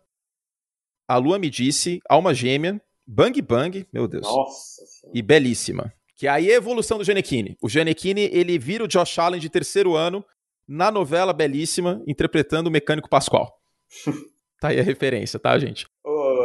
A 1.08 1.18
Lua 1.18 1.38
Me 1.38 1.50
Disse, 1.50 2.00
Alma 2.10 2.34
Gêmea, 2.34 2.82
Bang 3.06 3.40
Bang, 3.42 3.86
meu 3.92 4.08
Deus. 4.08 4.26
Nossa 4.26 4.82
E 5.14 5.22
Belíssima. 5.22 5.94
Que 6.16 6.28
aí 6.28 6.50
é 6.50 6.54
a 6.54 6.58
evolução 6.58 6.98
do 6.98 7.04
Genequini. 7.04 7.58
O 7.62 7.68
Genequini, 7.68 8.30
ele 8.32 8.58
vira 8.58 8.84
o 8.86 8.88
Josh 8.88 9.20
Allen 9.20 9.42
de 9.42 9.50
terceiro 9.50 9.96
ano 9.96 10.24
na 10.68 10.90
novela 10.90 11.34
belíssima, 11.34 12.02
interpretando 12.08 12.68
o 12.68 12.72
mecânico 12.72 13.10
Pascoal. 13.10 13.52
tá 14.62 14.70
aí 14.70 14.80
a 14.80 14.84
referência, 14.84 15.38
tá, 15.38 15.58
gente? 15.60 15.86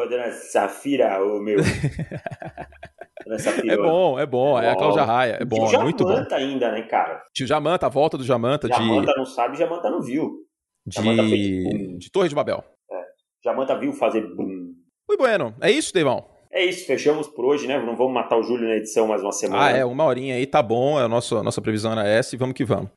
Ô, 0.07 0.09
dona 0.09 0.31
Safira, 0.31 1.23
ô 1.23 1.41
meu. 1.41 1.59
É 3.69 3.77
bom, 3.77 4.21
é 4.21 4.25
bom, 4.25 4.61
é, 4.61 4.67
é 4.67 4.71
a 4.71 4.77
Cláudia 4.77 5.03
Raia, 5.03 5.39
é 5.41 5.45
bom, 5.45 5.69
é 5.69 5.83
muito 5.83 6.05
bom. 6.05 6.13
Jamanta 6.13 6.37
ainda, 6.37 6.71
né, 6.71 6.83
cara? 6.83 7.25
Tio 7.35 7.45
Jamanta, 7.45 7.87
a 7.87 7.89
volta 7.89 8.17
do 8.17 8.23
Jamanta, 8.23 8.69
Jamanta 8.69 8.85
de... 8.85 8.89
Jamanta 8.89 9.15
não 9.17 9.27
sabe, 9.27 9.59
Jamanta 9.59 9.91
não 9.91 10.01
viu. 10.01 10.47
De... 10.87 11.99
de 11.99 12.13
Torre 12.13 12.29
de 12.29 12.37
Babel. 12.37 12.63
É. 12.89 13.03
Jamanta 13.45 13.77
viu 13.77 13.93
fazer 13.93 14.21
bum. 14.33 14.73
Oi, 15.11 15.17
Bueno, 15.17 15.57
é 15.61 15.73
isso, 15.73 15.93
Deivão? 15.93 16.25
É 16.53 16.65
isso, 16.65 16.87
fechamos 16.87 17.27
por 17.27 17.47
hoje, 17.47 17.67
né? 17.67 17.85
Não 17.85 17.97
vamos 17.97 18.15
matar 18.15 18.39
o 18.39 18.45
Júlio 18.45 18.69
na 18.69 18.77
edição 18.77 19.09
mais 19.09 19.21
uma 19.21 19.33
semana. 19.33 19.65
Ah, 19.65 19.71
é, 19.71 19.85
uma 19.85 20.05
horinha 20.05 20.37
aí, 20.37 20.47
tá 20.47 20.63
bom, 20.63 21.01
é 21.01 21.03
a 21.03 21.09
nossa, 21.09 21.39
a 21.39 21.43
nossa 21.43 21.61
previsão 21.61 21.91
era 21.91 22.07
essa 22.07 22.37
e 22.37 22.39
vamos 22.39 22.55
que 22.55 22.65
vamos. 22.65 22.91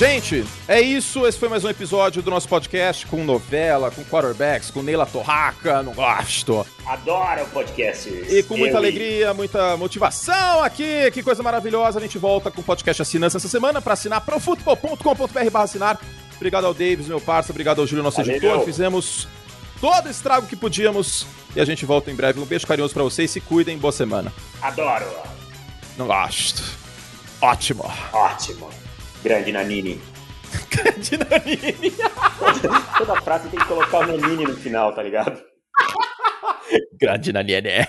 Gente, 0.00 0.46
é 0.66 0.80
isso. 0.80 1.26
Esse 1.26 1.38
foi 1.38 1.50
mais 1.50 1.62
um 1.62 1.68
episódio 1.68 2.22
do 2.22 2.30
nosso 2.30 2.48
podcast 2.48 3.06
com 3.06 3.22
novela, 3.22 3.90
com 3.90 4.02
quarterbacks, 4.02 4.70
com 4.70 4.82
Neila 4.82 5.04
Torraca. 5.04 5.82
Não 5.82 5.92
gosto. 5.92 6.66
Adoro 6.86 7.42
o 7.42 7.48
podcast. 7.50 8.08
E 8.08 8.42
com 8.44 8.56
muita 8.56 8.76
Eu 8.76 8.78
alegria, 8.78 9.28
e... 9.28 9.34
muita 9.34 9.76
motivação 9.76 10.64
aqui. 10.64 11.10
Que 11.10 11.22
coisa 11.22 11.42
maravilhosa. 11.42 11.98
A 11.98 12.00
gente 12.00 12.16
volta 12.16 12.50
com 12.50 12.62
o 12.62 12.64
podcast 12.64 13.02
Assinança 13.02 13.36
essa 13.36 13.46
semana 13.46 13.82
para 13.82 13.92
assinar 13.92 14.22
profutbol.com.br 14.22 15.58
assinar. 15.58 16.00
Obrigado 16.34 16.64
ao 16.64 16.72
Davis, 16.72 17.06
meu 17.06 17.20
parceiro. 17.20 17.52
Obrigado 17.52 17.82
ao 17.82 17.86
Júlio, 17.86 18.02
nosso 18.02 18.22
Valeu. 18.22 18.36
editor. 18.36 18.64
Fizemos 18.64 19.28
todo 19.82 20.06
o 20.06 20.10
estrago 20.10 20.46
que 20.46 20.56
podíamos. 20.56 21.26
E 21.54 21.60
a 21.60 21.64
gente 21.66 21.84
volta 21.84 22.10
em 22.10 22.14
breve. 22.14 22.40
Um 22.40 22.46
beijo 22.46 22.66
carinhoso 22.66 22.94
para 22.94 23.02
vocês. 23.02 23.30
Se 23.30 23.38
cuidem. 23.42 23.76
Boa 23.76 23.92
semana. 23.92 24.32
Adoro. 24.62 25.04
Não 25.98 26.06
gosto. 26.06 26.62
Ótimo. 27.42 27.84
Ótimo. 28.14 28.70
Grande 29.22 29.52
Nanini. 29.52 30.00
Grande 30.70 31.16
Nanini. 31.18 31.92
Toda 32.96 33.20
frase 33.20 33.48
tem 33.48 33.60
que 33.60 33.66
colocar 33.66 33.98
o 33.98 34.06
Nanini 34.06 34.44
no 34.44 34.56
final, 34.56 34.94
tá 34.94 35.02
ligado? 35.02 35.42
Grande 36.98 37.32
Nanini. 37.32 37.86